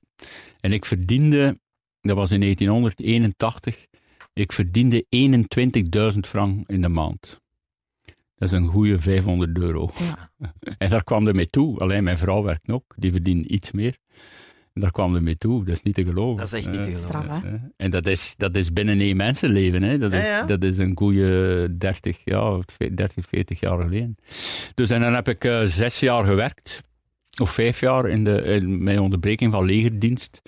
En 0.60 0.74
ik 0.74 0.86
verdiende, 0.86 1.60
dat 2.01 2.16
was 2.16 2.32
in 2.32 2.39
1981, 2.39 3.86
ik 4.34 4.51
verdiende 4.51 5.06
21.000 6.14 6.20
frank 6.20 6.70
in 6.70 6.82
de 6.82 6.89
maand. 6.89 7.41
Dat 8.44 8.52
is 8.52 8.58
een 8.58 8.68
goede 8.68 9.00
500 9.00 9.58
euro. 9.58 9.89
Ja. 10.00 10.32
En 10.78 10.89
daar 10.89 11.04
kwam 11.04 11.28
er 11.28 11.36
mee 11.36 11.50
toe. 11.50 11.78
Alleen 11.80 12.04
mijn 12.04 12.18
vrouw 12.18 12.44
werkt 12.44 12.70
ook, 12.72 12.94
die 12.96 13.12
verdient 13.12 13.46
iets 13.46 13.72
meer. 13.72 13.96
En 14.74 14.82
daar 14.82 14.91
kwam 14.91 15.16
er 15.16 15.24
mee 15.24 15.38
toe. 15.38 15.64
Dat 15.66 15.74
is 15.76 15.82
niet 15.82 15.96
te 15.96 16.04
geloven. 16.06 16.38
Dat 16.38 16.46
is 16.46 16.54
echt 16.54 16.66
niet 16.66 16.76
te 16.76 16.80
Eh, 16.80 16.86
geloven. 16.96 17.08
Straf, 17.24 17.41
hè? 17.41 17.48
eh, 17.48 17.54
En 17.78 17.91
dat 17.91 18.08
is, 18.08 18.34
dat 18.38 18.56
is 18.56 18.74
binnen 18.74 19.00
één 19.00 19.16
mensenleven. 19.18 19.84
Hè. 19.84 19.98
Dat, 19.98 20.12
Ja, 20.12 20.18
is, 20.20 20.26
ja. 20.26 20.46
dat 20.46 20.64
is 20.64 20.78
een 20.78 20.91
goede 20.98 21.78
30, 21.78 22.20
ja, 22.24 22.60
30, 22.96 23.26
40 23.28 23.60
jaar 23.60 23.82
geleden. 23.82 24.16
Dus 24.76 24.89
en 24.89 25.02
dan 25.02 25.14
heb 25.14 25.28
ik 25.28 25.44
eh, 25.46 25.62
zes 25.64 26.00
jaar 26.00 26.26
gewerkt. 26.26 26.84
Of 27.41 27.50
vijf 27.52 27.80
jaar 27.80 28.10
in, 28.10 28.24
de, 28.24 28.41
in 28.41 28.84
mijn 28.84 29.00
onderbreking 29.00 29.52
van 29.52 29.66
legerdienst. 29.66 30.41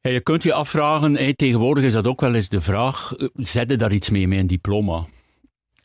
En 0.00 0.12
je 0.12 0.20
kunt 0.20 0.42
je 0.42 0.52
afvragen, 0.52 1.16
hè, 1.16 1.34
tegenwoordig 1.36 1.84
is 1.84 1.92
dat 1.92 2.06
ook 2.06 2.20
wel 2.20 2.34
eens 2.34 2.48
de 2.48 2.60
vraag, 2.60 3.12
zet 3.34 3.70
je 3.70 3.76
daar 3.76 3.92
iets 3.92 4.10
mee 4.10 4.28
met 4.28 4.38
een 4.38 4.46
diploma? 4.46 5.06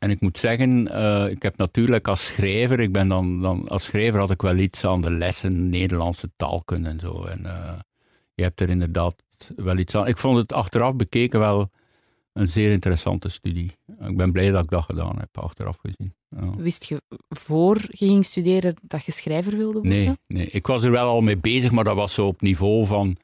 En 0.03 0.09
ik 0.09 0.21
moet 0.21 0.37
zeggen, 0.37 0.87
eh, 0.87 1.29
ik 1.29 1.41
heb 1.41 1.57
natuurlijk 1.57 2.07
als 2.07 2.25
schrijver, 2.25 2.79
ik 2.79 2.91
ben 2.91 3.07
dan, 3.07 3.41
dan, 3.41 3.67
als 3.67 3.83
schrijver 3.83 4.19
had 4.19 4.31
ik 4.31 4.41
wel 4.41 4.57
iets 4.57 4.85
aan 4.85 5.01
de 5.01 5.11
lessen 5.11 5.69
Nederlandse 5.69 6.31
taalkunde 6.35 6.89
en 6.89 6.99
zo. 6.99 7.23
En 7.23 7.45
eh, 7.45 7.73
je 8.33 8.43
hebt 8.43 8.59
er 8.59 8.69
inderdaad 8.69 9.15
wel 9.55 9.77
iets 9.77 9.95
aan. 9.95 10.07
Ik 10.07 10.17
vond 10.17 10.37
het 10.37 10.53
achteraf 10.53 10.95
bekeken 10.95 11.39
wel 11.39 11.69
een 12.33 12.47
zeer 12.47 12.71
interessante 12.71 13.29
studie. 13.29 13.71
Ik 13.99 14.17
ben 14.17 14.31
blij 14.31 14.51
dat 14.51 14.63
ik 14.63 14.69
dat 14.69 14.83
gedaan 14.83 15.19
heb, 15.19 15.37
achteraf 15.37 15.77
gezien. 15.81 16.13
Ja. 16.29 16.55
Wist 16.57 16.83
je 16.83 17.01
voor 17.29 17.77
je 17.89 18.05
ging 18.05 18.25
studeren 18.25 18.75
dat 18.81 19.05
je 19.05 19.11
schrijver 19.11 19.57
wilde 19.57 19.73
worden? 19.73 19.91
Nee, 19.91 20.17
nee, 20.27 20.47
ik 20.47 20.67
was 20.67 20.83
er 20.83 20.91
wel 20.91 21.07
al 21.07 21.21
mee 21.21 21.37
bezig, 21.37 21.71
maar 21.71 21.83
dat 21.83 21.95
was 21.95 22.13
zo 22.13 22.27
op 22.27 22.41
niveau 22.41 22.85
van 22.85 23.17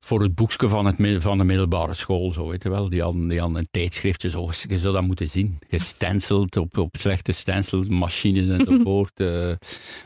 voor 0.00 0.22
het 0.22 0.34
boekje 0.34 0.68
van, 0.68 0.86
het, 0.86 1.22
van 1.22 1.38
de 1.38 1.44
middelbare 1.44 1.94
school, 1.94 2.32
zo 2.32 2.48
weet 2.48 2.62
je 2.62 2.68
wel. 2.68 2.88
Die 2.88 3.02
hadden, 3.02 3.28
die 3.28 3.40
hadden 3.40 3.58
een 3.58 3.68
tijdschriftje, 3.70 4.30
zo, 4.30 4.50
je 4.68 4.78
zou 4.78 4.94
dat 4.94 5.02
moeten 5.02 5.28
zien. 5.28 5.58
Gestenceld 5.68 6.56
op, 6.56 6.78
op 6.78 6.96
slechte 6.96 7.32
stencilmachines 7.32 8.58
enzovoort. 8.58 9.20
eh 9.20 9.52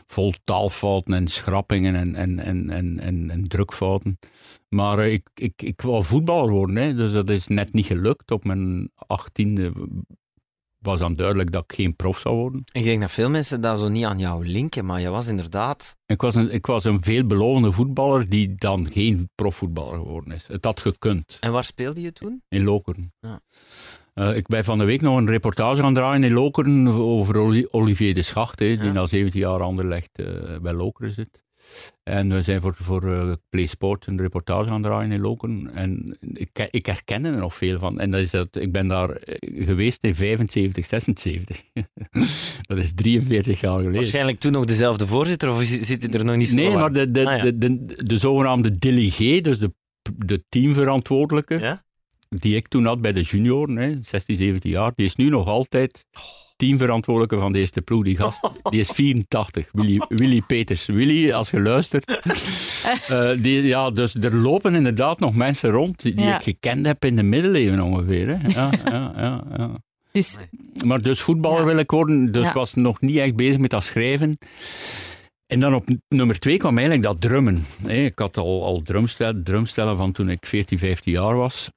vol 0.07 0.33
taalfouten 0.43 1.13
en 1.13 1.27
schrappingen 1.27 1.95
en, 1.95 2.15
en, 2.15 2.39
en, 2.39 2.69
en, 2.69 2.99
en, 2.99 3.29
en 3.29 3.43
drukfouten. 3.43 4.19
Maar 4.69 4.99
eh, 4.99 5.13
ik, 5.13 5.29
ik, 5.33 5.61
ik 5.61 5.81
wou 5.81 6.03
voetballer 6.03 6.51
worden, 6.51 6.75
hè, 6.75 6.95
dus 6.95 7.11
dat 7.11 7.29
is 7.29 7.47
net 7.47 7.73
niet 7.73 7.85
gelukt. 7.85 8.31
Op 8.31 8.43
mijn 8.43 8.91
achttiende 8.95 9.71
was 10.83 10.99
dan 10.99 11.15
duidelijk 11.15 11.51
dat 11.51 11.63
ik 11.63 11.73
geen 11.75 11.95
prof 11.95 12.19
zou 12.19 12.35
worden. 12.35 12.63
Ik 12.71 12.83
denk 12.83 13.01
dat 13.01 13.11
veel 13.11 13.29
mensen 13.29 13.61
dat 13.61 13.79
zo 13.79 13.87
niet 13.89 14.05
aan 14.05 14.19
jou 14.19 14.45
linken, 14.47 14.85
maar 14.85 15.01
je 15.01 15.09
was 15.09 15.27
inderdaad... 15.27 15.95
Ik 16.05 16.21
was, 16.21 16.35
een, 16.35 16.51
ik 16.53 16.65
was 16.65 16.83
een 16.83 17.01
veelbelovende 17.01 17.71
voetballer 17.71 18.29
die 18.29 18.55
dan 18.55 18.89
geen 18.91 19.29
profvoetballer 19.35 19.97
geworden 19.99 20.33
is. 20.33 20.47
Het 20.47 20.65
had 20.65 20.79
gekund 20.79 21.37
En 21.39 21.51
waar 21.51 21.63
speelde 21.63 22.01
je 22.01 22.11
toen? 22.13 22.41
in 22.49 22.63
Lokeren. 22.63 23.13
Ja. 23.19 23.39
Eh, 24.13 24.35
ik 24.35 24.47
ben 24.47 24.63
van 24.63 24.77
de 24.77 24.83
week 24.83 25.01
nog 25.01 25.17
een 25.17 25.27
reportage 25.29 25.81
gaan 25.81 25.93
draaien 25.93 26.23
in 26.23 26.33
Lokeren 26.33 26.87
over 26.87 27.37
Oli- 27.37 27.67
Olivier 27.71 28.13
de 28.13 28.21
Schacht, 28.21 28.57
die 28.57 28.83
Ja. 28.83 28.91
na 28.91 29.05
17 29.05 29.39
jaar 29.39 29.61
Anderlecht 29.61 30.09
eh 30.19 30.25
bij 30.61 30.73
Lokeren 30.73 31.13
zit. 31.13 31.42
En 32.03 32.33
we 32.33 32.41
zijn 32.41 32.61
voor, 32.61 32.75
voor 32.75 33.13
eh, 33.13 33.33
Play 33.49 33.65
Sport 33.65 34.05
een 34.07 34.21
reportage 34.21 34.69
gaan 34.69 34.81
draaien 34.81 35.11
in 35.11 35.21
Lokeren. 35.21 35.71
En 35.75 36.17
ik, 36.33 36.67
ik 36.71 36.85
herken 36.85 37.25
er 37.25 37.37
nog 37.37 37.55
veel 37.55 37.79
van. 37.79 37.99
En 37.99 38.11
dat 38.11 38.21
is 38.21 38.31
dat, 38.31 38.55
ik 38.55 38.71
ben 38.71 38.87
daar 38.87 39.09
eh, 39.09 39.65
geweest 39.65 40.03
in 40.03 40.15
75, 40.15 40.85
76. 40.85 41.63
dat 42.67 42.77
is 42.77 42.93
43 42.93 43.61
jaar 43.61 43.75
geleden. 43.75 43.93
Waarschijnlijk 43.93 44.39
toen 44.39 44.51
nog 44.51 44.65
dezelfde 44.65 45.07
voorzitter, 45.07 45.51
of 45.51 45.63
zit 45.63 46.03
hij 46.03 46.11
er 46.13 46.25
nog 46.25 46.35
niet 46.35 46.49
zo 46.49 46.55
Nee, 46.55 46.69
maar 46.73 46.93
de, 46.93 47.11
de, 47.11 47.25
Ah, 47.25 47.37
ja. 47.37 47.43
de, 47.43 47.57
de, 47.57 48.03
de 48.05 48.17
zogenaamde 48.17 48.77
delegé, 48.77 49.41
dus 49.41 49.59
de, 49.59 49.73
de 50.17 50.43
teamverantwoordelijke, 50.49 51.59
Ja? 51.59 51.83
die 52.29 52.55
ik 52.55 52.67
toen 52.67 52.85
had 52.85 53.01
bij 53.01 53.13
de 53.13 53.21
junioren, 53.21 53.75
hè, 53.75 53.97
16, 54.01 54.35
17 54.35 54.71
jaar, 54.71 54.91
die 54.95 55.05
is 55.05 55.15
nu 55.15 55.29
nog 55.29 55.47
altijd 55.47 56.05
teamverantwoordelijke 56.55 57.39
van 57.39 57.51
de 57.51 57.59
eerste 57.59 57.81
ploeg. 57.81 58.03
Die 58.03 58.15
gast, 58.17 58.49
die 58.69 58.79
is 58.79 58.89
84, 58.89 59.69
Willy, 59.71 60.01
Willy 60.07 60.41
Peters. 60.41 60.85
Willy, 60.85 61.31
als 61.31 61.49
je 61.49 61.61
luistert. 61.61 62.05
eh, 63.07 63.31
die, 63.37 63.61
ja, 63.63 63.91
dus 63.91 64.15
er 64.15 64.35
lopen 64.35 64.75
inderdaad 64.75 65.19
nog 65.19 65.35
mensen 65.35 65.69
rond 65.69 66.01
die, 66.01 66.13
die 66.13 66.25
Ja. 66.25 66.35
ik 66.37 66.43
gekend 66.43 66.85
heb 66.85 67.05
in 67.05 67.15
de 67.15 67.23
middeleeuwen 67.23 67.79
ongeveer. 67.79 68.27
Hè. 68.27 68.47
Ja, 68.47 68.71
ja, 68.85 69.13
ja, 69.15 69.43
ja. 69.57 69.71
Dus 70.11 70.37
Maar 70.85 71.01
dus 71.01 71.21
voetballer 71.21 71.65
wil 71.65 71.77
ik 71.77 71.91
worden, 71.91 72.31
dus 72.31 72.51
was 72.51 72.73
nog 72.73 73.01
niet 73.01 73.17
echt 73.17 73.35
bezig 73.35 73.57
met 73.57 73.69
dat 73.69 73.83
schrijven. 73.83 74.37
En 75.47 75.59
dan 75.59 75.75
op 75.75 75.87
nummer 76.07 76.39
twee 76.39 76.57
kwam 76.57 76.77
eigenlijk 76.77 77.07
dat 77.07 77.21
drummen. 77.21 77.65
Ik 77.87 78.19
had 78.19 78.37
al, 78.37 78.63
al 78.63 78.81
drumstellen, 78.81 79.43
drumstellen 79.43 79.97
van 79.97 80.11
toen 80.11 80.29
ik 80.29 80.45
14, 80.45 80.77
15 80.79 81.11
jaar 81.11 81.35
was. 81.35 81.69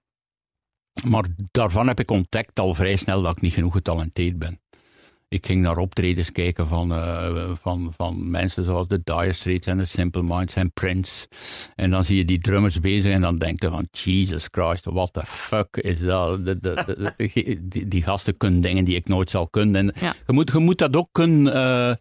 Maar 1.04 1.24
daarvan 1.50 1.88
heb 1.88 2.00
ik 2.00 2.10
ontdekt 2.10 2.60
al 2.60 2.74
vrij 2.74 2.96
snel 2.96 3.22
dat 3.22 3.36
ik 3.36 3.42
niet 3.42 3.52
genoeg 3.52 3.72
getalenteerd 3.72 4.38
ben. 4.38 4.60
Ik 5.28 5.46
ging 5.46 5.62
naar 5.62 5.76
optredens 5.76 6.32
kijken 6.32 6.66
van, 6.66 6.92
eh, 6.92 7.50
van, 7.60 7.92
van 7.96 8.30
mensen 8.30 8.64
zoals 8.64 8.88
de 8.88 9.00
Dire 9.04 9.32
Straits 9.32 9.66
en 9.66 9.78
de 9.78 9.84
Simple 9.84 10.22
Minds 10.22 10.54
en 10.54 10.72
Prince. 10.72 11.26
En 11.74 11.90
dan 11.90 12.04
zie 12.04 12.16
je 12.16 12.24
die 12.24 12.38
drummers 12.38 12.80
bezig 12.80 13.12
en 13.12 13.20
dan 13.20 13.36
denk 13.36 13.62
je 13.62 13.68
van, 13.70 13.88
Jesus 13.90 14.48
Christ, 14.50 14.84
what 14.84 15.12
the 15.12 15.24
fuck 15.26 15.76
is 15.76 16.00
dat? 16.00 16.44
De, 16.46 16.58
de, 16.60 16.82
de- 16.86 17.12
de- 17.16 17.58
die, 17.68 17.88
die 17.88 18.02
gasten 18.02 18.36
kunnen 18.36 18.60
dingen 18.60 18.84
die 18.84 18.96
ik 18.96 19.08
nooit 19.08 19.30
zal 19.30 19.48
kunnen. 19.48 19.74
En 19.94 19.94
Ja. 20.00 20.14
je, 20.26 20.32
moet, 20.32 20.50
je 20.52 20.58
moet 20.58 20.78
dat 20.78 20.96
ook 20.96 21.08
kunnen... 21.12 21.52
eh, 21.54 21.94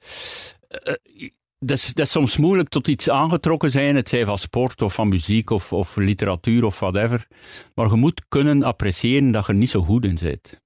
dat 1.60 1.78
is, 1.78 1.94
dat 1.94 2.06
is 2.06 2.12
soms 2.12 2.38
moeilijk 2.38 2.70
tot 2.70 2.88
iets 2.88 3.10
aangetrokken 3.10 3.72
zijn, 3.72 3.96
het 3.96 4.10
zij 4.10 4.26
van 4.26 4.38
sport 4.38 4.82
of 4.82 4.94
van 4.94 5.08
muziek 5.08 5.50
of, 5.50 5.74
of 5.74 5.96
literatuur 5.96 6.64
of 6.66 6.80
whatever. 6.80 7.28
Maar 7.76 7.88
je 7.90 7.96
moet 7.96 8.22
kunnen 8.28 8.64
appreciëren 8.64 9.32
dat 9.32 9.46
je 9.46 9.52
er 9.52 9.58
niet 9.58 9.70
zo 9.70 9.82
goed 9.84 10.06
in 10.06 10.18
bent. 10.22 10.64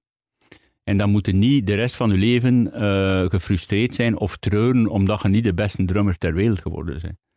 En 0.89 0.97
dan 0.97 1.09
moet 1.09 1.25
je 1.25 1.33
niet 1.33 1.67
de 1.67 1.75
rest 1.75 1.95
van 1.95 2.09
je 2.11 2.17
leven 2.17 2.73
eh, 2.73 3.25
gefrustreerd 3.25 3.95
zijn 3.95 4.17
of 4.17 4.37
treuren 4.37 4.87
omdat 4.87 5.21
je 5.21 5.27
niet 5.27 5.43
de 5.43 5.53
beste 5.53 5.85
drummer 5.85 6.17
ter 6.17 6.33
wereld 6.33 6.59
geworden 6.59 6.99
bent. 7.01 7.28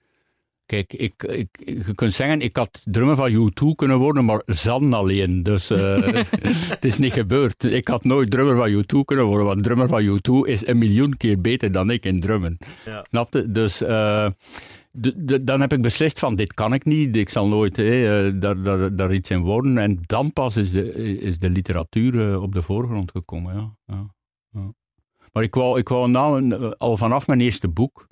Kijk, 0.73 0.93
ik, 0.93 1.23
ik, 1.23 1.49
je 1.65 1.95
kunt 1.95 2.13
zeggen, 2.13 2.41
ik 2.41 2.57
had 2.57 2.83
drummer 2.85 3.17
van 3.17 3.33
U2 3.33 3.75
kunnen 3.77 3.99
worden, 3.99 4.25
maar 4.25 4.43
zan 4.47 4.93
alleen. 4.93 5.43
Dus 5.43 5.71
eh, 5.71 6.03
het 6.75 6.85
is 6.85 6.99
niet 6.99 7.13
gebeurd. 7.13 7.65
Ik 7.65 7.89
had 7.89 8.05
nooit 8.05 8.31
drummer 8.31 8.57
van 8.57 8.83
U2 8.83 9.05
kunnen 9.05 9.25
worden, 9.27 9.47
want 9.47 9.63
drummer 9.63 9.89
van 9.89 10.03
U2 10.05 10.49
is 10.49 10.67
een 10.67 10.79
miljoen 10.79 11.17
keer 11.17 11.41
beter 11.41 11.73
dan 11.73 11.91
ik 11.91 12.05
in 12.05 12.21
drummen. 12.21 12.59
Ja. 12.85 13.05
Snap 13.09 13.33
je? 13.33 13.51
Dus 13.51 13.83
eh, 13.83 14.27
d- 15.01 15.15
d- 15.27 15.47
dan 15.47 15.61
heb 15.61 15.73
ik 15.73 15.83
beslist 15.83 16.19
van, 16.19 16.35
dit 16.37 16.55
kan 16.55 16.73
ik 16.73 16.85
niet, 16.85 17.17
ik 17.17 17.29
zal 17.29 17.49
nooit 17.49 17.79
eh, 17.79 18.31
daar, 18.35 18.63
daar, 18.63 18.97
daar 18.97 19.15
iets 19.15 19.31
in 19.31 19.41
worden. 19.41 19.79
En 19.79 19.99
dan 20.07 20.33
pas 20.33 20.57
is 20.57 20.71
de, 20.71 20.95
is 21.21 21.39
de 21.39 21.51
literatuur 21.51 22.41
op 22.41 22.53
de 22.53 22.63
voorgrond 22.63 23.11
gekomen. 23.11 23.55
Ja. 23.55 23.77
Ja, 23.87 24.15
ja. 24.53 24.73
Maar 25.33 25.43
ik 25.43 25.55
wou, 25.55 25.79
ik 25.79 25.89
wou 25.89 26.09
nou, 26.11 26.75
al 26.79 26.97
vanaf 26.97 27.27
mijn 27.27 27.41
eerste 27.41 27.69
boek, 27.69 28.07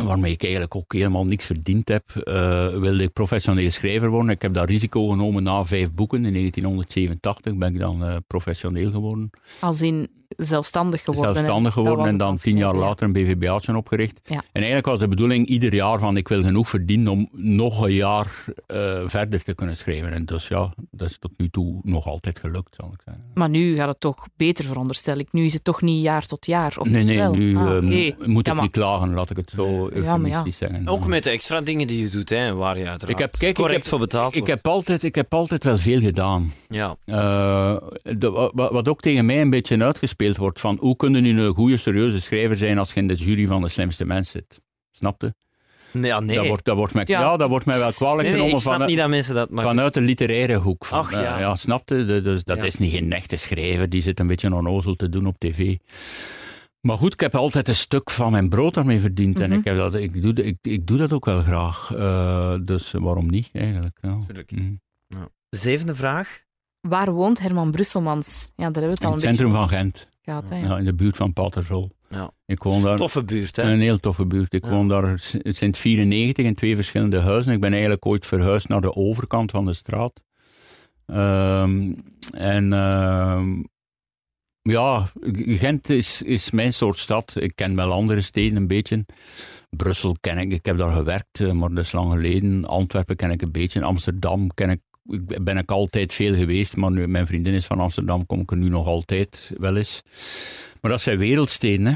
waarmee 0.04 0.32
ik 0.32 0.42
eigenlijk 0.42 0.76
ook 0.76 0.92
helemaal 0.92 1.24
niks 1.24 1.46
verdiend 1.46 1.88
heb, 1.88 2.10
eh, 2.10 2.68
wilde 2.68 3.02
ik 3.02 3.12
professioneel 3.12 3.70
schrijver 3.70 4.10
worden. 4.10 4.30
Ik 4.30 4.42
heb 4.42 4.54
dat 4.54 4.68
risico 4.68 5.08
genomen 5.08 5.42
na 5.42 5.64
vijf 5.64 5.92
boeken. 5.92 6.24
In 6.24 6.32
1987 6.32 7.56
ben 7.56 7.74
ik 7.74 7.78
dan 7.78 8.04
eh, 8.04 8.16
professioneel 8.26 8.90
geworden. 8.90 9.30
als 9.60 9.82
in 9.82 10.08
zelfstandig 10.36 11.02
geworden. 11.04 11.34
Zelfstandig 11.34 11.72
geworden 11.72 12.06
en 12.06 12.16
dan 12.16 12.36
tien 12.36 12.56
jaar 12.56 12.74
later 12.74 13.04
een 13.06 13.12
BVBA'tje 13.12 13.76
opgericht. 13.76 14.20
Ja. 14.24 14.34
En 14.36 14.42
eigenlijk 14.52 14.86
was 14.86 14.98
de 14.98 15.08
bedoeling 15.08 15.46
ieder 15.46 15.74
jaar 15.74 15.98
van 15.98 16.16
ik 16.16 16.28
wil 16.28 16.42
genoeg 16.42 16.68
verdienen 16.68 17.12
om 17.12 17.28
nog 17.32 17.80
een 17.82 17.92
jaar 17.92 18.44
eh, 18.66 19.00
verder 19.04 19.42
te 19.42 19.54
kunnen 19.54 19.76
schrijven. 19.76 20.12
En 20.12 20.24
dus 20.24 20.48
ja, 20.48 20.72
dat 20.90 21.10
is 21.10 21.18
tot 21.18 21.30
nu 21.36 21.48
toe 21.48 21.80
nog 21.82 22.06
altijd 22.06 22.38
gelukt, 22.38 22.74
zal 22.80 22.90
ik 22.92 23.00
zeggen. 23.04 23.24
Maar 23.34 23.48
nu 23.48 23.74
gaat 23.74 23.88
het 23.88 24.00
toch 24.00 24.26
beter, 24.36 24.64
veronderstel 24.64 25.16
ik. 25.18 25.32
Nu 25.32 25.44
is 25.44 25.52
het 25.52 25.64
toch 25.64 25.82
niet 25.82 26.02
jaar 26.02 26.26
tot 26.26 26.46
jaar? 26.46 26.74
Of 26.78 26.88
Nee, 26.90 27.04
nee, 27.04 27.16
wel? 27.18 27.34
nu 27.34 27.56
Ah, 27.56 27.76
eh, 27.76 27.82
mo- 27.82 28.26
moet 28.32 28.46
Ja, 28.46 28.50
ik 28.52 28.56
maar- 28.56 28.62
niet 28.62 28.72
klagen, 28.72 29.14
laat 29.14 29.30
ik 29.30 29.36
het 29.36 29.50
zo 29.50 29.66
Ja, 29.66 29.78
maar 29.80 29.90
ja. 29.98 30.06
eufemistisch 30.06 30.56
zeggen. 30.56 30.88
Ook 30.88 31.06
met 31.06 31.24
de 31.24 31.30
extra 31.30 31.60
dingen 31.60 31.86
die 31.86 32.02
je 32.02 32.08
doet, 32.08 32.28
hè, 32.28 32.54
waar 32.54 32.78
je 32.78 32.88
uiteraard 32.88 33.18
Ik 33.18 33.24
heb, 33.24 33.32
kijk, 33.38 33.50
ik 33.50 33.54
correct 33.56 33.78
heb, 33.80 33.86
voor 33.88 33.98
betaald 33.98 34.30
ik 34.32 34.38
wordt. 34.38 34.48
heb, 34.54 34.66
altijd, 34.66 35.02
ik 35.02 35.14
heb 35.14 35.34
altijd 35.34 35.64
wel 35.64 35.78
veel 35.78 36.00
gedaan. 36.00 36.52
Ja. 36.68 36.96
Eh, 37.04 37.76
de- 38.02 38.50
wat 38.54 38.88
ook 38.88 39.00
tegen 39.00 39.26
mij 39.26 39.40
een 39.40 39.50
beetje 39.50 39.78
uitgespeeld 39.84 40.20
wordt, 40.36 40.60
van 40.60 40.76
hoe 40.80 40.96
kun 40.96 41.12
je 41.14 41.20
nu 41.20 41.40
een 41.40 41.54
goede, 41.54 41.76
serieuze 41.76 42.20
schrijver 42.20 42.56
zijn 42.56 42.78
als 42.78 42.92
je 42.92 43.00
in 43.00 43.08
de 43.08 43.14
jury 43.14 43.46
van 43.46 43.62
de 43.62 43.68
slimste 43.68 44.04
mens 44.04 44.30
zit? 44.30 44.60
Snap 44.90 45.22
je? 45.22 45.34
Nee, 45.92 46.04
ja, 46.10 46.20
nee. 46.20 46.36
Dat, 46.36 46.46
wordt, 46.46 46.64
dat, 46.64 46.76
wordt 46.76 46.94
mij, 46.94 47.04
Ja. 47.06 47.20
ja. 47.20 47.36
dat 47.36 47.48
wordt 47.48 47.66
mij 47.66 47.78
wel 47.78 47.92
kwalijk 47.92 48.22
nee, 48.22 48.32
genomen 48.32 48.54
ik 48.54 48.60
snap 48.60 48.74
van, 48.78 48.86
niet 48.86 48.96
dat 48.96 49.08
mensen 49.08 49.34
dat... 49.34 49.50
Maar 49.50 49.64
vanuit 49.64 49.94
de 49.94 50.00
literaire 50.00 50.56
hoek. 50.56 50.84
Van, 50.84 50.98
Ach, 50.98 51.10
ja. 51.10 51.34
eh, 51.34 51.40
ja, 51.40 51.54
snap 51.56 51.88
je? 51.88 52.04
De- 52.04 52.20
Dus 52.20 52.44
dat 52.44 52.56
Ja. 52.56 52.62
is 52.62 52.76
niet 52.78 52.92
geen 52.92 53.12
echte 53.12 53.36
schrijver, 53.36 53.88
die 53.88 54.02
zit 54.02 54.20
een 54.20 54.26
beetje 54.26 54.54
onnozel 54.54 54.94
te 54.94 55.08
doen 55.08 55.26
op 55.26 55.38
tv. 55.38 55.76
Maar 56.80 56.96
goed, 56.96 57.12
ik 57.12 57.20
heb 57.20 57.34
altijd 57.34 57.68
een 57.68 57.74
stuk 57.74 58.10
van 58.10 58.32
mijn 58.32 58.48
brood 58.48 58.74
daarmee 58.74 59.00
verdiend. 59.00 59.40
En 59.40 59.48
Mhm. 59.50 59.58
ik, 59.58 59.64
heb 59.64 59.76
dat, 59.76 59.94
ik, 59.94 60.22
doe, 60.22 60.32
ik, 60.32 60.56
ik 60.62 60.86
doe 60.86 60.98
dat 60.98 61.12
ook 61.12 61.24
wel 61.24 61.42
graag. 61.42 61.92
Eh, 61.96 62.54
dus 62.62 62.92
waarom 62.92 63.30
niet, 63.30 63.48
eigenlijk. 63.52 63.98
Ja. 64.00 64.18
Tuurlijk. 64.26 64.50
Mm. 64.50 64.80
De 65.48 65.56
zevende 65.56 65.94
vraag. 65.94 66.40
Waar 66.80 67.12
woont 67.12 67.40
Herman 67.40 67.70
Brusselmans? 67.70 68.42
Ja, 68.56 68.70
daar 68.70 68.82
hebben 68.82 68.82
we 68.82 68.88
het 68.90 69.00
In 69.00 69.06
al 69.06 69.12
het 69.14 69.22
een 69.22 69.28
centrum 69.28 69.52
beetje 69.52 69.68
van 69.68 69.78
Gent, 69.78 70.08
gehad. 70.22 70.48
Hè? 70.48 70.56
ja, 70.56 70.78
in 70.78 70.84
de 70.84 70.94
buurt 70.94 71.16
van 71.16 71.32
Patersol. 71.32 71.90
Ja. 72.10 72.30
Ik 72.46 72.62
woon 72.62 72.82
daar. 72.82 72.96
Toffe 72.96 73.24
buurt, 73.24 73.56
hè? 73.56 73.62
Een 73.62 73.80
heel 73.80 73.98
toffe 73.98 74.26
buurt. 74.26 74.52
Ik 74.52 74.64
Ja. 74.64 74.70
woon 74.70 74.88
daar 74.88 75.14
sinds 75.42 75.80
94 75.80 76.44
in 76.44 76.54
twee 76.54 76.74
verschillende 76.74 77.20
huizen. 77.20 77.52
Ik 77.52 77.60
ben 77.60 77.72
eigenlijk 77.72 78.06
ooit 78.06 78.26
verhuisd 78.26 78.68
naar 78.68 78.80
de 78.80 78.94
overkant 78.94 79.50
van 79.50 79.64
de 79.64 79.74
straat. 79.74 80.22
Ehm, 81.06 81.92
en 82.32 82.72
ehm, 82.72 83.62
ja, 84.62 85.06
Gent 85.46 85.90
is, 85.90 86.22
is 86.22 86.50
mijn 86.50 86.72
soort 86.72 86.98
stad. 86.98 87.34
Ik 87.38 87.52
ken 87.56 87.76
wel 87.76 87.92
andere 87.92 88.20
steden 88.20 88.56
een 88.56 88.66
beetje. 88.66 89.04
Brussel 89.70 90.16
ken 90.20 90.38
ik, 90.38 90.52
ik 90.52 90.66
heb 90.66 90.78
daar 90.78 90.92
gewerkt, 90.92 91.40
eh, 91.40 91.52
maar 91.52 91.68
dat 91.68 91.84
is 91.84 91.92
lang 91.92 92.12
geleden. 92.12 92.64
Antwerpen 92.66 93.16
ken 93.16 93.30
ik 93.30 93.42
een 93.42 93.52
beetje. 93.52 93.82
Amsterdam 93.82 94.54
ken 94.54 94.70
ik, 94.70 94.80
ik 95.06 95.44
ben 95.44 95.56
ik 95.56 95.70
altijd 95.70 96.14
veel 96.14 96.34
geweest, 96.34 96.76
maar 96.76 96.90
nu, 96.90 97.08
mijn 97.08 97.26
vriendin 97.26 97.52
is 97.52 97.66
van 97.66 97.80
Amsterdam, 97.80 98.26
kom 98.26 98.40
ik 98.40 98.50
er 98.50 98.56
nu 98.56 98.68
nog 98.68 98.86
altijd 98.86 99.52
wel 99.56 99.76
eens. 99.76 100.02
Maar 100.80 100.90
dat 100.90 101.00
zijn 101.00 101.18
wereldsteden. 101.18 101.86
Hè. 101.86 101.94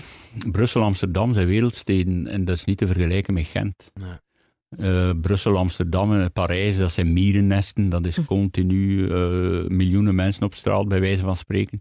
Brussel, 0.51 0.83
Amsterdam 0.83 1.35
zijn 1.35 1.47
wereldsteden 1.47 2.27
en 2.27 2.45
dat 2.45 2.57
is 2.57 2.65
niet 2.65 2.79
te 2.79 2.87
vergelijken 2.87 3.35
met 3.35 3.47
Gent. 3.47 3.91
Nee. 3.95 4.26
Eh, 4.71 5.11
Brussel, 5.21 5.57
Amsterdam 5.57 6.13
en 6.21 6.33
Parijs, 6.33 6.77
dat 6.77 6.93
zijn 6.93 7.13
mierennesten. 7.13 7.89
Dat 7.89 8.07
is 8.07 8.19
continu 8.27 9.11
eh, 9.11 9.69
miljoenen 9.69 10.15
mensen 10.15 10.43
op 10.43 10.55
straat, 10.55 10.89
bij 10.89 11.01
wijze 11.01 11.23
van 11.23 11.37
spreken. 11.37 11.81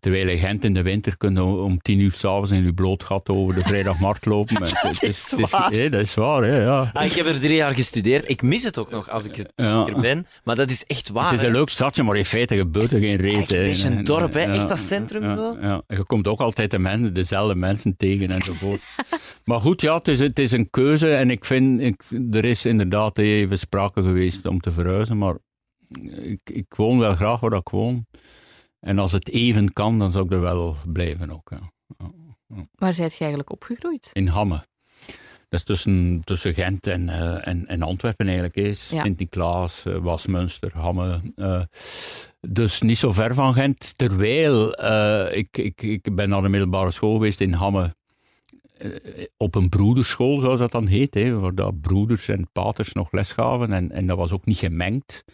Terwijl 0.00 0.28
in 0.28 0.38
Gent 0.38 0.64
in 0.64 0.74
de 0.74 0.82
winter 0.82 1.16
kunnen 1.16 1.44
om- 1.44 1.58
om 1.58 1.78
tien 1.78 1.98
uur 2.00 2.12
s'avonds 2.12 2.50
in 2.50 2.64
uw 2.64 2.74
bloot 2.74 3.04
gat 3.04 3.28
over 3.28 3.54
de 3.54 3.60
vrijdagmarkt 3.60 4.26
lopen. 4.26 4.56
Het- 4.62 4.80
het 4.82 5.02
is 5.02 5.30
het 5.30 5.40
is- 5.40 5.50
waar. 5.50 5.70
dat 5.90 6.00
is 6.00 6.14
waar, 6.14 6.60
ja. 6.60 6.90
Ah, 6.92 7.04
ik 7.04 7.12
heb 7.12 7.26
er 7.26 7.40
drie 7.40 7.54
jaar 7.56 7.74
gestudeerd. 7.74 8.28
Ik 8.30 8.42
mis 8.42 8.62
het 8.62 8.78
ook 8.78 8.90
nog 8.90 9.10
als 9.10 9.24
ik, 9.24 9.36
het- 9.36 9.52
als 9.56 9.88
ik 9.88 9.94
er 9.94 10.00
ben. 10.00 10.26
Maar 10.44 10.56
dat 10.56 10.70
is 10.70 10.84
echt 10.86 11.08
waar. 11.10 11.30
Het 11.30 11.40
is 11.40 11.46
een 11.46 11.52
leuk 11.52 11.68
stadje, 11.68 12.02
maar 12.02 12.16
in 12.16 12.24
feite 12.24 12.56
gebeurt 12.56 12.92
er 12.92 13.00
geen 13.00 13.16
reet. 13.16 13.36
Echt 13.40 13.50
een 13.50 13.56
hè. 13.58 13.64
beetje 13.64 13.88
een 13.88 14.04
dorp, 14.04 14.32
hè. 14.34 14.40
Echt 14.40 14.68
dat 14.68 14.78
centrum 14.78 15.22
ja, 15.22 15.34
zo. 15.36 15.56
Ja. 15.60 15.82
En 15.86 15.96
je 15.96 16.04
komt 16.04 16.26
ook 16.28 16.40
altijd 16.40 16.70
de 16.70 16.78
mensen, 16.78 17.14
dezelfde 17.14 17.54
mensen 17.54 17.96
tegen 17.96 18.30
enzovoort. 18.30 18.80
maar 19.44 19.60
goed, 19.60 19.80
ja, 19.80 19.96
het 19.96 20.08
is, 20.08 20.20
het 20.20 20.38
is 20.38 20.52
een 20.52 20.70
keuze 20.70 21.14
en 21.14 21.30
ik 21.30 21.44
vind, 21.44 21.80
ik, 21.80 22.02
er 22.30 22.44
is 22.44 22.64
inderdaad 22.64 23.18
even 23.18 23.58
sprake 23.58 24.02
geweest 24.02 24.46
om 24.46 24.60
te 24.60 24.72
verhuizen, 24.72 25.18
maar 25.18 25.36
ik, 26.22 26.40
ik 26.44 26.74
woon 26.76 26.98
wel 26.98 27.14
graag 27.14 27.40
waar 27.40 27.52
ik 27.52 27.68
woon. 27.68 28.06
En 28.80 28.98
als 28.98 29.12
het 29.12 29.28
even 29.28 29.72
kan, 29.72 29.98
dan 29.98 30.12
zou 30.12 30.24
ik 30.24 30.32
er 30.32 30.40
wel 30.40 30.76
blijven 30.86 31.30
ook. 31.30 31.50
Ja. 31.50 31.70
Waar 32.74 32.94
zijt 32.94 33.12
je 33.12 33.18
eigenlijk 33.18 33.52
opgegroeid? 33.52 34.10
In 34.12 34.26
Hamme. 34.26 34.64
Dat 35.48 35.60
is 35.60 35.66
tussen, 35.66 36.20
tussen 36.24 36.54
Gent 36.54 36.86
en, 36.86 37.08
eh, 37.08 37.48
en, 37.48 37.66
en 37.66 37.82
Antwerpen 37.82 38.26
eigenlijk. 38.26 38.56
Ja. 38.56 39.02
Sint-Niklaas, 39.02 39.84
eh, 39.84 39.96
Wasmunster, 39.96 40.72
Hamme. 40.74 41.20
eh, 41.36 41.62
dus 42.40 42.80
niet 42.80 42.98
zo 42.98 43.12
ver 43.12 43.34
van 43.34 43.52
Gent. 43.52 43.98
Terwijl 43.98 44.82
ik, 45.34 45.58
ik, 45.58 45.82
ik 45.82 46.14
ben 46.14 46.28
naar 46.28 46.42
de 46.42 46.48
middelbare 46.48 46.90
school 46.90 47.12
geweest 47.14 47.40
in 47.40 47.52
Hamme. 47.52 47.94
Eh, 48.82 49.24
op 49.36 49.54
een 49.54 49.68
broederschool, 49.68 50.40
zoals 50.40 50.58
dat 50.58 50.72
dan 50.72 50.86
heet. 50.86 51.14
Hè, 51.14 51.38
waar 51.38 51.54
dat 51.54 51.80
broeders 51.80 52.28
en 52.28 52.48
paters 52.52 52.92
nog 52.92 53.12
les 53.12 53.32
gaven. 53.32 53.72
En, 53.72 53.90
en 53.90 54.06
dat 54.06 54.16
was 54.16 54.32
ook 54.32 54.44
niet 54.44 54.58
gemengd. 54.58 55.24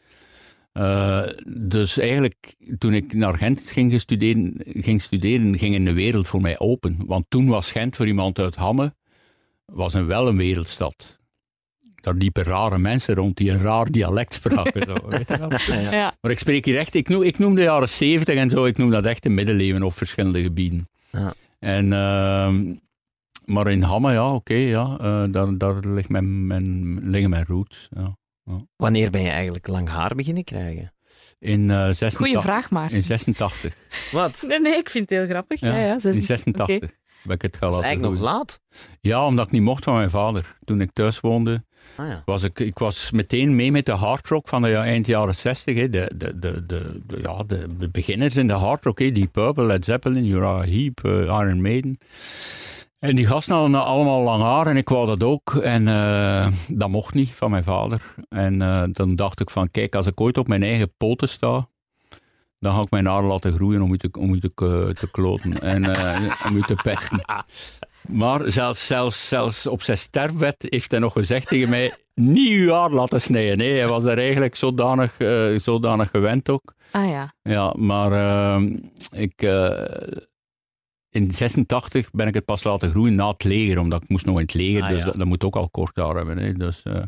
Eh, 0.72 1.22
dus 1.46 1.99
eigenlijk, 1.99 2.55
toen 2.78 2.92
ik 2.92 3.12
naar 3.12 3.36
Gent 3.36 3.70
ging 3.70 4.01
studeren, 4.01 4.55
ging 4.64 5.03
studeren, 5.03 5.59
ging 5.59 5.74
een 5.74 5.94
wereld 5.94 6.28
voor 6.28 6.40
mij 6.40 6.59
open. 6.59 6.99
Want 7.07 7.24
toen 7.28 7.46
was 7.46 7.70
Gent 7.70 7.96
voor 7.96 8.07
iemand 8.07 8.38
uit 8.38 8.57
Hamme 8.57 8.94
was 9.64 9.94
een, 9.94 10.07
wel 10.07 10.28
een 10.28 10.36
wereldstad. 10.36 11.18
Daar 11.94 12.14
liepen 12.14 12.42
rare 12.42 12.78
mensen 12.78 13.14
rond 13.14 13.36
die 13.36 13.51
een 13.51 13.61
raar 13.61 13.90
dialect 13.90 14.34
spraken. 14.34 14.82
zo, 14.86 15.09
weet 15.09 15.28
je 15.28 15.38
wel. 15.38 15.51
Ja. 15.82 15.92
Ja. 15.92 16.16
Maar 16.20 16.30
ik 16.30 16.38
spreek 16.38 16.64
hier 16.64 16.78
echt, 16.78 16.94
ik 16.94 17.09
noem, 17.09 17.22
ik 17.22 17.38
noem 17.38 17.55
de 17.55 17.62
jaren 17.62 17.88
zeventig 17.88 18.36
en 18.36 18.51
zo, 18.51 18.64
ik 18.64 18.76
noem 18.76 18.90
dat 18.90 19.05
echt 19.05 19.22
de 19.22 19.28
middeleeuwen 19.28 19.82
op 19.82 19.92
verschillende 19.92 20.42
gebieden. 20.42 20.88
Ja. 21.12 21.34
En, 21.59 21.92
ehm, 21.92 22.74
maar 23.49 23.66
in 23.68 23.82
Hamme, 23.82 24.12
ja, 24.12 24.34
oké, 24.34 24.55
ja, 24.55 24.96
eh, 25.01 25.24
daar, 25.30 25.59
daar 25.59 25.74
ligt 25.86 26.09
mijn, 26.09 26.46
mijn, 26.46 26.99
liggen 27.11 27.30
mijn 27.30 27.44
roots. 27.49 27.88
Ja. 27.90 28.16
Wanneer 28.76 29.11
ben 29.11 29.22
je 29.22 29.30
eigenlijk 29.30 29.66
lang 29.66 29.90
haar 29.90 30.14
beginnen 30.14 30.44
krijgen? 30.44 30.92
In, 31.38 31.70
eh 31.70 31.76
86, 31.76 32.16
Goeie 32.16 32.38
vraag, 32.38 32.70
maar. 32.70 32.92
in 32.92 33.03
86. 33.03 33.74
Wat? 34.12 34.44
Nee, 34.49 34.61
nee, 34.61 34.76
ik 34.76 34.90
vind 34.90 35.11
het 35.11 35.18
heel 35.18 35.28
grappig. 35.28 35.61
Ja, 35.61 35.68
Ja, 35.76 35.84
ja, 35.86 35.99
zes- 35.99 36.14
in 36.16 36.22
86 36.22 36.76
Oké. 36.76 36.86
ben 37.22 37.34
ik 37.36 37.42
het 37.42 37.57
gaan 37.57 37.70
Dat 37.70 37.70
is 37.70 37.74
laten 37.76 37.82
eigenlijk 37.84 38.12
nog 38.20 38.22
laat. 38.32 38.61
Ja, 39.01 39.26
omdat 39.26 39.46
ik 39.46 39.53
niet 39.53 39.62
mocht 39.62 39.84
van 39.84 39.94
mijn 39.94 40.11
vader. 40.11 40.57
Toen 40.64 40.80
ik 40.80 40.90
thuis 40.92 41.20
woonde, 41.20 41.64
Ah, 41.96 42.09
ja. 42.09 42.22
was 42.24 42.42
ik, 42.42 42.61
ik 42.61 42.78
was 42.78 43.11
meteen 43.11 43.55
mee 43.57 43.72
met 43.72 43.86
de 43.86 43.92
hardrock 43.92 44.49
van 44.49 44.62
de 44.62 44.68
ja, 44.68 44.84
eind 44.84 45.07
jaren 45.07 45.34
60. 45.34 45.76
Hè. 45.76 45.88
De, 45.88 46.12
de, 46.16 46.38
de, 46.38 46.66
de, 46.66 47.01
de- 47.07 47.18
ja, 47.22 47.42
de, 47.42 47.76
de 47.78 47.90
beginners 47.90 48.36
in 48.36 48.46
de 48.46 48.53
hardrock, 48.53 48.99
hè. 48.99 49.12
die 49.12 49.26
Purple, 49.26 49.64
Led 49.66 49.84
Zeppelin, 49.84 50.24
Uriah 50.24 50.62
Heep, 50.64 51.05
eh, 51.05 51.12
Iron 51.20 51.62
Maiden. 51.62 51.99
En 52.99 53.16
die 53.16 53.26
gasten 53.26 53.55
hadden 53.55 53.84
allemaal 53.84 54.22
lang 54.22 54.42
haar 54.42 54.66
en 54.66 54.76
ik 54.76 54.88
wou 54.88 55.07
dat 55.07 55.22
ook. 55.22 55.55
En 55.55 55.88
eh, 55.88 56.49
dat 56.68 56.88
mocht 56.88 57.14
niet 57.14 57.30
van 57.30 57.51
mijn 57.51 57.64
vader. 57.64 58.14
En 58.28 58.62
eh, 58.62 58.84
dan 58.92 59.16
dacht 59.16 59.40
ik 59.40 59.51
van, 59.51 59.70
kijk, 59.70 59.94
als 59.94 60.07
ik 60.07 60.20
ooit 60.20 60.38
op 60.38 60.49
mijn 60.49 60.62
eigen 60.62 60.92
poten 60.96 61.28
sta, 61.28 61.68
dan 62.59 62.74
ga 62.74 62.80
ik 62.80 62.90
mijn 62.90 63.07
haar 63.07 63.22
laten 63.22 63.55
groeien 63.55 63.82
om 63.82 63.92
u 63.92 63.99
te, 63.99 64.09
om 64.18 64.34
u 64.34 64.40
te, 64.40 64.51
eh, 64.55 64.94
te 64.94 65.11
kloten 65.11 65.61
en 65.61 65.84
om 66.46 66.57
u 66.57 66.62
te 66.62 66.74
pesten. 66.82 67.24
Maar 68.09 68.51
zelfs, 68.51 68.86
zelfs, 68.86 69.28
zelfs 69.28 69.66
op 69.66 69.82
zijn 69.82 69.99
sterfbed 69.99 70.66
heeft 70.68 70.90
hij 70.90 71.01
nog 71.01 71.12
gezegd 71.12 71.49
tegen 71.49 71.68
mij, 71.68 71.92
niet 72.14 72.57
uw 72.57 72.72
haar 72.72 72.90
laten 72.90 73.20
snijden. 73.20 73.59
Nee, 73.59 73.78
hij 73.78 73.88
was 73.88 74.03
daar 74.03 74.18
eigenlijk 74.18 74.55
zodanig, 74.55 75.14
zodanig 75.57 76.11
gewend 76.11 76.51
ook. 76.51 76.74
Ah 76.90 77.09
ja. 77.09 77.34
Ja, 77.42 77.74
maar 77.76 78.61
ik, 79.11 79.46
in 81.18 81.32
86 81.32 82.10
ben 82.10 82.26
ik 82.26 82.34
het 82.34 82.44
pas 82.44 82.64
laten 82.64 82.90
groeien 82.90 83.14
na 83.14 83.28
het 83.28 83.44
leger, 83.44 83.78
omdat 83.78 84.02
ik 84.02 84.08
moest 84.08 84.26
nog 84.26 84.34
in 84.36 84.42
het 84.42 84.54
leger, 84.54 84.82
Ah, 84.82 84.88
dus 84.88 84.98
ja. 84.98 85.04
dat, 85.04 85.16
dat 85.16 85.26
moet 85.26 85.44
ook 85.44 85.56
al 85.56 85.68
kort 85.70 85.96
haar 85.96 86.14
hebben. 86.16 86.38
Hè, 86.38 86.52
dus, 86.52 86.82
eh, 86.82 87.02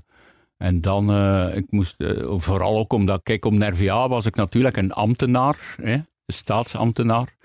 en 0.56 0.80
dan, 0.80 1.10
eh, 1.12 1.56
ik 1.56 1.66
moest, 1.70 1.94
eh, 2.00 2.10
vooral 2.36 2.78
ook 2.78 2.92
omdat, 2.92 3.20
kijk, 3.22 3.44
op 3.44 3.52
Nervia 3.52 4.08
was 4.08 4.26
ik 4.26 4.34
natuurlijk 4.34 4.76
een 4.76 4.92
ambtenaar, 4.92 5.74
hè, 5.82 5.92
een 5.92 6.04
staatsambtenaar. 6.26 7.36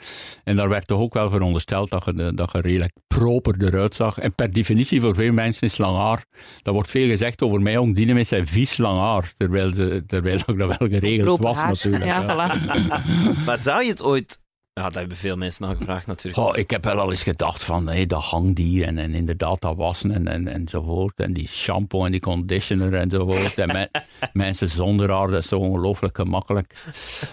En 0.44 0.56
daar 0.56 0.70
werd 0.70 0.88
toch 0.88 1.00
ook 1.00 1.14
wel 1.14 1.30
verondersteld 1.30 1.90
dat 1.90 2.06
je, 2.06 2.32
dat 2.34 2.52
je 2.52 2.62
redelijk 2.62 2.94
proper 3.08 3.64
eruit 3.64 3.96
zag. 3.96 4.18
En 4.18 4.36
per 4.36 4.54
definitie 4.54 5.02
voor 5.02 5.16
veel 5.16 5.34
mensen 5.34 5.68
is 5.68 5.78
lang 5.78 5.98
haar. 5.98 6.26
Dat 6.62 6.74
wordt 6.74 6.90
veel 6.90 7.08
gezegd 7.08 7.42
over 7.42 7.62
mij, 7.62 7.78
ook 7.78 7.96
die 7.96 8.06
mensen 8.06 8.26
zijn 8.26 8.48
vies 8.48 8.78
lang 8.78 9.00
haar, 9.00 9.34
terwijl, 9.38 9.74
ze, 9.74 10.04
terwijl 10.08 10.40
ik 10.48 10.58
dat 10.60 10.78
wel 10.78 10.88
geregeld 10.90 11.26
Proper 11.26 11.44
was 11.46 11.58
haar. 11.58 11.68
natuurlijk. 11.68 12.06
Ja, 12.06 12.22
ja. 12.22 12.34
voilà. 12.34 12.52
Maar 13.46 13.58
zou 13.58 13.84
je 13.84 13.90
het 13.90 14.04
ooit... 14.04 14.44
Ja, 14.80 14.84
dat 14.84 14.94
hebben 14.94 15.18
veel 15.18 15.36
mensen 15.36 15.68
al 15.68 15.76
gevraagd 15.76 16.08
natuurlijk. 16.08 16.48
Oh, 16.48 16.58
ik 16.58 16.70
heb 16.70 16.84
wel 16.84 17.00
al 17.00 17.10
eens 17.12 17.24
gedacht 17.24 17.64
van, 17.64 17.88
hé, 17.90 18.06
dat 18.06 18.24
hangdier 18.24 18.88
en, 18.88 18.98
en 18.98 19.14
inderdaad 19.14 19.62
dat 19.62 19.76
wassen 19.78 20.12
en, 20.12 20.28
en, 20.28 20.48
enzovoort. 20.48 21.14
En 21.20 21.34
die 21.34 21.48
shampoo 21.48 22.06
en 22.06 22.12
die 22.12 22.20
conditioner 22.20 22.94
enzovoort. 22.94 23.54
En 23.58 23.68
me- 23.68 23.90
mensen 24.34 24.70
zonder 24.70 25.12
haar, 25.12 25.28
dat 25.28 25.44
is 25.44 25.48
zo 25.50 25.58
ongelooflijk 25.60 26.16
gemakkelijk. 26.16 26.76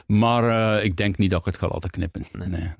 Maar 0.06 0.76
eh, 0.78 0.84
ik 0.84 0.96
denk 0.96 1.16
niet 1.16 1.30
dat 1.30 1.38
ik 1.40 1.46
het 1.46 1.58
ga 1.58 1.68
laten 1.68 1.90
knippen. 1.90 2.26
Nee. 2.32 2.70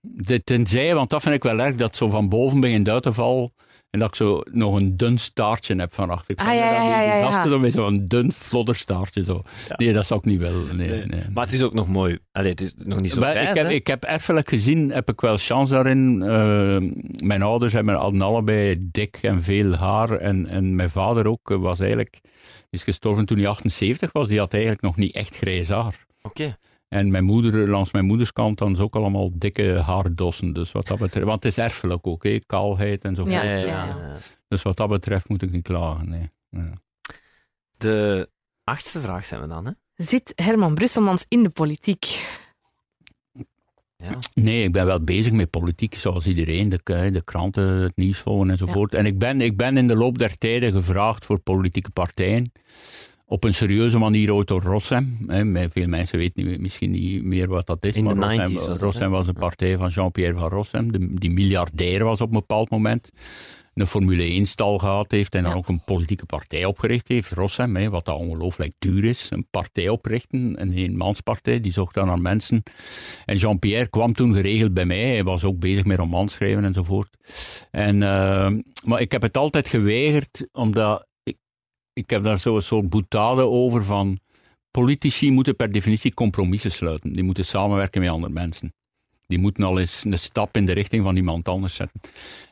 Nee, 0.00 0.44
Tenzij, 0.44 0.94
want 0.94 1.10
dat 1.10 1.22
vind 1.22 1.34
ik 1.34 1.42
wel 1.42 1.58
erg, 1.60 1.76
dat 1.76 1.96
zo 1.96 2.08
van 2.08 2.28
boven 2.28 2.60
begint 2.60 2.88
uit 2.88 3.02
te 3.02 3.12
vallen. 3.12 3.52
En 3.94 4.00
dat 4.00 4.08
ik 4.08 4.14
zo 4.14 4.42
nog 4.50 4.76
een 4.76 4.96
dun 4.96 5.18
staartje 5.18 5.74
heb 5.74 5.94
van 5.94 6.10
achter. 6.10 6.36
Ah, 6.36 6.46
ja, 6.46 6.52
ja, 6.52 6.82
ja, 6.82 7.02
ja, 7.02 7.14
ja. 7.14 7.30
gasten 7.30 7.72
zo'n 7.72 8.08
dun 8.08 8.32
flodderstaartje. 8.32 9.24
Zo. 9.24 9.42
Nee, 9.76 9.92
dat 9.92 10.06
zou 10.06 10.20
ik 10.20 10.26
niet 10.26 10.38
willen. 10.38 10.76
Nee, 10.76 11.04
nee. 11.04 11.22
Maar 11.32 11.44
het 11.44 11.54
is 11.54 11.62
ook 11.62 11.74
nog 11.74 11.88
mooi. 11.88 12.18
Allee, 12.32 12.50
het 12.50 12.60
is 12.60 12.74
nog 12.76 13.00
niet 13.00 13.10
zo 13.12 13.20
Maar 13.20 13.30
grijs, 13.30 13.48
ik, 13.48 13.54
heb, 13.54 13.66
hè? 13.66 13.72
ik 13.72 13.86
heb 13.86 14.04
erfelijk 14.04 14.48
gezien, 14.48 14.90
heb 14.90 15.10
ik 15.10 15.20
wel 15.20 15.36
chance 15.36 15.72
daarin. 15.72 16.22
Eh, 16.22 16.76
mijn 17.26 17.42
ouders 17.42 17.72
hebben 17.72 17.94
hadden 17.94 18.22
allebei 18.22 18.76
dik 18.90 19.18
en 19.22 19.42
veel 19.42 19.74
haar. 19.74 20.10
En, 20.10 20.46
en 20.46 20.74
mijn 20.76 20.90
vader 20.90 21.26
ook 21.26 21.50
eh, 21.50 21.56
was 21.58 21.80
eigenlijk, 21.80 22.20
is 22.70 22.84
gestorven 22.84 23.26
toen 23.26 23.38
hij 23.38 23.46
78 23.46 24.12
was. 24.12 24.28
Die 24.28 24.38
had 24.38 24.52
eigenlijk 24.52 24.82
nog 24.82 24.96
niet 24.96 25.14
echt 25.14 25.36
grijs 25.36 25.68
haar. 25.68 26.06
Oké. 26.22 26.56
En 26.88 27.10
mijn 27.10 27.24
moeder, 27.24 27.68
langs 27.68 27.92
mijn 27.92 28.04
moederskant, 28.04 28.58
dan 28.58 28.72
is 28.72 28.78
ook 28.78 28.96
allemaal 28.96 29.30
dikke 29.34 29.82
haardossen. 29.86 30.52
Dus 30.52 30.72
wat 30.72 30.86
dat 30.86 30.98
betreft, 30.98 31.26
want 31.26 31.42
het 31.42 31.52
is 31.52 31.64
erfelijk 31.64 32.06
ook, 32.06 32.24
hè, 32.24 32.38
kaalheid 32.46 33.04
en 33.04 33.14
zo. 33.14 33.28
Ja, 33.28 33.42
Ja, 33.42 33.52
ja, 33.52 33.66
ja. 33.66 33.86
ja. 33.86 34.16
Dus 34.48 34.62
wat 34.62 34.76
dat 34.76 34.88
betreft 34.88 35.28
moet 35.28 35.42
ik 35.42 35.50
niet 35.50 35.62
klagen. 35.62 36.08
Nee. 36.08 36.30
Ja. 36.50 36.72
De 37.76 38.28
achtste 38.64 39.00
vraag 39.00 39.26
zijn 39.26 39.40
we 39.40 39.46
dan, 39.46 39.66
hè? 39.66 39.72
Zit 39.94 40.32
Herman 40.36 40.74
Brusselmans 40.74 41.24
in 41.28 41.42
de 41.42 41.50
politiek? 41.50 42.22
Ja. 43.96 44.18
Nee, 44.34 44.62
ik 44.62 44.72
ben 44.72 44.86
wel 44.86 45.04
bezig 45.04 45.32
met 45.32 45.50
politiek, 45.50 45.94
zoals 45.94 46.26
iedereen. 46.26 46.68
De, 46.68 47.10
de 47.10 47.22
kranten, 47.24 47.64
het 47.64 47.96
nieuws 47.96 48.18
volgen 48.18 48.50
enzovoort. 48.50 48.94
En 48.94 49.06
ik 49.06 49.18
ben, 49.18 49.40
ik 49.40 49.56
ben 49.56 49.76
in 49.76 49.86
de 49.86 49.96
loop 49.96 50.18
der 50.18 50.38
tijden 50.38 50.72
gevraagd 50.72 51.24
voor 51.24 51.38
politieke 51.38 51.90
partijen 51.90 52.52
op 53.26 53.44
een 53.44 53.54
serieuze 53.54 53.98
manier 53.98 54.32
ooit 54.34 54.48
door 54.48 54.62
Rossem. 54.62 55.18
Hè. 55.26 55.70
Veel 55.70 55.86
mensen 55.86 56.18
weten 56.18 56.46
niet, 56.46 56.60
misschien 56.60 56.90
niet 56.90 57.22
meer 57.24 57.48
wat 57.48 57.66
dat 57.66 57.84
is. 57.84 57.94
In 57.94 58.04
maar 58.04 58.14
de 58.14 58.20
Rossem, 58.20 58.50
90s 58.52 58.66
was 58.68 58.78
Rossem 58.78 59.10
was 59.10 59.26
een 59.26 59.34
partij 59.34 59.76
van 59.76 59.88
Jean-Pierre 59.88 60.38
van 60.38 60.48
Rossem, 60.48 60.92
de- 60.92 61.14
die 61.14 61.30
miljardair 61.30 62.04
was 62.04 62.20
op 62.20 62.26
een 62.28 62.38
bepaald 62.38 62.70
moment. 62.70 63.10
Een 63.74 63.86
Formule 63.86 64.24
1-stal 64.40 64.78
gehad 64.78 65.10
heeft 65.10 65.34
en 65.34 65.42
dan 65.42 65.50
Ja. 65.52 65.56
ook 65.56 65.68
een 65.68 65.84
politieke 65.84 66.26
partij 66.26 66.64
opgericht 66.64 67.08
heeft, 67.08 67.30
Rossem, 67.30 67.76
hè, 67.76 67.90
wat 67.90 68.04
dat 68.04 68.18
ongelooflijk 68.18 68.72
duur 68.78 69.04
is. 69.04 69.26
Een 69.30 69.46
partij 69.50 69.88
oprichten, 69.88 70.60
een 70.60 70.72
eenmanspartij, 70.72 71.60
die 71.60 71.72
zocht 71.72 71.94
dan 71.94 72.06
naar 72.06 72.20
mensen. 72.20 72.62
En 73.24 73.36
Jean-Pierre 73.36 73.88
kwam 73.90 74.12
toen 74.12 74.34
geregeld 74.34 74.74
bij 74.74 74.84
mij, 74.84 75.08
hij 75.08 75.24
was 75.24 75.44
ook 75.44 75.58
bezig 75.58 75.84
met 75.84 75.98
romans 75.98 76.32
schrijven 76.32 76.64
enzovoort. 76.64 77.16
En, 77.70 78.02
eh, 78.02 78.50
maar 78.84 79.00
ik 79.00 79.12
heb 79.12 79.22
het 79.22 79.36
altijd 79.36 79.68
geweigerd, 79.68 80.48
omdat 80.52 81.06
ik, 81.94 82.10
heb 82.10 82.22
daar 82.22 82.38
zo'n 82.38 82.62
soort 82.62 82.88
boetade 82.88 83.42
over 83.42 83.84
van 83.84 84.18
politici 84.70 85.30
moeten 85.30 85.56
per 85.56 85.72
definitie 85.72 86.14
compromissen 86.14 86.72
sluiten. 86.72 87.12
Die 87.12 87.22
moeten 87.22 87.44
samenwerken 87.44 88.00
met 88.00 88.10
andere 88.10 88.32
mensen. 88.32 88.72
Die 89.26 89.38
moeten 89.38 89.64
al 89.64 89.78
eens 89.78 90.04
een 90.04 90.18
stap 90.18 90.56
in 90.56 90.66
de 90.66 90.72
richting 90.72 91.04
van 91.04 91.16
iemand 91.16 91.48
anders 91.48 91.74
zetten. 91.74 92.00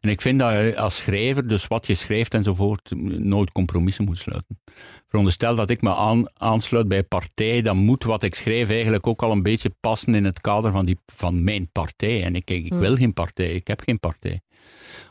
En 0.01 0.11
ik 0.11 0.21
vind 0.21 0.39
dat 0.39 0.53
je 0.53 0.77
als 0.77 0.97
schrijver, 0.97 1.49
dus 1.49 1.67
wat 1.67 1.87
je 1.87 1.95
schrijft 1.95 2.35
enzovoort, 2.35 2.91
nooit 3.19 3.53
compromissen 3.53 4.05
moet 4.05 4.19
sluiten. 4.19 4.61
Veronderstel 5.09 5.55
dat 5.55 5.71
ik 5.71 5.83
me 5.83 5.95
aan, 5.95 6.25
aansluit 6.35 6.89
bij 6.89 6.99
een 6.99 7.09
partij, 7.09 7.63
dan 7.63 7.77
moet 7.77 8.05
wat 8.05 8.23
ik 8.23 8.35
schrijf 8.35 8.69
eigenlijk 8.69 9.07
ook 9.07 9.23
al 9.23 9.33
een 9.33 9.43
beetje 9.43 9.75
passen 9.81 10.15
in 10.15 10.25
het 10.25 10.41
kader 10.41 10.71
van, 10.71 10.85
die, 10.85 10.99
van 11.07 11.45
mijn 11.45 11.69
partij. 11.73 12.25
En 12.25 12.37
ik, 12.37 12.51
ik, 12.51 12.65
ik 12.65 12.75
wil 12.75 12.97
geen 12.97 13.13
partij, 13.13 13.55
ik 13.55 13.67
heb 13.67 13.81
geen 13.81 14.01
partij. 14.01 14.41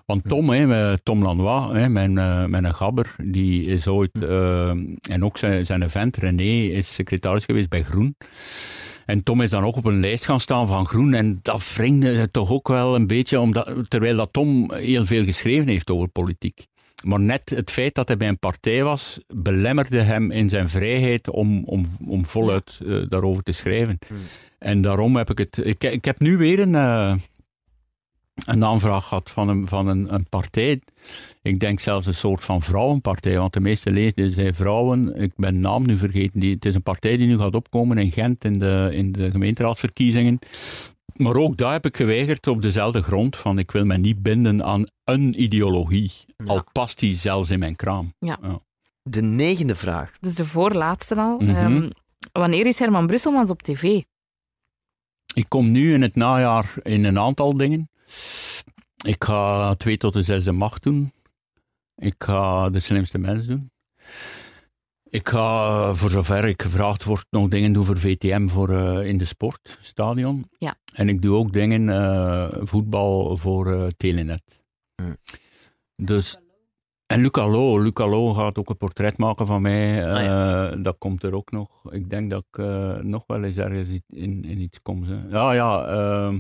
Want 0.06 0.24
Tom, 0.28 0.50
hè, 0.50 0.98
Tom 0.98 1.24
Lanois, 1.24 1.78
hè, 1.78 1.90
mijn, 1.90 2.18
eh, 2.18 2.46
mijn 2.46 2.74
gabber, 2.74 3.16
die 3.24 3.66
is 3.66 3.88
ooit, 3.88 4.24
eh, 4.24 4.70
en 5.10 5.24
ook 5.24 5.38
zijn, 5.38 5.66
zijn 5.66 5.90
vent 5.90 6.18
René, 6.18 6.74
is 6.74 6.94
secretaris 6.94 7.46
geweest 7.46 7.70
bij 7.70 7.84
Groen. 7.84 8.16
En 9.06 9.24
Tom 9.24 9.42
is 9.42 9.50
dan 9.50 9.64
ook 9.64 9.76
op 9.76 9.86
een 9.86 10.00
lijst 10.00 10.26
gaan 10.26 10.40
staan 10.40 10.68
van 10.68 10.86
Groen. 10.86 11.14
En 11.14 11.40
dat 11.42 11.74
wringde 11.74 12.32
toch 12.32 12.52
ook 12.52 12.68
wel 12.68 12.96
een 12.96 13.08
beetje, 13.08 13.40
omdat, 13.40 13.90
terwijl 13.90 14.18
dat 14.18 14.34
Tom 14.34 14.74
heel 14.74 15.06
veel 15.06 15.26
geschreven 15.26 15.68
heeft 15.68 15.92
over 15.92 16.08
politiek. 16.08 16.66
Maar 17.04 17.20
net 17.20 17.50
het 17.50 17.72
feit 17.72 17.96
dat 17.96 18.08
hij 18.08 18.18
bij 18.18 18.28
een 18.28 18.40
partij 18.40 18.84
was, 18.84 19.20
belemmerde 19.28 20.02
hem 20.02 20.32
in 20.32 20.50
zijn 20.50 20.70
vrijheid 20.70 21.30
om, 21.30 21.64
om, 21.64 21.86
om 22.08 22.26
voluit 22.26 22.80
eh, 22.88 23.02
daarover 23.10 23.44
te 23.44 23.52
schrijven. 23.52 24.00
En 24.60 24.82
daarom 24.82 25.16
heb 25.16 25.30
ik 25.30 25.38
het. 25.38 25.60
Ik, 25.64 25.84
ik 25.84 26.06
heb 26.06 26.20
nu 26.20 26.38
weer 26.38 26.60
een, 26.60 26.76
een 28.52 28.66
aanvraag 28.66 29.08
gehad 29.08 29.30
van, 29.30 29.50
een, 29.50 29.68
van 29.68 29.88
een, 29.88 30.14
een 30.14 30.30
partij. 30.30 30.82
Ik 31.42 31.60
denk 31.60 31.80
zelfs 31.80 32.08
een 32.08 32.14
soort 32.14 32.44
van 32.44 32.62
vrouwenpartij, 32.62 33.38
want 33.38 33.54
de 33.54 33.60
meeste 33.60 33.92
leden 33.92 34.32
zijn 34.32 34.56
vrouwen. 34.56 35.16
Ik 35.22 35.32
ben 35.36 35.60
naam 35.60 35.86
nu 35.86 35.98
vergeten. 35.98 36.40
Die, 36.40 36.54
het 36.54 36.66
is 36.66 36.76
een 36.76 36.84
partij 36.84 37.18
die 37.18 37.28
nu 37.28 37.38
gaat 37.38 37.56
opkomen 37.56 37.98
in 37.98 38.12
Gent 38.12 38.46
in 38.46 38.54
de, 38.54 38.90
in 38.94 39.12
de 39.12 39.32
gemeenteraadsverkiezingen. 39.32 40.40
Maar 41.16 41.36
ook 41.36 41.58
daar 41.58 41.72
heb 41.72 41.86
ik 41.86 41.98
geweigerd 41.98 42.48
op 42.48 42.62
dezelfde 42.62 43.02
grond 43.02 43.38
van 43.38 43.60
ik 43.60 43.72
wil 43.72 43.86
me 43.86 43.98
niet 43.98 44.24
binden 44.24 44.64
aan 44.64 44.86
een 45.04 45.42
ideologie. 45.42 46.12
Al 46.46 46.64
past 46.72 47.00
die 47.00 47.16
zelfs 47.16 47.50
in 47.50 47.60
mijn 47.60 47.76
kraam. 47.76 48.14
De 49.04 49.22
negende 49.22 49.76
vraag. 49.76 50.12
Dus 50.20 50.36
de 50.36 50.46
voorlaatste 50.46 51.16
al. 51.16 51.40
Mhm. 51.40 51.56
Ehm, 51.56 51.90
wanneer 52.32 52.66
is 52.66 52.80
Herman 52.80 53.08
Brusselmans 53.08 53.50
op 53.50 53.62
tv? 53.62 54.02
Ik 55.34 55.46
kom 55.48 55.72
nu 55.72 55.94
in 55.94 56.02
het 56.02 56.16
najaar 56.16 56.74
in 56.84 57.04
een 57.04 57.20
aantal 57.20 57.54
dingen. 57.54 57.90
Ik 59.06 59.24
ga 59.24 59.74
2 59.76 59.98
tot 59.98 60.14
de 60.14 60.22
zesde 60.24 60.52
macht 60.52 60.84
doen. 60.84 61.14
Ik 61.96 62.16
ga 62.18 62.70
de 62.70 62.80
slimste 62.80 63.18
mens 63.18 63.46
doen. 63.48 63.72
Ik 65.10 65.30
ga, 65.30 65.94
voor 65.94 66.10
zover 66.10 66.46
ik 66.46 66.62
gevraagd 66.62 67.04
word, 67.04 67.26
nog 67.30 67.48
dingen 67.48 67.74
doen 67.74 67.86
voor 67.86 67.98
VTM 67.98 68.48
voor, 68.48 68.70
eh, 68.70 69.08
in 69.08 69.18
de 69.18 69.26
sportstadion. 69.26 70.50
Ja. 70.58 70.76
En 70.94 71.10
ik 71.10 71.22
doe 71.22 71.36
ook 71.36 71.52
dingen, 71.54 71.90
eh, 71.90 72.50
voetbal 72.62 73.38
voor 73.38 73.72
eh, 73.74 73.88
Telenet. 73.88 74.64
Hmm. 74.96 75.18
Dus, 75.96 76.38
en 77.06 77.22
Luc 77.22 77.32
Allo, 77.32 77.80
Luc 77.82 77.94
Allo 77.94 78.34
gaat 78.34 78.58
ook 78.58 78.70
een 78.70 78.78
portret 78.78 79.18
maken 79.18 79.48
van 79.48 79.62
mij. 79.62 80.14
Ah, 80.14 80.24
ja. 80.24 80.70
Eh, 80.72 80.84
Dat 80.84 80.98
komt 80.98 81.24
er 81.24 81.34
ook 81.34 81.52
nog. 81.52 81.94
Ik 81.94 82.10
denk 82.10 82.30
dat 82.30 82.44
ik 82.52 82.58
eh, 82.58 82.98
nog 82.98 83.24
wel 83.28 83.44
eens 83.44 83.58
ergens 83.58 83.90
in, 84.08 84.44
in 84.44 84.60
iets 84.60 84.82
kom. 84.82 85.04
Hè. 85.04 85.28
Ja, 85.30 85.54
ja. 85.54 86.32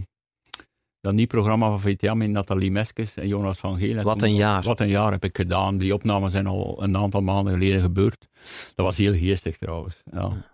Dat 1.01 1.13
nieuw 1.13 1.27
programma 1.27 1.67
van 1.67 1.81
VTM 1.81 2.17
met 2.17 2.29
Nathalie 2.29 2.71
Meskes 2.71 3.15
en 3.15 3.27
Jonas 3.27 3.57
van 3.57 3.79
Geel. 3.79 4.03
Wat 4.03 4.21
een 4.21 4.35
jaar. 4.35 4.63
Wat 4.63 4.79
een 4.79 4.87
jaar 4.89 5.11
heb 5.11 5.23
ik 5.23 5.35
gedaan. 5.37 5.77
Die 5.77 5.93
opnames 5.93 6.31
zijn 6.31 6.47
al 6.47 6.83
een 6.83 6.97
aantal 6.97 7.21
maanden 7.21 7.53
geleden 7.53 7.81
gebeurd. 7.81 8.27
Dat 8.75 8.85
was 8.85 8.97
heel 8.97 9.13
geestig 9.13 9.57
trouwens. 9.57 10.01
Ja. 10.11 10.49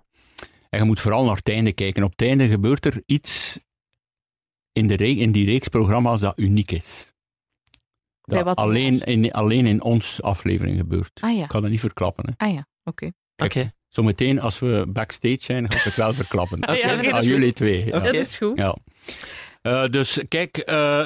En 0.70 0.80
je 0.80 0.86
moet 0.86 1.00
vooral 1.00 1.26
naar 1.26 1.36
het 1.36 1.50
einde 1.50 1.74
kijken. 1.74 2.04
Op 2.04 2.12
het 2.12 2.22
einde 2.22 2.48
gebeurt 2.48 2.86
er 2.86 3.04
iets 3.06 3.60
in, 4.72 4.88
de 4.88 4.96
re- 4.96 5.06
in 5.06 5.32
die 5.32 5.46
reeks 5.46 5.68
programma's 5.68 6.20
dat 6.22 6.40
uniek 6.40 6.72
is. 6.72 7.12
Dat 8.22 8.56
alleen 8.56 9.00
in, 9.00 9.32
alleen 9.32 9.66
in 9.66 9.82
ons 9.82 10.22
aflevering 10.22 10.78
gebeurt. 10.78 11.20
Ah 11.22 11.38
ja, 11.38 11.44
Ik 11.44 11.52
ga 11.52 11.60
dat 11.60 11.70
niet 11.70 11.80
verklappen. 11.80 12.26
Hè. 12.38 12.46
ah, 12.48 12.54
ja. 12.54 12.68
oké. 12.84 13.12
Kijk, 13.36 13.56
Oké. 13.56 13.72
Zometeen 13.88 14.42
als 14.42 14.60
we 14.60 14.86
backstage 14.90 15.42
zijn, 15.42 15.72
ga 15.72 15.78
ik 15.78 15.84
het 15.84 15.96
wel 15.96 16.14
verklappen. 16.14 16.62
Dat 16.62 16.82
Aan 16.84 17.24
jullie 17.26 17.54
twee. 17.54 17.86
Ja. 17.86 18.00
Dat 18.00 18.14
is 18.14 18.38
goed. 18.38 18.58
Ja. 18.58 18.76
Eh, 19.68 19.86
dus 19.90 20.20
kijk, 20.28 20.58
eh, 20.58 21.00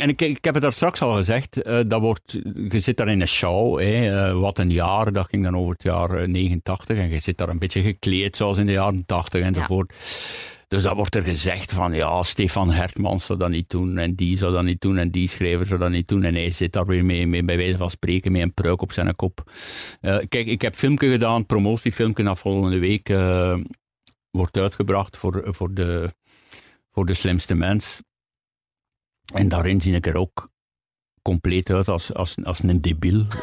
en 0.00 0.08
ik, 0.08 0.20
ik 0.20 0.44
heb 0.44 0.54
het 0.54 0.62
daar 0.62 0.72
straks 0.72 1.02
al 1.02 1.14
gezegd, 1.14 1.62
eh, 1.62 1.80
dat 1.86 2.00
wordt, 2.00 2.38
je 2.68 2.80
zit 2.80 2.96
daar 2.96 3.08
in 3.08 3.20
een 3.20 3.28
show, 3.28 3.80
hè, 3.80 4.32
wat 4.32 4.58
een 4.58 4.70
jaar, 4.70 5.12
dat 5.12 5.26
ging 5.28 5.42
dan 5.42 5.56
over 5.56 5.72
het 5.72 5.82
jaar 5.82 6.10
eh, 6.10 6.28
89, 6.28 6.98
en 6.98 7.10
je 7.10 7.18
zit 7.18 7.38
daar 7.38 7.48
een 7.48 7.58
beetje 7.58 7.82
gekleed 7.82 8.36
zoals 8.36 8.58
in 8.58 8.66
de 8.66 8.72
jaren 8.72 9.06
80 9.06 9.42
enzovoort. 9.42 9.92
Dus 10.68 10.82
dat 10.82 10.94
wordt 10.94 11.14
er 11.14 11.22
gezegd 11.22 11.72
van, 11.72 11.92
ja, 11.92 12.22
Stefan 12.22 12.72
Hertmans 12.72 13.26
zou 13.26 13.38
dat 13.38 13.48
niet 13.48 13.70
doen, 13.70 13.98
en 13.98 14.14
die 14.14 14.38
zou 14.38 14.52
dat 14.52 14.62
niet 14.62 14.80
doen, 14.80 14.96
en 14.96 15.10
die 15.10 15.28
schrijver 15.28 15.66
zou 15.66 15.80
dat 15.80 15.90
niet 15.90 16.08
doen, 16.08 16.24
en 16.24 16.34
hij 16.34 16.50
zit 16.50 16.72
daar 16.72 16.86
weer 16.86 17.04
mee, 17.04 17.26
mee 17.26 17.44
bij 17.44 17.56
wijze 17.56 17.76
van 17.76 17.90
spreken, 17.90 18.32
met 18.32 18.42
een 18.42 18.54
pruik 18.54 18.82
op 18.82 18.92
zijn 18.92 19.16
kop. 19.16 19.50
Kijk, 20.00 20.46
ik 20.46 20.62
heb 20.62 20.74
filmpje 20.74 21.10
gedaan, 21.10 21.46
promotiefilmpje, 21.46 22.24
dat 22.24 22.38
volgende 22.38 22.78
week 22.78 23.08
wordt 24.30 24.56
uitgebracht 24.56 25.16
voor, 25.16 25.42
voor 25.44 25.74
de 25.74 26.10
voor 26.96 27.06
de 27.06 27.14
slimste 27.14 27.54
mens. 27.54 28.00
En 29.34 29.48
daarin 29.48 29.80
zie 29.80 29.94
ik 29.94 30.06
er 30.06 30.16
ook 30.16 30.48
compleet 31.22 31.70
uit 31.70 31.88
als, 31.88 32.14
als, 32.14 32.34
als 32.44 32.62
een 32.62 32.80
debiel. 32.80 33.24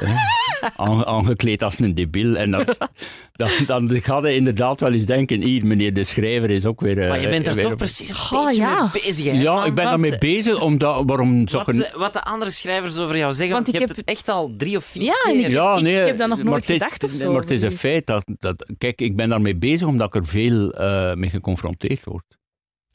Aange- 0.75 1.05
aangekleed 1.05 1.63
als 1.63 1.79
een 1.79 1.95
debiel. 1.95 2.35
En 2.37 2.51
dat, 2.51 2.77
dan, 3.41 3.49
dan 3.65 4.01
ga 4.01 4.27
je 4.27 4.35
inderdaad 4.35 4.79
wel 4.79 4.91
eens 4.93 5.05
denken, 5.05 5.41
hier, 5.41 5.65
meneer 5.65 5.93
de 5.93 6.03
schrijver 6.03 6.49
is 6.49 6.65
ook 6.65 6.81
weer... 6.81 7.01
eh, 7.01 7.09
Maar 7.09 7.21
je 7.21 7.29
bent 7.29 7.47
er 7.47 7.53
weer 7.53 7.63
toch 7.63 7.71
op- 7.71 7.77
precies 7.77 8.09
een 8.31 8.37
Oh, 8.37 8.51
ja. 8.51 8.89
mee 8.93 9.03
bezig, 9.03 9.25
hè, 9.25 9.31
Ja, 9.41 9.65
ik 9.65 9.73
ben 9.75 9.85
daarmee 9.85 10.17
bezig, 10.17 10.61
omdat... 10.61 11.03
Waarom 11.05 11.47
zou 11.47 11.63
Wat, 11.65 11.75
ik... 11.75 11.91
wat 11.95 12.13
de 12.13 12.23
andere 12.23 12.51
schrijvers 12.51 12.97
over 12.97 13.17
jou 13.17 13.33
zeggen, 13.33 13.53
Want 13.53 13.65
want 13.65 13.77
je 13.77 13.81
ik 13.81 13.87
hebt 13.87 13.97
heb- 13.97 14.05
het 14.07 14.15
echt 14.17 14.29
al 14.29 14.53
drie 14.57 14.77
of 14.77 14.85
vier 14.85 15.03
Ja, 15.03 15.13
keer. 15.23 15.39
ik- 15.39 15.49
Ja, 15.51 15.79
nee, 15.79 15.95
heb 15.95 16.17
dat 16.17 16.29
nog 16.29 16.43
nooit 16.43 16.69
is- 16.69 16.77
gedacht 16.77 17.03
of 17.03 17.11
zo, 17.11 17.31
Maar 17.31 17.41
het 17.41 17.51
is 17.51 17.61
een 17.61 17.71
feit 17.71 18.05
dat, 18.05 18.23
dat... 18.39 18.65
Kijk, 18.77 19.01
ik 19.01 19.15
ben 19.15 19.29
daarmee 19.29 19.55
bezig 19.55 19.87
omdat 19.87 20.07
ik 20.07 20.15
er 20.21 20.25
veel 20.27 20.71
eh, 20.71 21.13
mee 21.13 21.29
geconfronteerd 21.29 22.03
word. 22.03 22.23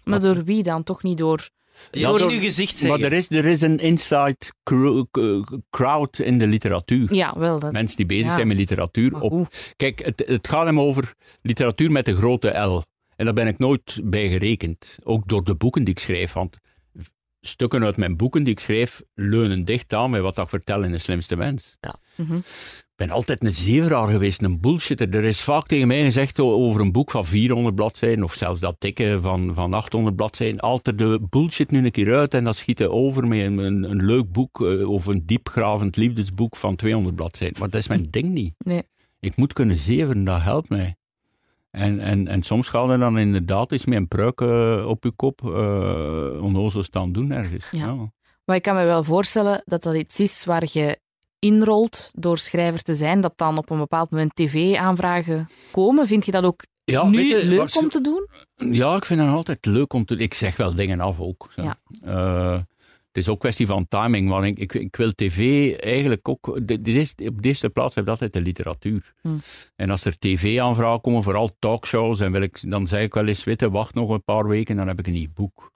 Maar 0.08 0.20
door 0.20 0.44
wie 0.44 0.62
dan? 0.62 0.82
Toch 0.82 1.02
niet 1.02 1.18
door... 1.18 1.48
Die 1.90 2.02
Ja, 2.02 2.08
door 2.08 2.20
uw 2.30 2.40
gezicht 2.40 2.72
Maar 2.72 2.80
zeggen. 2.98 3.04
er 3.04 3.12
is, 3.12 3.30
er 3.30 3.44
is 3.46 3.60
een 3.60 3.78
inside 3.78 4.36
k- 4.62 5.60
crowd 5.70 6.18
in 6.18 6.38
de 6.38 6.46
literatuur. 6.46 7.14
Ja, 7.14 7.38
wel. 7.38 7.58
Dat... 7.58 7.72
Mensen 7.72 7.96
die 7.96 8.06
bezig 8.06 8.26
Ja. 8.26 8.34
zijn 8.34 8.46
met 8.48 8.56
literatuur. 8.56 9.10
Maar 9.12 9.20
Op, 9.20 9.30
hoe? 9.30 9.46
kijk, 9.76 10.04
het, 10.04 10.22
het 10.26 10.48
gaat 10.48 10.64
hem 10.64 10.80
over 10.80 11.14
literatuur 11.42 11.90
met 11.90 12.04
de 12.04 12.16
grote 12.16 12.48
L. 12.58 12.82
En 13.16 13.24
daar 13.24 13.34
ben 13.34 13.46
ik 13.46 13.58
nooit 13.58 14.00
bij 14.04 14.28
gerekend. 14.28 14.98
Ook 15.02 15.28
door 15.28 15.44
de 15.44 15.54
boeken 15.54 15.84
die 15.84 15.94
ik 15.94 16.00
schrijf. 16.00 16.32
Want 16.32 16.56
stukken 17.40 17.84
uit 17.84 17.96
mijn 17.96 18.16
boeken 18.16 18.42
die 18.44 18.52
ik 18.52 18.60
schrijf 18.60 19.02
leunen 19.14 19.64
dicht 19.64 19.92
aan 19.92 20.10
met 20.10 20.20
wat 20.20 20.38
ik 20.38 20.48
vertel 20.48 20.82
in 20.82 20.92
De 20.92 20.98
Slimste 20.98 21.36
Mens. 21.36 21.76
Mhm. 22.16 22.36
Ik 22.36 22.42
ben 22.98 23.10
altijd 23.10 23.44
een 23.44 23.52
zeveraar 23.52 24.08
geweest, 24.08 24.42
een 24.42 24.60
bullshitter. 24.60 25.14
Er 25.14 25.24
is 25.24 25.42
vaak 25.42 25.66
tegen 25.66 25.86
mij 25.86 26.02
gezegd 26.02 26.40
over 26.40 26.80
een 26.80 26.92
boek 26.92 27.10
van 27.10 27.24
400 27.24 27.74
bladzijden, 27.74 28.24
of 28.24 28.34
zelfs 28.34 28.60
dat 28.60 28.76
dikke 28.78 29.18
van, 29.22 29.54
van 29.54 29.74
800 29.74 30.16
bladzijden, 30.16 30.60
altijd 30.60 30.98
de 30.98 31.20
bullshit 31.30 31.70
nu 31.70 31.84
een 31.84 31.90
keer 31.90 32.16
uit 32.16 32.34
en 32.34 32.44
dat 32.44 32.56
schieten 32.56 32.92
over 32.92 33.26
met 33.26 33.38
een, 33.38 33.58
een, 33.58 34.04
leuk 34.04 34.32
boek 34.32 34.66
eh, 34.66 34.90
of 34.90 35.06
een 35.06 35.26
diepgravend 35.26 35.96
liefdesboek 35.96 36.56
van 36.56 36.76
200 36.76 37.14
bladzijden. 37.16 37.58
Maar 37.60 37.70
dat 37.70 37.80
is 37.80 37.88
mijn 37.88 38.06
ding 38.10 38.28
niet. 38.28 38.54
Nee. 38.58 38.82
Ik 39.20 39.36
moet 39.36 39.52
kunnen 39.52 39.76
zeveren, 39.76 40.24
dat 40.24 40.42
helpt 40.42 40.68
mij. 40.68 40.96
En, 41.70 42.00
en, 42.00 42.28
en 42.28 42.42
soms 42.42 42.68
ga 42.68 42.92
je 42.92 42.98
dan 42.98 43.18
inderdaad 43.18 43.72
eens 43.72 43.84
met 43.84 43.96
een 43.96 44.08
pruik 44.08 44.40
eh, 44.40 44.86
op 44.86 45.04
je 45.04 45.10
kop 45.10 45.40
uh, 45.44 46.42
onnozel 46.42 46.82
staan 46.82 47.12
doen 47.12 47.30
ergens. 47.30 47.64
Ja. 47.70 47.86
Ja. 47.86 48.12
Maar 48.44 48.56
ik 48.56 48.62
kan 48.62 48.74
me 48.74 48.84
wel 48.84 49.04
voorstellen 49.04 49.62
dat 49.64 49.82
dat 49.82 49.94
iets 49.94 50.20
is 50.20 50.44
waar 50.44 50.64
je 50.72 50.98
inrolt 51.38 52.10
door 52.14 52.38
schrijver 52.38 52.82
te 52.82 52.94
zijn, 52.94 53.20
dat 53.20 53.32
dan 53.36 53.58
op 53.58 53.70
een 53.70 53.78
bepaald 53.78 54.10
moment 54.10 54.34
tv-aanvragen 54.34 55.48
komen. 55.70 56.06
Vind 56.06 56.24
je 56.24 56.30
dat 56.30 56.44
ook 56.44 56.62
Ja, 56.84 57.08
nu 57.08 57.22
je, 57.22 57.46
leuk 57.46 57.76
om 57.76 57.88
te 57.88 58.00
doen? 58.00 58.28
Ja, 58.72 58.96
ik 58.96 59.04
vind 59.04 59.20
het 59.20 59.30
altijd 59.30 59.66
leuk 59.66 59.92
om 59.92 60.04
te... 60.04 60.16
Ik 60.16 60.34
zeg 60.34 60.56
wel 60.56 60.74
dingen 60.74 61.00
af 61.00 61.20
ook. 61.20 61.48
Ja. 61.56 61.76
Eh, 62.02 62.60
het 63.08 63.16
is 63.16 63.28
ook 63.28 63.40
kwestie 63.40 63.66
van 63.66 63.88
timing, 63.88 64.28
want 64.28 64.44
ik, 64.44 64.58
ik, 64.58 64.74
ik 64.74 64.96
wil 64.96 65.12
tv 65.14 65.72
eigenlijk 65.76 66.28
ook... 66.28 66.60
Eerste, 66.82 67.26
op 67.26 67.42
de 67.42 67.48
eerste 67.48 67.70
plaats 67.70 67.94
heb 67.94 68.04
ik 68.04 68.10
altijd 68.10 68.32
de 68.32 68.40
literatuur. 68.40 69.14
Hmm. 69.20 69.40
En 69.76 69.90
als 69.90 70.04
er 70.04 70.18
tv-aanvragen 70.18 71.00
komen, 71.00 71.22
vooral 71.22 71.50
talkshows, 71.58 72.20
en 72.20 72.32
wil 72.32 72.42
ik, 72.42 72.70
dan 72.70 72.86
zeg 72.86 73.02
ik 73.02 73.14
wel 73.14 73.26
eens, 73.26 73.44
weet 73.44 73.60
je, 73.60 73.70
wacht 73.70 73.94
nog 73.94 74.10
een 74.10 74.24
paar 74.24 74.46
weken, 74.46 74.76
dan 74.76 74.88
heb 74.88 74.98
ik 74.98 75.06
een 75.06 75.12
nieuw 75.12 75.32
boek. 75.34 75.72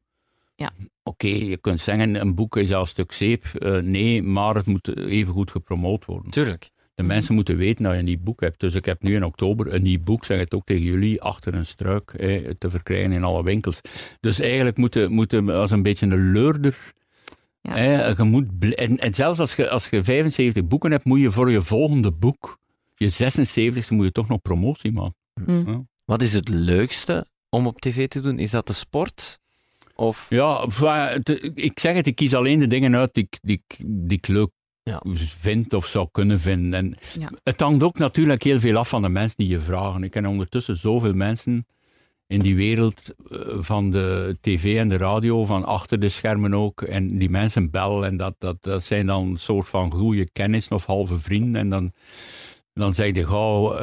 Ja. 0.55 0.73
Oké, 1.03 1.27
je 1.27 1.57
kunt 1.57 1.81
zeggen, 1.81 2.15
een 2.15 2.35
boek 2.35 2.57
is 2.57 2.73
al 2.73 2.81
een 2.81 2.87
stuk 2.87 3.13
zeep. 3.13 3.45
Eh, 3.45 3.79
nee, 3.79 4.23
maar 4.23 4.55
het 4.55 4.67
moet 4.67 4.97
even 4.97 5.33
goed 5.33 5.51
gepromoot 5.51 6.05
worden. 6.05 6.31
Tuurlijk. 6.31 6.71
De 6.95 7.03
mensen 7.03 7.35
moeten 7.35 7.57
weten 7.57 7.85
dat 7.85 7.93
je 7.93 7.99
een 7.99 8.05
nieuw 8.05 8.23
boek 8.23 8.41
hebt. 8.41 8.61
Dus 8.61 8.75
ik 8.75 8.85
heb 8.85 9.03
nu 9.03 9.15
in 9.15 9.25
oktober 9.25 9.75
een 9.75 9.83
nieuw 9.83 10.03
boek, 10.03 10.25
zeg 10.25 10.39
het 10.39 10.55
ook 10.55 10.65
tegen 10.65 10.83
jullie, 10.83 11.23
achter 11.23 11.55
een 11.55 11.67
struik 11.67 12.13
eh, 12.13 12.51
te 12.59 12.71
verkrijgen 12.71 13.13
in 13.13 13.25
alle 13.25 13.43
winkels. 13.43 13.81
Dus 14.21 14.41
eigenlijk 14.41 14.77
moeten 14.77 15.13
moeten 15.13 15.49
als 15.49 15.71
een 15.71 15.83
beetje 15.83 16.07
een 16.07 16.33
leurder. 16.33 16.93
Ja. 17.61 17.77
eh, 17.77 18.17
je 18.17 18.23
moet 18.23 18.75
en, 18.75 18.99
en 18.99 19.15
zelfs 19.15 19.39
als 19.39 19.55
je, 19.55 19.71
als 19.71 19.89
je 19.89 20.03
75 20.03 20.67
boeken 20.67 20.91
hebt, 20.91 21.05
moet 21.05 21.21
je 21.21 21.31
voor 21.31 21.51
je 21.51 21.61
volgende 21.61 22.13
boek, 22.13 22.59
je 22.95 23.13
76e, 23.13 23.89
moet 23.89 24.05
je 24.05 24.13
toch 24.13 24.29
nog 24.29 24.43
promotie 24.43 24.93
maken. 24.93 25.17
Mm. 25.47 25.89
Wat 26.05 26.23
is 26.23 26.33
het 26.33 26.49
leukste 26.49 27.27
om 27.49 27.67
op 27.67 27.81
tv 27.81 28.09
te 28.09 28.21
doen? 28.21 28.39
Is 28.39 28.51
dat 28.51 28.67
de 28.67 28.73
sport? 28.73 29.41
Of... 29.95 30.27
Ja, 30.29 30.67
ik 31.55 31.79
zeg 31.81 31.95
het, 31.95 32.07
ik 32.07 32.15
kies 32.17 32.35
alleen 32.35 32.59
de 32.59 32.67
dingen 32.67 32.95
uit 32.97 33.15
die, 33.15 33.27
ik- 33.31 33.39
die, 33.43 33.63
die 33.87 34.19
ik 34.19 34.27
leuk 34.29 34.51
Ja. 34.83 35.03
vind 35.39 35.75
of 35.75 35.87
zou 35.87 36.09
kunnen 36.13 36.41
vinden. 36.41 36.73
En 36.75 36.95
Ja. 37.19 37.29
Het 37.43 37.61
hangt 37.61 37.83
ook 37.83 37.99
natuurlijk 37.99 38.43
heel 38.43 38.61
veel 38.61 38.77
af 38.77 38.89
van 38.89 39.03
de 39.03 39.09
mensen 39.09 39.37
die 39.37 39.49
je 39.49 39.61
vragen. 39.61 40.03
Ik 40.05 40.11
ken 40.11 40.27
ondertussen 40.27 40.77
zoveel 40.77 41.13
mensen 41.13 41.67
in 42.27 42.41
die 42.41 42.57
wereld 42.57 43.01
eh, 43.31 43.39
van 43.61 43.91
de 43.91 44.37
tv 44.41 44.77
en 44.79 44.89
de 44.89 44.97
radio, 44.97 45.45
van 45.45 45.65
achter 45.65 46.01
de 46.01 46.09
schermen 46.09 46.55
ook. 46.55 46.83
En 46.83 47.19
die 47.19 47.31
mensen 47.31 47.71
bellen 47.71 48.09
en 48.09 48.17
dat, 48.17 48.35
dat, 48.39 48.57
dat 48.63 48.83
zijn 48.85 49.07
dan 49.07 49.27
een 49.29 49.37
soort 49.39 49.69
van 49.69 49.93
goede 49.93 50.31
kennis 50.33 50.69
of 50.69 50.87
halve 50.87 51.19
vrienden. 51.19 51.61
En 51.61 51.69
dan, 51.69 51.93
dan 52.75 52.95
zeg 52.95 53.15
je 53.15 53.27
gauw, 53.27 53.75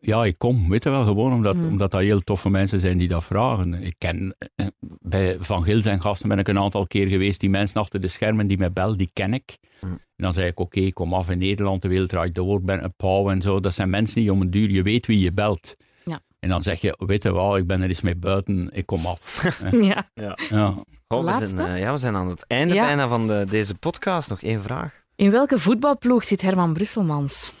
ja, 0.00 0.24
ik 0.24 0.38
kom. 0.38 0.68
Weet 0.68 0.84
je 0.84 0.90
wel, 0.90 1.04
gewoon 1.04 1.32
omdat, 1.32 1.54
Mm. 1.56 1.66
omdat 1.68 1.90
dat 1.90 2.00
heel 2.00 2.20
toffe 2.20 2.50
mensen 2.50 2.80
zijn 2.80 2.98
die 2.98 3.08
dat 3.08 3.24
vragen. 3.24 3.74
Ik 3.74 3.94
ken, 3.98 4.36
eh, 4.56 4.66
bij 5.00 5.36
Van 5.40 5.62
Gils 5.64 5.84
en 5.84 6.00
gasten 6.00 6.28
ben 6.28 6.38
ik 6.38 6.48
een 6.48 6.58
aantal 6.58 6.86
keer 6.86 7.06
geweest. 7.08 7.40
Die 7.40 7.50
mensen 7.50 7.80
achter 7.80 8.00
de 8.00 8.08
schermen 8.08 8.46
die 8.46 8.58
mij 8.58 8.72
bellen, 8.72 8.98
die 8.98 9.10
ken 9.12 9.34
ik. 9.34 9.56
Mm. 9.80 9.90
En 9.90 9.98
dan 10.26 10.32
zeg 10.32 10.48
ik, 10.48 10.58
oké, 10.60 10.80
ik 10.80 10.94
kom 10.94 11.14
af 11.14 11.30
in 11.30 11.38
Nederland, 11.38 11.82
de 11.82 11.88
wereld 11.88 12.08
draait 12.08 12.34
door, 12.34 12.62
ben 12.62 12.84
een 12.84 12.94
pauw 12.96 13.30
en 13.30 13.40
zo. 13.40 13.60
Dat 13.60 13.74
zijn 13.74 13.90
mensen 13.90 14.20
die 14.20 14.32
om 14.32 14.40
een 14.40 14.50
duur, 14.50 14.70
je 14.70 14.82
weet 14.82 15.06
wie 15.06 15.18
je 15.18 15.32
belt. 15.32 15.76
Ja. 16.04 16.20
En 16.38 16.48
dan 16.48 16.62
zeg 16.62 16.80
je, 16.80 16.94
weet 17.06 17.22
je 17.22 17.32
wel, 17.32 17.56
ik 17.56 17.66
ben 17.66 17.82
er 17.82 17.88
eens 17.88 18.00
mee 18.00 18.16
buiten, 18.16 18.68
ik 18.72 18.86
kom 18.86 19.06
af. 19.06 19.42
Ja. 19.80 20.08
ja. 20.14 20.74
Oh, 21.08 21.38
we, 21.38 21.46
zijn, 21.46 21.68
eh, 21.74 21.80
ja, 21.80 21.92
we 21.92 21.98
zijn 21.98 22.16
aan 22.16 22.28
het 22.28 22.44
einde 22.46 22.74
Ja. 22.74 22.84
bijna 22.86 23.08
van 23.08 23.26
de, 23.26 23.46
deze 23.48 23.74
podcast. 23.74 24.28
Nog 24.30 24.42
één 24.42 24.62
vraag. 24.62 24.94
In 25.16 25.30
welke 25.30 25.58
voetbalploeg 25.58 26.24
zit 26.24 26.40
Herman 26.42 26.72
Brusselmans? 26.72 27.52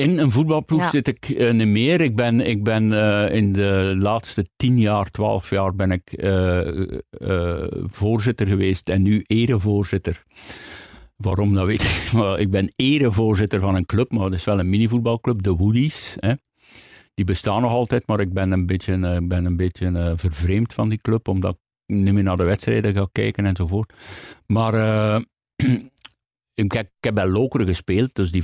In 0.00 0.18
een 0.18 0.30
voetbalploeg 0.30 0.80
Ja. 0.80 0.90
zit 0.90 1.08
ik 1.08 1.28
eh, 1.28 1.52
niet 1.52 1.66
meer. 1.66 2.00
Ik 2.00 2.16
ben, 2.16 2.40
ik 2.40 2.64
ben 2.64 2.92
eh, 2.92 3.36
in 3.36 3.52
de 3.52 3.96
laatste 3.98 4.46
tien 4.56 4.78
jaar, 4.78 5.10
twaalf 5.10 5.50
jaar, 5.50 5.74
ben 5.74 5.90
ik 5.90 6.12
eh, 6.12 7.66
voorzitter 7.86 8.46
geweest 8.46 8.88
en 8.88 9.02
nu 9.02 9.22
erevoorzitter. 9.26 10.24
Waarom, 11.16 11.54
dat 11.54 11.66
weet 11.66 11.82
ik 11.82 11.88
niet. 11.88 12.12
Maar 12.22 12.38
ik 12.38 12.50
ben 12.50 12.72
erevoorzitter 12.76 13.60
van 13.60 13.74
een 13.74 13.86
club, 13.86 14.10
maar 14.10 14.30
dat 14.30 14.38
is 14.38 14.44
wel 14.44 14.58
een 14.58 14.70
minivoetbalclub, 14.70 15.42
de 15.42 15.54
Woodies. 15.54 16.16
Hè. 16.18 16.34
Die 17.14 17.24
bestaan 17.24 17.62
nog 17.62 17.70
altijd, 17.70 18.06
maar 18.06 18.20
ik 18.20 18.32
ben 18.32 18.50
een 18.52 18.66
beetje, 18.66 19.18
ik 19.20 19.28
ben 19.28 19.44
een 19.44 19.56
beetje 19.56 20.12
vervreemd 20.16 20.74
van 20.74 20.88
die 20.88 21.00
club, 21.00 21.28
omdat 21.28 21.54
ik 21.54 21.96
niet 21.96 22.14
meer 22.14 22.22
naar 22.22 22.36
de 22.36 22.44
wedstrijden 22.44 22.94
ga 22.94 23.08
kijken 23.12 23.46
enzovoort. 23.46 23.92
Maar 24.46 24.74
ik, 26.64 26.72
heb, 26.72 26.86
ik 26.86 27.04
heb 27.04 27.14
bij 27.14 27.28
Lokeren 27.28 27.66
gespeeld, 27.66 28.14
dus 28.14 28.30
die, 28.30 28.42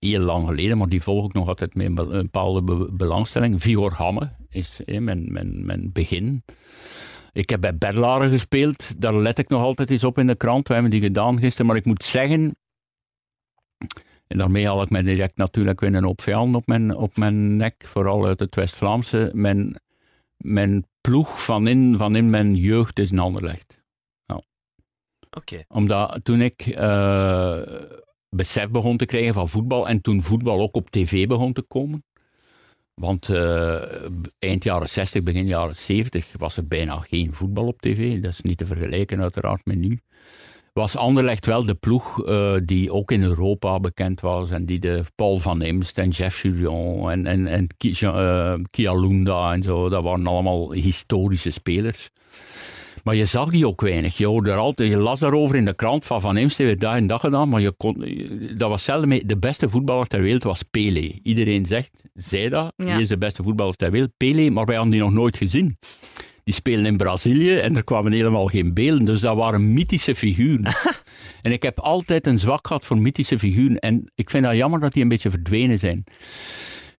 heel 0.00 0.20
lang 0.20 0.46
geleden, 0.46 0.78
maar 0.78 0.88
die 0.88 1.02
volg 1.02 1.26
ik 1.26 1.32
nog 1.32 1.48
altijd 1.48 1.74
met 1.74 1.86
een 1.86 1.94
be- 1.94 2.02
een 2.02 2.22
bepaalde 2.22 2.62
be- 2.62 2.92
belangstelling. 2.92 3.62
Vigor 3.62 3.92
Hamme 3.94 4.30
is 4.48 4.80
hè, 4.84 5.00
mijn, 5.00 5.32
mijn, 5.32 5.64
mijn 5.66 5.92
begin. 5.92 6.44
Ik 7.32 7.50
heb 7.50 7.60
bij 7.60 7.78
Berlaren 7.78 8.30
gespeeld, 8.30 9.00
daar 9.00 9.14
let 9.14 9.38
ik 9.38 9.48
nog 9.48 9.62
altijd 9.62 9.90
eens 9.90 10.04
op 10.04 10.18
in 10.18 10.26
de 10.26 10.34
krant. 10.34 10.68
We 10.68 10.72
hebben 10.72 10.90
die 10.90 11.00
gedaan 11.00 11.38
gisteren, 11.38 11.66
maar 11.66 11.76
ik 11.76 11.84
moet 11.84 12.04
zeggen... 12.04 12.56
En 14.26 14.38
daarmee 14.38 14.66
haal 14.66 14.82
ik 14.82 14.90
mij 14.90 15.02
direct 15.02 15.36
natuurlijk 15.36 15.80
weer 15.80 15.94
een 15.94 16.04
hoop 16.04 16.22
vijanden 16.22 16.60
op 16.60 16.66
mijn, 16.66 16.96
op 16.96 17.16
mijn 17.16 17.56
nek, 17.56 17.84
vooral 17.86 18.26
uit 18.26 18.40
het 18.40 18.54
West-Vlaamse. 18.54 19.30
Mijn, 19.34 19.80
mijn 20.36 20.86
ploeg 21.00 21.44
van 21.44 21.66
in, 21.66 21.98
van 21.98 22.16
in 22.16 22.30
mijn 22.30 22.54
jeugd 22.56 22.98
is 22.98 23.10
een 23.10 23.18
Anderlecht 23.18 23.80
Oké. 25.36 25.64
omdat 25.68 26.20
toen 26.22 26.40
ik 26.40 26.66
eh, 26.66 27.60
besef 28.30 28.68
begon 28.68 28.96
te 28.96 29.04
krijgen 29.04 29.34
van 29.34 29.48
voetbal 29.48 29.88
en 29.88 30.00
toen 30.00 30.22
voetbal 30.22 30.60
ook 30.60 30.74
op 30.74 30.90
tv 30.90 31.26
begon 31.26 31.52
te 31.52 31.62
komen. 31.62 32.04
Want 32.94 33.28
eh, 33.28 33.82
eind 34.38 34.64
jaren 34.64 34.88
60, 34.88 35.22
begin 35.22 35.46
jaren 35.46 35.76
70 35.76 36.26
was 36.38 36.56
er 36.56 36.66
bijna 36.66 36.96
geen 36.96 37.32
voetbal 37.32 37.66
op 37.66 37.80
tv. 37.80 38.20
Dat 38.20 38.32
is 38.32 38.40
niet 38.40 38.58
te 38.58 38.66
vergelijken 38.66 39.20
uiteraard 39.20 39.64
met 39.64 39.78
nu. 39.78 40.00
Was 40.72 40.96
Anderlecht 40.96 41.46
wel 41.46 41.64
de 41.64 41.74
ploeg 41.74 42.24
eh, 42.24 42.56
die 42.64 42.92
ook 42.92 43.10
in 43.12 43.22
Europa 43.22 43.80
bekend 43.80 44.20
was 44.20 44.50
en 44.50 44.66
die 44.66 44.78
de 44.78 45.04
Paul 45.14 45.38
van 45.38 45.62
Imst 45.62 45.98
en 45.98 46.08
Jeff 46.08 46.42
Jurion 46.42 47.10
en, 47.10 47.26
en, 47.26 47.46
en 47.46 47.66
eh, 48.00 48.54
Kialunda 48.70 49.52
en 49.52 49.62
zo, 49.62 49.88
dat 49.88 50.02
waren 50.02 50.26
allemaal 50.26 50.72
historische 50.72 51.50
spelers. 51.50 52.10
Maar 53.04 53.14
je 53.14 53.24
zag 53.24 53.50
die 53.50 53.66
ook 53.66 53.80
weinig. 53.80 54.16
Je, 54.16 54.26
hoorde 54.26 54.50
er 54.50 54.56
altijd, 54.56 54.90
je 54.90 54.96
las 54.96 55.20
daarover 55.20 55.56
in 55.56 55.64
de 55.64 55.74
krant 55.74 56.04
van 56.06 56.20
Van 56.20 56.36
Imst 56.36 56.58
heeft 56.58 56.80
dag 56.80 56.96
en 56.96 57.06
dag 57.06 57.20
gedaan, 57.20 57.48
maar 57.48 57.60
je 57.60 57.72
kon, 57.76 58.04
dat 58.56 58.68
was 58.68 58.84
zelden 58.84 59.08
mee. 59.08 59.26
De 59.26 59.38
beste 59.38 59.68
voetballer 59.68 60.06
ter 60.06 60.22
wereld 60.22 60.42
was 60.42 60.62
Pele. 60.62 61.20
Iedereen 61.22 61.66
zegt, 61.66 61.90
zei 62.14 62.48
dat, 62.48 62.72
Ja. 62.76 62.92
die 62.92 63.00
is 63.02 63.08
de 63.08 63.18
beste 63.18 63.42
voetballer 63.42 63.74
ter 63.74 63.90
wereld. 63.90 64.10
Pele, 64.16 64.50
maar 64.50 64.64
wij 64.64 64.74
hadden 64.74 64.92
die 64.92 65.02
nog 65.02 65.12
nooit 65.12 65.36
gezien. 65.36 65.78
Die 66.44 66.54
spelen 66.54 66.86
in 66.86 66.96
Brazilië 66.96 67.54
en 67.56 67.76
er 67.76 67.84
kwamen 67.84 68.12
helemaal 68.12 68.46
geen 68.46 68.74
beelden. 68.74 69.04
Dus 69.04 69.20
dat 69.20 69.36
waren 69.36 69.72
mythische 69.72 70.14
figuren. 70.14 70.76
en 71.42 71.52
ik 71.52 71.62
heb 71.62 71.78
altijd 71.80 72.26
een 72.26 72.38
zwak 72.38 72.66
gehad 72.66 72.86
voor 72.86 72.98
mythische 72.98 73.38
figuren. 73.38 73.78
En 73.78 74.10
ik 74.14 74.30
vind 74.30 74.44
dat 74.44 74.56
jammer 74.56 74.80
dat 74.80 74.92
die 74.92 75.02
een 75.02 75.08
beetje 75.08 75.30
verdwenen 75.30 75.78
zijn. 75.78 76.04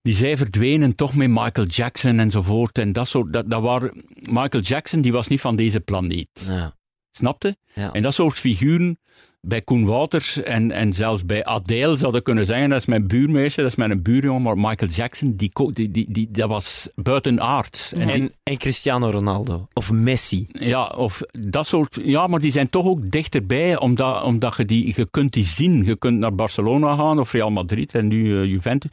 Die 0.02 0.16
zijn 0.16 0.38
verdwenen 0.38 0.96
toch 0.96 1.16
met 1.16 1.30
Michael 1.30 1.68
Jackson 1.68 2.20
enzovoort. 2.20 2.78
En 2.78 2.94
dat 2.94 3.08
soort, 3.08 3.34
dat, 3.34 3.50
dat 3.50 3.62
waren, 3.62 4.06
Michael 4.14 4.64
Jackson 4.64 5.02
die 5.02 5.12
was 5.12 5.28
niet 5.28 5.42
van 5.42 5.56
deze 5.56 5.80
planeet. 5.80 6.46
Ja. 6.48 6.76
Snapte? 7.12 7.58
Ja. 7.74 7.92
En 7.92 8.02
dat 8.02 8.14
soort 8.14 8.40
figuren, 8.40 9.00
bij 9.48 9.62
Koen 9.62 9.86
Wouters 9.86 10.44
en, 10.44 10.72
en 10.72 10.94
zelfs 10.94 11.26
bij 11.26 11.44
Adele 11.46 11.98
zou 11.98 12.16
ik 12.18 12.24
kunnen 12.24 12.46
zeggen, 12.46 12.70
dat 12.70 12.80
is 12.80 12.86
mijn 12.86 13.08
buurmeisje, 13.08 13.62
dat 13.62 13.70
is 13.72 13.76
mijn 13.78 14.02
buurjongen, 14.02 14.42
maar 14.42 14.56
Michael 14.58 14.92
Jackson, 14.92 15.36
die, 15.36 15.52
die, 15.74 15.92
die, 15.92 16.06
die, 16.12 16.28
dat 16.32 16.50
was 16.50 16.90
buitenaard. 16.96 17.94
En 17.98 18.08
die- 18.08 18.16
En, 18.16 18.32
en 18.44 18.58
Cristiano 18.58 19.10
Ronaldo. 19.10 19.68
Of 19.74 19.92
Messi. 19.92 20.46
ja, 20.52 20.86
of 20.86 21.22
dat 21.32 21.68
soort, 21.68 22.00
ja, 22.04 22.28
maar 22.28 22.40
die 22.40 22.52
zijn 22.52 22.70
toch 22.70 22.86
ook 22.86 23.12
dichterbij, 23.12 23.80
omdat, 23.80 24.24
omdat 24.24 24.58
je 24.58 24.66
die, 24.66 24.94
je 24.96 25.10
kunt 25.10 25.34
die 25.34 25.44
zien. 25.46 25.86
Je 25.86 25.96
kunt 25.98 26.20
naar 26.20 26.36
Barcelona 26.36 26.96
gaan 26.96 27.20
of 27.20 27.32
Real 27.32 27.50
Madrid 27.52 27.92
en 27.94 28.08
nu 28.08 28.42
eh, 28.42 28.50
Juventus. 28.50 28.92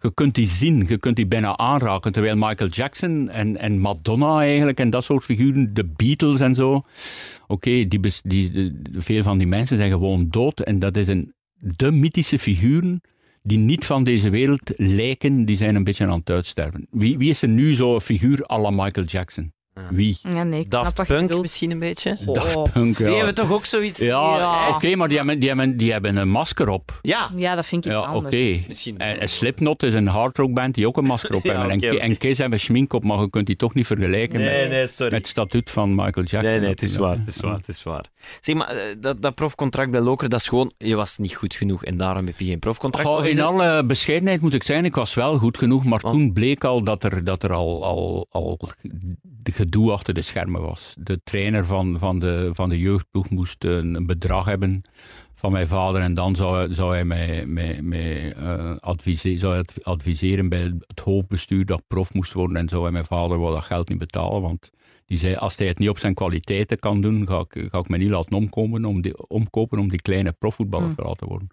Je 0.00 0.14
kunt 0.14 0.34
die 0.34 0.48
zien, 0.48 0.84
je 0.88 0.98
kunt 0.98 1.16
die 1.16 1.26
bijna 1.26 1.56
aanraken. 1.56 2.12
Terwijl 2.12 2.36
Michael 2.36 2.70
Jackson 2.70 3.28
en, 3.28 3.56
en 3.56 3.78
Madonna 3.78 4.38
eigenlijk 4.40 4.80
en 4.80 4.90
dat 4.90 5.04
soort 5.04 5.24
figuren, 5.24 5.74
de 5.74 5.84
Beatles 5.96 6.40
en 6.40 6.54
zo. 6.54 6.82
Oké, 7.46 7.70
die, 7.70 8.00
die, 8.22 8.50
de- 8.50 8.72
veel 8.98 9.22
van 9.22 9.38
die 9.38 9.46
mensen 9.46 9.76
zijn 9.76 9.89
gewoon 9.98 10.28
dood 10.28 10.60
en 10.60 10.78
dat 10.78 10.96
is 10.96 11.08
een, 11.08 11.34
de 11.54 11.90
mythische 11.90 12.38
figuren 12.38 13.00
die 13.42 13.58
niet 13.58 13.84
van 13.84 14.04
deze 14.04 14.30
wereld 14.30 14.72
lijken, 14.76 15.44
die 15.44 15.56
zijn 15.56 15.74
een 15.74 15.84
beetje 15.84 16.06
aan 16.06 16.18
het 16.18 16.30
uitsterven. 16.30 16.86
Wie, 16.90 17.18
wie 17.18 17.30
is 17.30 17.42
er 17.42 17.48
nu 17.48 17.74
zo'n 17.74 18.00
figuur 18.00 18.50
à 18.50 18.58
la 18.58 18.70
Michael 18.70 19.06
Jackson? 19.06 19.52
Wie? 19.90 20.18
Ja, 20.22 20.42
nee, 20.42 20.60
ik 20.60 20.66
snap 20.68 20.82
Daft 20.82 20.96
wat 20.96 21.06
je 21.06 21.12
Punk 21.12 21.26
bedoelt. 21.26 21.42
misschien 21.42 21.70
een 21.70 21.78
beetje. 21.78 22.16
Daft 22.32 22.72
Punk, 22.72 22.98
ja. 22.98 23.06
Die 23.06 23.16
hebben 23.16 23.34
toch 23.34 23.52
ook 23.52 23.66
zoiets... 23.66 23.98
Ja, 23.98 24.36
Ja. 24.36 24.68
oké, 24.68 24.96
maar 24.96 25.08
die 25.08 25.16
hebben, 25.16 25.38
die, 25.38 25.48
hebben, 25.48 25.76
die 25.76 25.92
hebben 25.92 26.16
een 26.16 26.28
masker 26.28 26.68
op. 26.68 26.98
Ja. 27.02 27.30
Ja, 27.36 27.54
dat 27.54 27.66
vind 27.66 27.86
ik 27.86 27.92
iets 27.92 28.00
Ja, 28.00 28.08
oké. 28.14 28.16
anders. 28.24 28.66
Misschien. 28.68 28.98
En, 28.98 29.20
en 29.20 29.28
Slipknot 29.28 29.82
is 29.82 29.94
een 29.94 30.06
hardrockband 30.06 30.74
die 30.74 30.86
ook 30.86 30.96
een 30.96 31.04
masker 31.04 31.34
op 31.34 31.44
Ja, 31.50 31.58
hebben. 31.58 31.76
oké, 31.76 31.96
en, 31.96 32.18
Kiss 32.18 32.38
hebben 32.38 32.60
schmink 32.60 32.92
op, 32.92 33.04
maar 33.04 33.18
je 33.20 33.30
kunt 33.30 33.46
die 33.46 33.56
toch 33.56 33.74
niet 33.74 33.86
vergelijken 33.86 34.40
met, 34.40 34.68
nee, 34.68 34.86
sorry. 34.86 35.12
met 35.12 35.20
het 35.20 35.26
statuut 35.30 35.70
van 35.70 35.94
Michael 35.94 36.12
Jackson. 36.26 36.42
Nee, 36.42 36.60
nee, 36.60 36.68
het 36.68 36.82
is 36.82 36.96
waar, 36.96 37.16
het 37.16 37.26
is 37.26 37.36
waar, 37.40 37.56
het 37.56 37.68
is 37.68 37.82
waar. 37.82 38.04
Zeg 38.40 38.54
maar, 38.54 38.68
eh, 38.68 38.76
dat, 39.00 39.22
dat 39.22 39.34
profcontract 39.34 39.90
bij 39.90 40.00
Lokeren, 40.00 40.30
dat 40.30 40.40
is 40.40 40.48
gewoon, 40.48 40.72
je 40.78 40.94
was 40.94 41.18
niet 41.18 41.34
goed 41.34 41.54
genoeg 41.54 41.84
en 41.84 41.96
daarom 41.96 42.26
heb 42.26 42.38
je 42.38 42.44
geen 42.44 42.58
profcontract. 42.58 43.08
Goh, 43.08 43.26
in 43.26 43.40
alle 43.40 43.84
bescheidenheid 43.84 44.40
moet 44.40 44.54
ik 44.54 44.62
zeggen, 44.62 44.84
ik 44.84 44.94
was 44.94 45.14
wel 45.14 45.38
goed 45.38 45.58
genoeg, 45.58 45.84
maar 45.84 45.98
Want- 46.00 46.14
toen 46.14 46.32
bleek 46.32 46.64
al 46.64 46.82
dat 46.84 47.04
er, 47.04 47.24
dat 47.24 47.42
er 47.42 47.52
al, 47.52 47.84
al, 47.84 48.26
al 48.30 48.58
de 49.22 49.52
gedoe 49.70 49.92
achter 49.92 50.14
de 50.14 50.22
schermen 50.22 50.60
was. 50.60 50.94
De 50.98 51.20
trainer 51.24 51.66
van, 51.66 51.98
van, 51.98 52.18
de, 52.18 52.50
van 52.52 52.68
de 52.68 52.78
jeugdploeg 52.78 53.30
moest 53.30 53.64
een, 53.64 53.94
een 53.94 54.06
bedrag 54.06 54.44
hebben 54.44 54.82
van 55.34 55.52
mijn 55.52 55.66
vader 55.66 56.00
en 56.00 56.14
dan 56.14 56.36
zou, 56.36 56.72
zou 56.74 56.92
hij 56.92 57.04
mij, 57.04 57.46
mij, 57.46 57.82
mij 57.82 58.32
eh, 58.34 58.76
advise- 58.80 59.38
zou 59.38 59.54
hij 59.54 59.64
adviseren 59.82 60.48
bij 60.48 60.72
het 60.86 61.00
hoofdbestuur 61.00 61.66
dat 61.66 61.82
prof 61.86 62.14
moest 62.14 62.32
worden 62.32 62.56
en 62.56 62.68
zou 62.68 62.82
hij 62.82 62.92
mijn 62.92 63.04
vader 63.04 63.40
wel 63.40 63.52
dat 63.52 63.64
geld 63.64 63.88
niet 63.88 63.98
betalen, 63.98 64.42
want 64.42 64.70
Die 65.06 65.18
zei, 65.18 65.34
als 65.34 65.56
hij 65.56 65.66
het 65.66 65.78
niet 65.78 65.88
op 65.88 65.98
zijn 65.98 66.14
kwaliteiten 66.14 66.78
kan 66.78 67.00
doen, 67.00 67.26
ga 67.26 67.38
ik, 67.48 67.68
ga 67.70 67.78
ik 67.78 67.88
me 67.88 67.96
niet 67.96 68.10
laten 68.10 68.36
omkomen 68.36 68.84
om 68.84 69.00
die, 69.00 69.28
omkopen 69.28 69.78
om 69.78 69.88
die 69.88 70.02
kleine 70.02 70.32
profvoetballer 70.32 70.92
Hmm. 70.96 71.14
te 71.14 71.26
worden. 71.26 71.48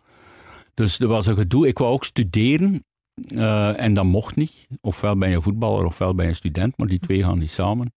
Dus 0.74 1.00
er 1.00 1.08
was 1.08 1.26
een 1.26 1.38
gedoe. 1.38 1.68
Ik 1.68 1.78
wou 1.78 1.92
ook 1.92 2.04
studeren 2.06 2.84
eh, 3.26 3.82
en 3.82 3.94
dat 3.94 4.06
mocht 4.06 4.36
niet. 4.36 4.68
Ofwel 4.82 5.18
ben 5.18 5.30
je 5.30 5.42
voetballer, 5.42 5.86
ofwel 5.86 6.16
ben 6.16 6.28
je 6.28 6.34
student, 6.34 6.78
maar 6.78 6.88
die 6.88 7.00
twee 7.00 7.24
gaan 7.24 7.40
niet 7.40 7.50
samen. 7.50 7.94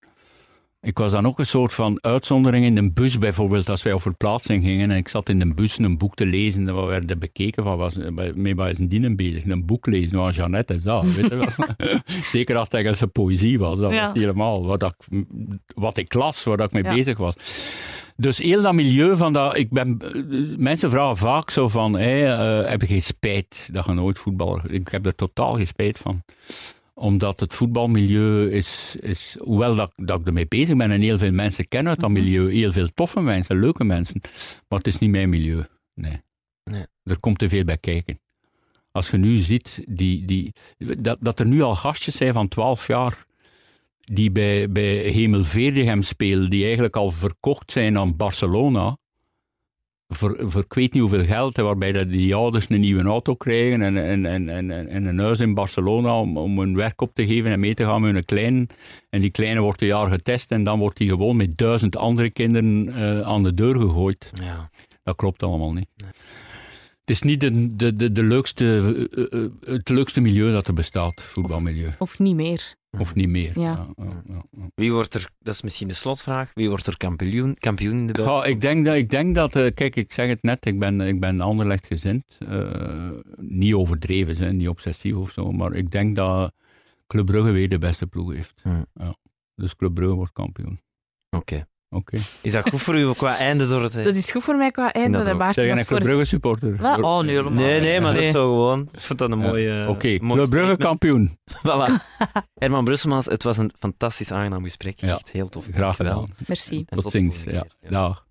Ik 0.83 0.99
was 0.99 1.13
dan 1.13 1.27
ook 1.27 1.39
een 1.39 1.47
soort 1.47 1.75
van 1.75 1.99
uitzondering 2.01 2.65
in 2.65 2.75
de 2.75 2.93
bus 2.93 3.19
bijvoorbeeld, 3.19 3.69
als 3.69 3.83
wij 3.83 3.93
op 3.93 4.03
verplaatsing 4.03 4.65
gingen 4.65 4.91
en 4.91 4.97
ik 4.97 5.09
zat 5.09 5.29
in 5.29 5.39
de 5.39 5.55
bus 5.55 5.79
een 5.79 5.99
boek 5.99 6.15
te 6.15 6.27
lezen, 6.27 6.65
dat 6.65 6.77
we 6.77 6.87
werden 6.91 7.19
bekeken 7.19 7.63
van, 7.65 7.77
was, 7.79 7.95
mee 8.35 8.55
was 8.55 8.79
een 8.79 8.89
dienen 8.89 9.17
bezig, 9.17 9.45
een 9.45 9.67
boek 9.67 9.87
lezen, 9.87 10.11
van 10.19 10.31
Jeannette 10.33 10.73
en 10.73 10.81
zo, 10.81 11.03
weet 11.03 11.29
je 11.29 11.37
wel. 11.37 11.49
Zeker 12.33 12.57
als 12.57 12.65
het 12.65 12.75
Engelse 12.75 13.07
poëzie 13.07 13.59
was, 13.59 13.79
dat 13.79 13.93
Ja. 13.93 14.01
was 14.01 14.13
niet 14.13 14.23
helemaal 14.23 14.65
wat 14.67 14.83
ik, 14.83 15.25
wat 15.75 15.97
ik 15.97 16.15
las, 16.15 16.45
waar 16.45 16.61
ik 16.61 16.73
mee 16.73 16.83
Ja. 16.83 16.95
bezig 16.95 17.19
was. 17.19 17.35
Dus 18.17 18.39
heel 18.39 18.63
dat 18.63 18.75
milieu 18.75 19.17
van 19.17 19.33
dat, 19.33 19.57
ik 19.57 19.71
ben, 19.71 19.97
mensen 20.59 20.91
vragen 20.91 21.17
vaak 21.17 21.51
zo 21.51 21.69
van, 21.69 21.93
hey, 21.93 22.37
eh, 22.63 22.71
heb 22.71 22.81
je 22.81 22.87
geen 22.87 23.03
spijt 23.03 23.69
dat 23.73 23.85
je 23.85 23.93
nooit 23.93 24.19
voetballer, 24.19 24.71
ik 24.73 24.89
heb 24.89 25.07
er 25.07 25.15
totaal 25.15 25.55
geen 25.55 25.67
spijt 25.67 25.99
van 25.99 26.23
omdat 27.01 27.41
het 27.41 27.55
voetbalmilieu 27.55 28.51
is, 28.51 28.97
is 29.01 29.37
hoewel 29.39 29.75
dat, 29.75 29.93
dat 29.97 30.21
ik 30.21 30.27
ermee 30.27 30.47
bezig 30.47 30.77
ben 30.77 30.91
en 30.91 31.01
heel 31.01 31.19
veel 31.19 31.33
mensen 31.33 31.69
kennen 31.69 31.91
uit 31.93 32.01
dat 32.01 32.11
Mhm. 32.11 32.21
milieu, 32.23 32.53
heel 32.53 32.73
veel 32.73 32.89
toffe 32.95 33.21
mensen, 33.21 33.61
leuke 33.61 33.85
mensen, 33.85 34.21
maar 34.69 34.79
het 34.79 34.87
is 34.87 34.99
niet 34.99 35.11
mijn 35.11 35.29
milieu. 35.29 35.65
Nee. 35.95 36.21
Nee. 36.65 36.85
Er 37.05 37.21
komt 37.21 37.39
te 37.39 37.49
veel 37.49 37.65
bij 37.65 37.79
kijken. 37.79 38.21
Als 38.93 39.11
je 39.11 39.17
nu 39.17 39.37
ziet 39.37 39.85
die, 39.89 40.25
die, 40.25 40.53
dat, 40.99 41.19
dat 41.21 41.39
er 41.41 41.47
nu 41.47 41.63
al 41.63 41.75
gastjes 41.77 42.17
zijn 42.17 42.33
van 42.33 42.49
12 42.49 42.87
jaar 42.87 43.25
die 43.99 44.31
bij, 44.31 44.71
bij 44.71 44.95
Hemelveerdigem 44.97 46.03
spelen, 46.03 46.51
die 46.51 46.65
eigenlijk 46.65 46.97
al 46.97 47.11
verkocht 47.11 47.73
zijn 47.73 47.99
aan 47.99 48.17
Barcelona, 48.17 48.97
voor, 50.13 50.37
voor 50.41 50.63
ik 50.63 50.75
weet 50.75 50.93
niet 50.93 51.03
hoeveel 51.03 51.25
geld, 51.25 51.57
waarbij 51.57 51.93
dat 51.93 52.11
die 52.11 52.35
ouders 52.35 52.71
een 52.71 52.81
nieuwe 52.81 53.03
auto 53.03 53.35
krijgen 53.35 53.83
en, 53.83 53.97
en, 53.97 54.27
en, 54.27 54.49
en, 54.49 54.89
en 54.89 55.05
een 55.05 55.19
huis 55.19 55.41
in 55.41 55.55
Barcelona 55.55 56.21
om, 56.21 56.37
om 56.37 56.59
hun 56.59 56.77
werk 56.77 57.01
op 57.01 57.15
te 57.15 57.27
geven 57.27 57.51
en 57.51 57.61
mee 57.61 57.75
te 57.75 57.85
gaan 57.85 58.01
met 58.01 58.13
hun 58.13 58.25
kleine. 58.25 58.67
En 59.11 59.21
die 59.21 59.31
kleine 59.31 59.61
wordt 59.61 59.83
een 59.83 59.87
jaar 59.87 60.11
getest 60.11 60.51
en 60.51 60.65
dan 60.65 60.79
wordt 60.79 60.97
die 60.97 61.09
gewoon 61.09 61.37
met 61.37 61.57
duizend 61.59 61.97
andere 61.97 62.31
kinderen 62.31 62.89
eh, 62.95 63.21
aan 63.21 63.43
de 63.43 63.55
deur 63.55 63.81
gegooid. 63.81 64.31
Ja. 64.43 64.71
Dat 65.03 65.17
klopt 65.17 65.43
allemaal 65.43 65.73
niet. 65.73 65.89
Nee. 65.97 66.11
Het 67.11 67.19
is 67.23 67.31
niet 67.31 67.41
de, 67.41 67.77
de, 67.77 67.97
de, 67.97 68.13
de 68.13 68.23
leukste, 68.23 68.65
eh, 69.13 69.41
eh, 69.43 69.51
het 69.61 69.89
leukste 69.89 70.21
milieu 70.21 70.53
dat 70.53 70.67
er 70.67 70.75
bestaat, 70.75 71.23
voetbalmilieu. 71.23 71.91
Of 71.99 72.19
niet 72.19 72.35
meer. 72.35 72.75
Of 72.99 73.15
niet 73.15 73.29
meer. 73.29 73.61
Ja. 73.61 73.93
ja, 73.97 74.05
ja, 74.27 74.43
ja. 74.51 74.69
Wie 74.75 74.93
wordt 74.93 75.15
er, 75.15 75.31
dat 75.39 75.55
is 75.55 75.63
misschien 75.63 75.89
de 75.89 75.95
slotvraag, 75.95 76.51
wie 76.55 76.69
wordt 76.69 76.87
er 76.87 76.97
kampioen, 76.97 77.55
kampioen 77.55 77.93
in 77.93 78.07
de 78.07 78.13
Belgische 78.13 78.39
Ja, 78.39 78.45
ik 78.45 78.61
denk 78.61 78.85
dat, 78.85 78.95
ik 78.95 79.11
denk 79.11 79.35
dat 79.35 79.57
eh, 79.57 79.75
kijk, 79.75 79.97
ik 79.97 80.13
zeg 80.13 80.29
het 80.29 80.43
net, 80.43 80.67
ik 80.67 80.79
ben, 80.79 81.01
ik 81.01 81.21
ben 81.21 81.41
Anderlecht 81.41 81.87
gezind. 81.87 82.25
Eh, 82.49 83.11
niet 83.37 83.75
overdreven, 83.75 84.37
hè, 84.37 84.53
niet 84.53 84.69
obsessief 84.69 85.15
of 85.15 85.31
zo, 85.31 85.53
maar 85.53 85.73
ik 85.73 85.91
denk 85.91 86.17
dat 86.17 86.53
Club 87.07 87.27
Brugge 87.27 87.51
weer 87.51 87.69
de 87.69 87.79
beste 87.79 88.07
ploeg 88.07 88.33
heeft. 88.33 88.61
Hmm. 88.63 88.87
Ja. 88.95 89.15
Dus 89.55 89.77
Club 89.77 89.95
Brugge 89.95 90.15
wordt 90.15 90.33
kampioen. 90.33 90.81
Oké. 91.31 91.67
Oké. 91.97 92.19
Is 92.41 92.53
dat 92.53 92.69
goed 92.69 92.81
voor 92.83 92.95
u 92.99 93.13
qua 93.13 93.39
einde 93.39 93.69
door 93.69 93.83
het... 93.83 93.93
Dat 93.93 94.15
is 94.15 94.31
goed 94.31 94.43
voor 94.43 94.57
mij 94.57 94.71
qua 94.71 94.93
einde. 94.93 95.23
dat. 95.23 95.39
Bart. 95.39 95.55
Zeg 95.55 95.65
je 95.65 95.71
Dat 95.71 95.79
een 95.79 95.85
voor- 95.87 95.99
Brugge 96.01 96.25
supporter? 96.25 96.77
Wel, 96.77 96.97
oh, 96.97 97.19
nee, 97.21 97.31
helemaal 97.37 97.53
Nee, 97.53 97.81
nee, 97.81 98.01
maar 98.01 98.15
dat 98.15 98.23
is 98.23 98.31
zo 98.31 98.49
gewoon. 98.49 98.89
Ik 98.93 99.01
vind 99.01 99.19
dat 99.19 99.31
een 99.31 99.39
mooie... 99.39 99.89
Oké, 99.89 100.19
mooi 100.21 100.39
Club 100.41 100.51
Brugge 100.51 100.77
kampioen. 100.77 101.39
Voilà. 101.67 101.93
Herman 102.61 102.85
Brusselmans, 102.85 103.27
het 103.27 103.43
was 103.43 103.57
een 103.59 103.73
fantastisch 103.79 104.33
aangenaam 104.33 104.65
gesprek. 104.65 105.01
Ja. 105.01 105.15
Echt 105.15 105.31
heel 105.31 105.49
tof. 105.49 105.67
Graag 105.73 105.97
gedaan. 105.97 106.35
Merci. 106.47 106.85
En 106.89 107.01
Tot 107.01 107.11
ziens. 107.13 107.43
Ja. 107.47 107.65
Dag. 107.89 108.29